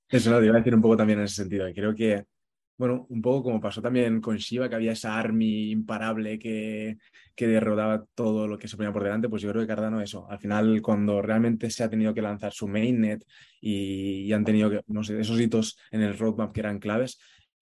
Eso 0.08 0.30
lo 0.30 0.44
iba 0.44 0.54
a 0.54 0.58
decir 0.58 0.74
un 0.74 0.82
poco 0.82 0.96
también 0.96 1.20
en 1.20 1.24
ese 1.24 1.36
sentido. 1.36 1.66
Creo 1.74 1.94
que, 1.94 2.24
bueno, 2.76 3.06
un 3.08 3.22
poco 3.22 3.44
como 3.44 3.60
pasó 3.60 3.80
también 3.80 4.20
con 4.20 4.36
Shiva, 4.36 4.68
que 4.68 4.74
había 4.74 4.92
esa 4.92 5.18
army 5.18 5.70
imparable 5.70 6.38
que, 6.38 6.98
que 7.34 7.46
derrotaba 7.46 8.04
todo 8.14 8.46
lo 8.46 8.58
que 8.58 8.68
se 8.68 8.76
ponía 8.76 8.92
por 8.92 9.02
delante, 9.02 9.28
pues 9.28 9.42
yo 9.42 9.50
creo 9.50 9.62
que 9.62 9.68
Cardano 9.68 10.00
eso. 10.00 10.28
Al 10.28 10.38
final, 10.38 10.82
cuando 10.82 11.22
realmente 11.22 11.70
se 11.70 11.84
ha 11.84 11.90
tenido 11.90 12.12
que 12.12 12.22
lanzar 12.22 12.52
su 12.52 12.68
mainnet 12.68 13.24
y, 13.60 14.22
y 14.22 14.32
han 14.32 14.44
tenido 14.44 14.70
que, 14.70 14.82
no 14.88 15.02
sé, 15.02 15.18
esos 15.18 15.40
hitos 15.40 15.78
en 15.90 16.02
el 16.02 16.18
roadmap 16.18 16.52
que 16.52 16.60
eran 16.60 16.78
claves, 16.78 17.18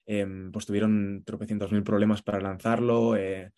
Em, 0.07 0.51
pues 0.51 0.67
tuvieron 0.67 1.23
tropecientos 1.25 1.71
mil 1.71 1.85
problemas 1.85 2.23
para 2.23 2.41
lanzarlo 2.41 3.17
eh, 3.17 3.53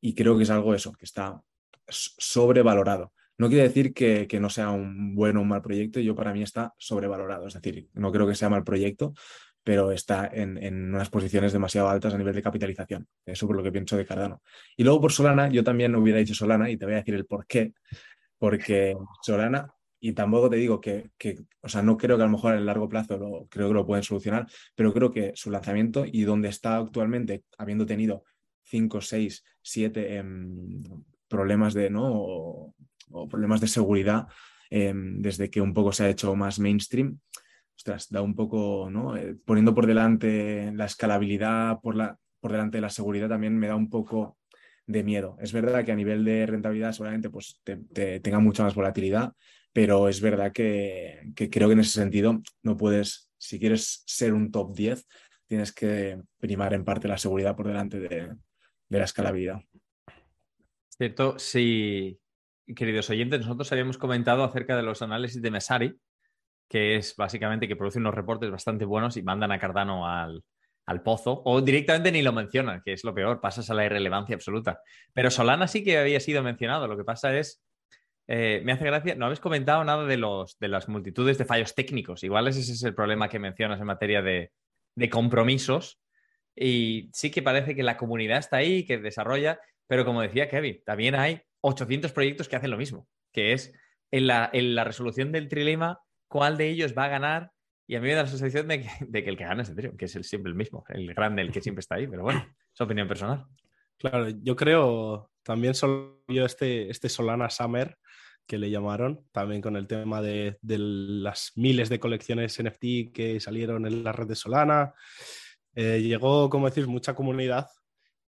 y 0.00 0.14
creo 0.14 0.36
que 0.36 0.44
es 0.44 0.50
algo 0.50 0.74
eso, 0.74 0.92
que 0.92 1.04
está 1.04 1.40
sobrevalorado. 1.88 3.12
No 3.36 3.48
quiere 3.48 3.64
decir 3.64 3.92
que, 3.92 4.26
no 4.40 4.50
sea 4.50 4.70
un 4.70 5.14
buen 5.14 5.36
o 5.36 5.42
un 5.42 5.48
mal 5.48 5.62
proyecto, 5.62 6.00
yo 6.00 6.14
para 6.14 6.32
mí 6.32 6.42
está 6.42 6.74
sobrevalorado, 6.76 7.46
es 7.46 7.54
decir, 7.54 7.88
no 7.94 8.12
creo 8.12 8.26
que 8.26 8.34
sea 8.34 8.48
mal 8.48 8.64
proyecto, 8.64 9.14
pero 9.62 9.92
está 9.92 10.28
en, 10.32 10.56
en, 10.62 10.94
unas 10.94 11.10
posiciones 11.10 11.52
demasiado 11.52 11.88
altas 11.88 12.14
a 12.14 12.18
nivel 12.18 12.34
de 12.34 12.42
capitalización. 12.42 13.06
Eso 13.24 13.46
por 13.46 13.56
lo 13.56 13.62
que 13.62 13.72
pienso 13.72 13.96
de 13.96 14.06
Cardano. 14.06 14.42
Y 14.76 14.82
luego 14.82 15.00
por 15.00 15.12
Solana, 15.12 15.48
yo 15.50 15.62
también 15.62 15.94
hubiera 15.94 16.18
dicho 16.18 16.34
Solana 16.34 16.70
y 16.70 16.76
te 16.76 16.86
voy 16.86 16.94
a 16.94 16.98
decir 16.98 17.14
el 17.14 17.26
por 17.26 17.46
qué. 17.46 17.74
Porque 18.38 18.96
Solana 19.22 19.72
y 20.00 20.12
tampoco 20.12 20.48
te 20.50 20.56
digo 20.56 20.80
que, 20.80 21.10
o 21.60 21.68
sea, 21.68 21.82
no 21.82 21.96
creo 21.96 22.16
que 22.16 22.22
a 22.22 22.26
lo 22.26 22.32
mejor 22.32 22.52
en 22.52 22.60
el 22.60 22.66
largo 22.66 22.88
plazo 22.88 23.18
lo, 23.18 23.46
creo 23.48 23.68
que 23.68 23.74
lo 23.74 23.86
pueden 23.86 24.04
solucionar, 24.04 24.46
pero 24.74 24.92
creo 24.92 25.10
que 25.10 25.32
su 25.34 25.50
lanzamiento 25.50 26.04
y 26.06 26.22
donde 26.22 26.48
está 26.48 26.76
actualmente, 26.76 27.44
habiendo 27.58 27.86
tenido 27.86 28.24
5, 28.64 29.00
6, 29.00 29.44
7 29.62 30.24
problemas 31.28 31.74
de, 31.74 31.90
¿no? 31.90 32.04
O, 32.10 32.74
problemas 33.30 33.60
de 33.60 33.68
seguridad 33.68 34.26
em, 34.68 35.22
desde 35.22 35.48
que 35.48 35.62
un 35.62 35.72
poco 35.72 35.92
se 35.92 36.04
ha 36.04 36.10
hecho 36.10 36.36
más 36.36 36.58
mainstream, 36.58 37.18
ostras, 37.74 38.08
da 38.10 38.20
un 38.20 38.34
poco, 38.34 38.88
¿no? 38.90 39.16
Eh, 39.16 39.36
poniendo 39.44 39.74
por 39.74 39.86
delante 39.86 40.70
la 40.72 40.84
escalabilidad, 40.84 41.80
por, 41.80 41.96
la, 41.96 42.18
por 42.40 42.52
delante 42.52 42.78
de 42.78 42.82
la 42.82 42.90
seguridad 42.90 43.28
también 43.28 43.56
me 43.56 43.68
da 43.68 43.76
un 43.76 43.88
poco 43.88 44.37
de 44.88 45.04
miedo. 45.04 45.36
Es 45.40 45.52
verdad 45.52 45.84
que 45.84 45.92
a 45.92 45.96
nivel 45.96 46.24
de 46.24 46.46
rentabilidad 46.46 46.92
seguramente 46.92 47.30
pues 47.30 47.60
tenga 47.62 48.40
mucha 48.40 48.64
más 48.64 48.74
volatilidad, 48.74 49.34
pero 49.72 50.08
es 50.08 50.20
verdad 50.20 50.50
que, 50.50 51.30
creo 51.36 51.68
que 51.68 51.74
en 51.74 51.80
ese 51.80 52.00
sentido 52.00 52.40
no 52.62 52.76
puedes, 52.76 53.30
si 53.36 53.60
quieres 53.60 54.02
ser 54.06 54.32
un 54.32 54.50
top 54.50 54.74
10, 54.74 55.06
tienes 55.46 55.72
que 55.72 56.20
primar 56.38 56.72
en 56.72 56.84
parte 56.84 57.06
la 57.06 57.18
seguridad 57.18 57.54
por 57.54 57.68
delante 57.68 58.00
de, 58.00 58.34
la 58.88 59.04
escalabilidad. 59.04 59.60
Cierto, 60.88 61.38
sí, 61.38 62.18
queridos 62.74 63.10
oyentes, 63.10 63.40
nosotros 63.40 63.70
habíamos 63.70 63.98
comentado 63.98 64.42
acerca 64.42 64.74
de 64.74 64.82
los 64.82 65.02
análisis 65.02 65.40
de 65.42 65.50
Mesari, 65.50 66.00
que 66.66 66.96
es 66.96 67.14
básicamente 67.14 67.68
que 67.68 67.76
produce 67.76 67.98
unos 67.98 68.14
reportes 68.14 68.50
bastante 68.50 68.86
buenos 68.86 69.18
y 69.18 69.22
mandan 69.22 69.52
a 69.52 69.58
Cardano 69.58 70.08
al, 70.08 70.42
al 70.88 71.02
pozo, 71.02 71.42
o 71.44 71.60
directamente 71.60 72.10
ni 72.10 72.22
lo 72.22 72.32
mencionan, 72.32 72.80
que 72.82 72.94
es 72.94 73.04
lo 73.04 73.14
peor, 73.14 73.42
pasas 73.42 73.68
a 73.68 73.74
la 73.74 73.84
irrelevancia 73.84 74.34
absoluta. 74.34 74.80
Pero 75.12 75.30
Solana 75.30 75.68
sí 75.68 75.84
que 75.84 75.98
había 75.98 76.18
sido 76.18 76.42
mencionado, 76.42 76.88
lo 76.88 76.96
que 76.96 77.04
pasa 77.04 77.36
es 77.36 77.62
eh, 78.26 78.60
me 78.62 78.72
hace 78.72 78.84
gracia, 78.84 79.14
no 79.14 79.26
habéis 79.26 79.40
comentado 79.40 79.82
nada 79.84 80.04
de, 80.06 80.16
los, 80.16 80.58
de 80.58 80.68
las 80.68 80.88
multitudes 80.88 81.36
de 81.36 81.44
fallos 81.44 81.74
técnicos. 81.74 82.22
Igual 82.24 82.48
ese 82.48 82.60
es 82.60 82.82
el 82.82 82.94
problema 82.94 83.28
que 83.28 83.38
mencionas 83.38 83.80
en 83.80 83.86
materia 83.86 84.22
de, 84.22 84.50
compromisos. 85.10 86.00
Y 86.56 87.10
sí 87.12 87.30
que 87.30 87.42
parece 87.42 87.74
que 87.74 87.82
la 87.82 87.98
comunidad 87.98 88.38
está 88.38 88.56
ahí, 88.56 88.84
que 88.84 88.98
desarrolla, 88.98 89.60
pero 89.86 90.04
como 90.06 90.22
decía 90.22 90.48
Kevin, 90.48 90.82
también 90.84 91.14
hay 91.14 91.42
800 91.60 92.12
proyectos 92.12 92.48
que 92.48 92.56
hacen 92.56 92.70
lo 92.70 92.78
mismo, 92.78 93.06
que 93.32 93.52
es 93.52 93.72
en 94.10 94.26
la, 94.26 94.48
en 94.52 94.74
la 94.74 94.84
resolución 94.84 95.32
del 95.32 95.48
trilema, 95.48 96.00
cuál 96.28 96.56
de 96.56 96.68
ellos 96.68 96.94
va 96.96 97.04
a 97.04 97.08
ganar. 97.08 97.52
Y 97.88 97.96
a 97.96 98.00
mí 98.00 98.08
me 98.08 98.14
da 98.14 98.22
la 98.22 98.28
sensación 98.28 98.68
de 98.68 98.82
que, 98.82 98.90
de 99.00 99.24
que 99.24 99.30
el 99.30 99.36
que 99.36 99.44
gana 99.44 99.62
es 99.62 99.70
Ethereum, 99.70 99.96
que 99.96 100.04
es 100.04 100.14
el, 100.14 100.22
siempre 100.22 100.50
el 100.50 100.56
mismo, 100.56 100.84
el 100.88 101.12
grande, 101.14 101.42
el 101.42 101.50
que 101.50 101.62
siempre 101.62 101.80
está 101.80 101.96
ahí, 101.96 102.06
pero 102.06 102.22
bueno, 102.22 102.46
es 102.72 102.80
opinión 102.80 103.08
personal. 103.08 103.46
Claro, 103.96 104.28
yo 104.28 104.54
creo, 104.54 105.30
también 105.42 105.74
solo 105.74 106.22
este, 106.28 106.90
este 106.90 107.08
Solana 107.08 107.50
Summer 107.50 107.96
que 108.46 108.58
le 108.58 108.70
llamaron, 108.70 109.26
también 109.32 109.60
con 109.60 109.76
el 109.76 109.86
tema 109.86 110.22
de, 110.22 110.58
las 110.62 111.52
miles 111.56 111.88
de 111.88 111.98
colecciones 112.00 112.62
NFT 112.62 113.12
que 113.12 113.40
salieron 113.40 113.86
en 113.86 114.04
la 114.04 114.12
red 114.12 114.26
de 114.26 114.34
Solana. 114.34 114.94
Eh, 115.74 116.00
llegó, 116.02 116.48
como 116.48 116.68
decís, 116.68 116.86
mucha 116.86 117.14
comunidad 117.14 117.68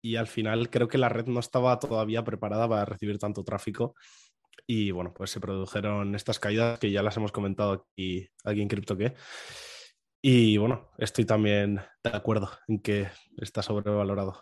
y 0.02 0.16
al 0.16 0.28
final 0.28 0.70
creo 0.70 0.88
que 0.88 0.98
la 0.98 1.10
red 1.10 1.28
no 1.28 1.40
estaba 1.40 1.80
todavía 1.80 2.24
preparada 2.24 2.68
para 2.68 2.86
recibir 2.86 3.20
tanto 3.20 3.44
tráfico. 3.44 3.96
Y 4.68 4.92
bueno, 4.92 5.14
pues 5.14 5.32
se 5.32 5.40
produjeron 5.40 6.16
estas 6.16 6.40
caídas 6.40 6.80
que 6.80 6.92
ya 6.92 7.04
las 7.04 7.18
hemos 7.18 7.32
comentado 7.32 7.88
aquí, 7.94 8.30
aquí 8.44 8.62
en 8.62 8.68
CryptoQué. 8.68 9.16
Y 10.22 10.58
bueno, 10.58 10.90
estoy 10.98 11.26
también 11.26 11.82
de 12.04 12.10
acuerdo 12.12 12.50
en 12.68 12.80
que 12.80 13.08
está 13.38 13.62
sobrevalorado. 13.62 14.42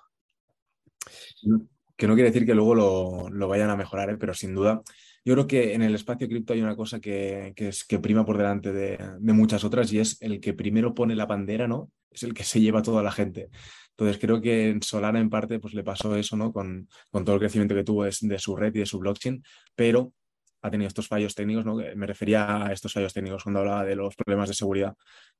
Que 1.95 2.07
no 2.07 2.13
quiere 2.13 2.31
decir 2.31 2.45
que 2.45 2.53
luego 2.53 2.75
lo, 2.75 3.29
lo 3.29 3.47
vayan 3.47 3.69
a 3.69 3.77
mejorar, 3.77 4.09
¿eh? 4.09 4.17
pero 4.17 4.33
sin 4.33 4.53
duda 4.53 4.81
yo 5.25 5.33
creo 5.33 5.47
que 5.47 5.73
en 5.73 5.81
el 5.81 5.95
espacio 5.95 6.27
cripto 6.27 6.53
hay 6.53 6.61
una 6.61 6.75
cosa 6.75 6.99
que, 6.99 7.53
es, 7.55 7.85
que 7.85 7.99
prima 7.99 8.25
por 8.25 8.37
delante 8.37 8.71
de, 8.71 8.97
muchas 9.19 9.63
otras 9.63 9.91
y 9.91 9.99
es 9.99 10.21
el 10.21 10.39
que 10.39 10.53
primero 10.53 10.95
pone 10.95 11.15
la 11.15 11.25
bandera, 11.25 11.67
¿no? 11.67 11.91
Es 12.11 12.23
el 12.23 12.33
que 12.33 12.43
se 12.43 12.59
lleva 12.59 12.79
a 12.79 12.83
toda 12.83 13.03
la 13.03 13.11
gente. 13.11 13.49
Entonces 13.91 14.17
creo 14.17 14.41
que 14.41 14.69
en 14.69 14.81
Solana 14.81 15.19
en 15.19 15.29
parte 15.29 15.59
pues 15.59 15.73
le 15.73 15.83
pasó 15.83 16.15
eso, 16.15 16.37
¿no? 16.37 16.53
Con, 16.53 16.87
con 17.11 17.25
todo 17.25 17.35
el 17.35 17.41
crecimiento 17.41 17.75
que 17.75 17.83
tuvo 17.83 18.05
de 18.05 18.39
su 18.39 18.55
red 18.55 18.73
y 18.73 18.79
de 18.79 18.85
su 18.85 18.99
blockchain, 18.99 19.43
pero 19.75 20.13
ha 20.61 20.69
tenido 20.69 20.87
estos 20.87 21.07
fallos 21.07 21.35
técnicos, 21.35 21.65
¿no? 21.65 21.75
Me 21.75 22.05
refería 22.05 22.65
a 22.65 22.71
estos 22.71 22.93
fallos 22.93 23.13
técnicos 23.13 23.43
cuando 23.43 23.59
hablaba 23.59 23.85
de 23.85 23.95
los 23.95 24.15
problemas 24.15 24.49
de 24.49 24.55
seguridad, 24.55 24.95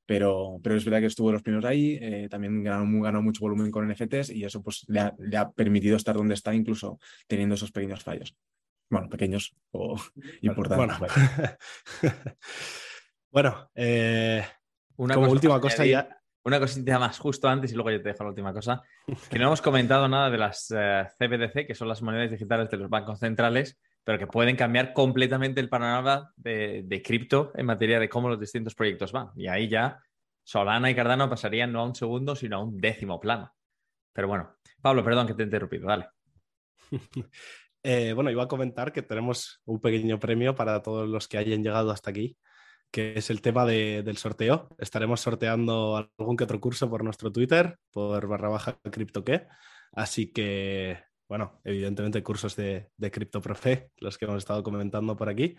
pero, 0.05 0.59
pero 0.63 0.75
es 0.75 0.85
verdad 0.85 0.99
que 1.01 1.07
estuvo 1.07 1.31
los 1.31 1.41
primeros 1.41 1.65
ahí, 1.65 1.97
eh, 2.01 2.27
también 2.29 2.63
ganó, 2.63 3.01
ganó, 3.01 3.21
mucho 3.21 3.41
volumen 3.41 3.71
con 3.71 3.89
NFTs 3.89 4.29
y 4.29 4.43
eso 4.43 4.61
pues 4.61 4.85
le 4.87 5.01
ha, 5.01 5.13
le 5.19 5.37
ha 5.37 5.51
permitido 5.51 5.97
estar 5.97 6.15
donde 6.15 6.33
está 6.33 6.53
incluso 6.53 6.99
teniendo 7.27 7.55
esos 7.55 7.71
pequeños 7.71 8.03
fallos. 8.03 8.35
Bueno, 8.89 9.09
pequeños 9.09 9.55
o 9.71 9.95
importantes. 10.41 10.97
Bueno, 13.31 13.69
eh, 13.75 14.43
una 14.95 15.13
como 15.13 15.29
última 15.29 15.61
cosa 15.61 15.85
ya. 15.85 16.18
Una 16.49 16.59
cosita 16.59 16.97
más 16.97 17.19
justo 17.19 17.47
antes 17.47 17.71
y 17.71 17.75
luego 17.75 17.91
yo 17.91 18.01
te 18.01 18.09
dejo 18.09 18.23
la 18.23 18.31
última 18.31 18.51
cosa. 18.51 18.81
Que 19.29 19.37
no 19.37 19.45
hemos 19.45 19.61
comentado 19.61 20.07
nada 20.07 20.31
de 20.31 20.37
las 20.39 20.73
eh, 20.75 21.05
CBDC, 21.19 21.67
que 21.67 21.75
son 21.75 21.87
las 21.87 22.01
monedas 22.01 22.31
digitales 22.31 22.71
de 22.71 22.77
los 22.77 22.89
bancos 22.89 23.19
centrales, 23.19 23.79
pero 24.03 24.17
que 24.17 24.25
pueden 24.25 24.55
cambiar 24.55 24.91
completamente 24.93 25.61
el 25.61 25.69
panorama 25.69 26.33
de, 26.35 26.81
de 26.87 27.01
cripto 27.03 27.51
en 27.53 27.67
materia 27.67 27.99
de 27.99 28.09
cómo 28.09 28.29
los 28.29 28.39
distintos 28.39 28.73
proyectos 28.73 29.11
van. 29.11 29.29
Y 29.35 29.45
ahí 29.45 29.67
ya 29.67 30.01
Solana 30.43 30.89
y 30.89 30.95
Cardano 30.95 31.29
pasarían 31.29 31.71
no 31.71 31.81
a 31.81 31.85
un 31.85 31.93
segundo, 31.93 32.35
sino 32.35 32.57
a 32.57 32.63
un 32.63 32.77
décimo 32.77 33.19
plano. 33.19 33.53
Pero 34.11 34.27
bueno, 34.27 34.55
Pablo, 34.81 35.03
perdón 35.03 35.27
que 35.27 35.35
te 35.35 35.43
he 35.43 35.45
interrumpido, 35.45 35.87
dale. 35.87 36.07
Eh, 37.81 38.11
bueno, 38.11 38.29
iba 38.29 38.43
a 38.43 38.47
comentar 38.49 38.91
que 38.91 39.03
tenemos 39.03 39.61
un 39.63 39.79
pequeño 39.79 40.19
premio 40.19 40.53
para 40.53 40.81
todos 40.81 41.07
los 41.07 41.29
que 41.29 41.37
hayan 41.37 41.63
llegado 41.63 41.91
hasta 41.91 42.09
aquí, 42.09 42.37
que 42.91 43.13
es 43.15 43.29
el 43.29 43.41
tema 43.41 43.65
del 43.65 44.17
sorteo. 44.17 44.69
Estaremos 44.77 45.21
sorteando 45.21 45.97
algún 46.17 46.37
que 46.37 46.43
otro 46.43 46.59
curso 46.59 46.89
por 46.89 47.03
nuestro 47.03 47.31
Twitter, 47.31 47.77
por 47.91 48.27
barra 48.27 48.49
baja 48.49 48.79
criptoque. 48.91 49.47
Así 49.91 50.31
que 50.31 51.09
bueno, 51.29 51.61
evidentemente 51.63 52.23
cursos 52.23 52.55
de, 52.55 52.89
de 52.97 53.11
CryptoProfe, 53.11 53.91
los 53.97 54.17
que 54.17 54.25
hemos 54.25 54.39
estado 54.39 54.63
comentando 54.63 55.15
por 55.15 55.29
aquí. 55.29 55.55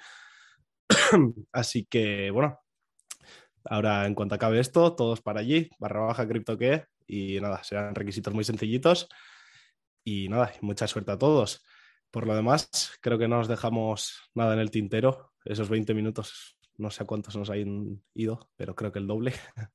Así 1.52 1.84
que, 1.84 2.32
bueno, 2.32 2.58
ahora 3.64 4.04
en 4.06 4.16
cuanto 4.16 4.34
acabe 4.34 4.58
esto, 4.58 4.96
todos 4.96 5.22
para 5.22 5.40
allí, 5.40 5.70
barra 5.78 6.00
baja 6.00 6.26
cripto 6.26 6.58
que, 6.58 6.86
y 7.06 7.40
nada, 7.40 7.62
serán 7.62 7.94
requisitos 7.94 8.34
muy 8.34 8.42
sencillitos. 8.42 9.08
Y 10.04 10.28
nada, 10.28 10.52
mucha 10.60 10.88
suerte 10.88 11.12
a 11.12 11.18
todos. 11.18 11.64
Por 12.10 12.26
lo 12.26 12.34
demás, 12.34 12.98
creo 13.00 13.18
que 13.18 13.28
no 13.28 13.38
nos 13.38 13.46
dejamos 13.46 14.30
nada 14.34 14.54
en 14.54 14.60
el 14.60 14.72
tintero. 14.72 15.32
Esos 15.44 15.68
20 15.68 15.94
minutos, 15.94 16.58
no 16.80 16.90
sé 16.90 17.04
cuántos 17.04 17.36
nos 17.36 17.50
han 17.50 18.02
ido, 18.14 18.50
pero 18.56 18.74
creo 18.74 18.90
que 18.90 18.98
el 18.98 19.06
doble. 19.06 19.32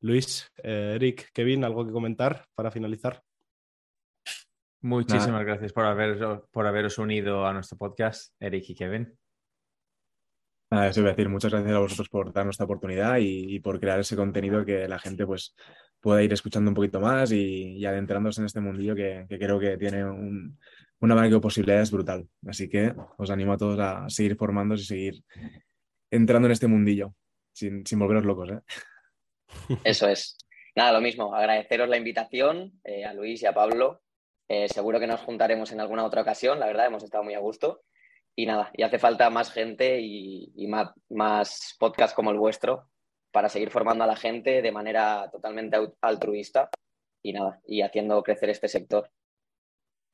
Luis, 0.00 0.50
eh, 0.62 0.92
Eric, 0.96 1.30
Kevin, 1.32 1.64
¿algo 1.64 1.86
que 1.86 1.92
comentar 1.92 2.46
para 2.54 2.70
finalizar? 2.70 3.22
Muchísimas 4.82 5.44
gracias 5.46 5.72
por, 5.72 5.86
haber, 5.86 6.42
por 6.50 6.66
haberos 6.66 6.98
unido 6.98 7.46
a 7.46 7.54
nuestro 7.54 7.78
podcast, 7.78 8.34
Eric 8.38 8.68
y 8.68 8.74
Kevin. 8.74 9.18
Nada, 10.70 10.88
eso 10.88 11.00
voy 11.00 11.08
a 11.08 11.12
decir, 11.12 11.28
muchas 11.28 11.52
gracias 11.52 11.74
a 11.74 11.78
vosotros 11.78 12.08
por 12.08 12.32
darnos 12.32 12.54
esta 12.54 12.64
oportunidad 12.64 13.16
y, 13.18 13.60
por 13.60 13.80
crear 13.80 14.00
ese 14.00 14.16
contenido 14.16 14.64
que 14.64 14.86
la 14.88 14.98
gente 14.98 15.24
pues 15.24 15.54
pueda 16.00 16.22
ir 16.22 16.32
escuchando 16.32 16.70
un 16.70 16.74
poquito 16.74 17.00
más 17.00 17.32
y, 17.32 17.82
adentrándose 17.86 18.42
en 18.42 18.46
este 18.46 18.60
mundillo 18.60 18.94
que, 18.94 19.26
creo 19.28 19.58
que 19.58 19.78
tiene 19.78 20.04
un, 20.04 20.58
una 21.00 21.14
abanico 21.14 21.36
de 21.36 21.40
posibilidades 21.40 21.90
brutal. 21.90 22.28
Así 22.46 22.68
que 22.68 22.94
os 23.16 23.30
animo 23.30 23.52
a 23.52 23.56
todos 23.56 23.78
a 23.78 24.08
seguir 24.10 24.36
formándose 24.36 24.82
y 24.82 24.86
seguir 24.86 25.24
entrando 26.14 26.46
en 26.46 26.52
este 26.52 26.66
mundillo, 26.66 27.14
sin, 27.52 27.86
sin 27.86 27.98
volveros 27.98 28.24
locos. 28.24 28.50
¿eh? 28.50 28.60
Eso 29.84 30.08
es. 30.08 30.38
Nada, 30.76 30.92
lo 30.92 31.00
mismo, 31.00 31.34
agradeceros 31.34 31.88
la 31.88 31.96
invitación 31.96 32.80
eh, 32.84 33.04
a 33.04 33.14
Luis 33.14 33.42
y 33.42 33.46
a 33.46 33.54
Pablo. 33.54 34.02
Eh, 34.48 34.68
seguro 34.68 35.00
que 35.00 35.06
nos 35.06 35.20
juntaremos 35.20 35.72
en 35.72 35.80
alguna 35.80 36.04
otra 36.04 36.22
ocasión, 36.22 36.58
la 36.58 36.66
verdad, 36.66 36.86
hemos 36.86 37.04
estado 37.04 37.24
muy 37.24 37.34
a 37.34 37.38
gusto. 37.38 37.82
Y 38.36 38.46
nada, 38.46 38.72
y 38.74 38.82
hace 38.82 38.98
falta 38.98 39.30
más 39.30 39.52
gente 39.52 40.00
y, 40.00 40.66
más, 40.66 40.90
más 41.08 41.76
podcasts 41.78 42.16
como 42.16 42.32
el 42.32 42.38
vuestro 42.38 42.90
para 43.30 43.48
seguir 43.48 43.70
formando 43.70 44.02
a 44.02 44.08
la 44.08 44.16
gente 44.16 44.60
de 44.60 44.72
manera 44.72 45.28
totalmente 45.30 45.76
altruista 46.00 46.68
y 47.22 47.32
nada, 47.32 47.60
y 47.64 47.82
haciendo 47.82 48.22
crecer 48.24 48.50
este 48.50 48.66
sector. 48.66 49.08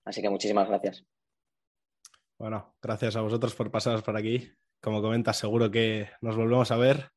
Así 0.05 0.20
que 0.20 0.28
muchísimas 0.28 0.68
gracias. 0.68 1.05
Bueno, 2.38 2.74
gracias 2.82 3.16
a 3.16 3.22
vosotros 3.22 3.55
por 3.55 3.70
pasaros 3.70 4.03
por 4.03 4.16
aquí. 4.16 4.53
Como 4.80 5.02
comentas, 5.02 5.36
seguro 5.36 5.70
que 5.70 6.08
nos 6.22 6.36
volvemos 6.36 6.70
a 6.70 6.76
ver 6.76 7.10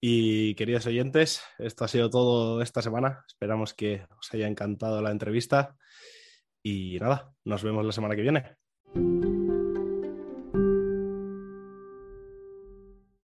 y 0.00 0.54
queridos 0.54 0.86
oyentes, 0.86 1.42
esto 1.58 1.84
ha 1.84 1.88
sido 1.88 2.08
todo 2.08 2.62
esta 2.62 2.80
semana. 2.80 3.24
Esperamos 3.28 3.74
que 3.74 4.06
os 4.18 4.32
haya 4.32 4.48
encantado 4.48 5.02
la 5.02 5.10
entrevista. 5.10 5.76
Y 6.62 6.98
nada, 6.98 7.32
nos 7.44 7.62
vemos 7.62 7.84
la 7.84 7.92
semana 7.92 8.16
que 8.16 8.22
viene. 8.22 8.56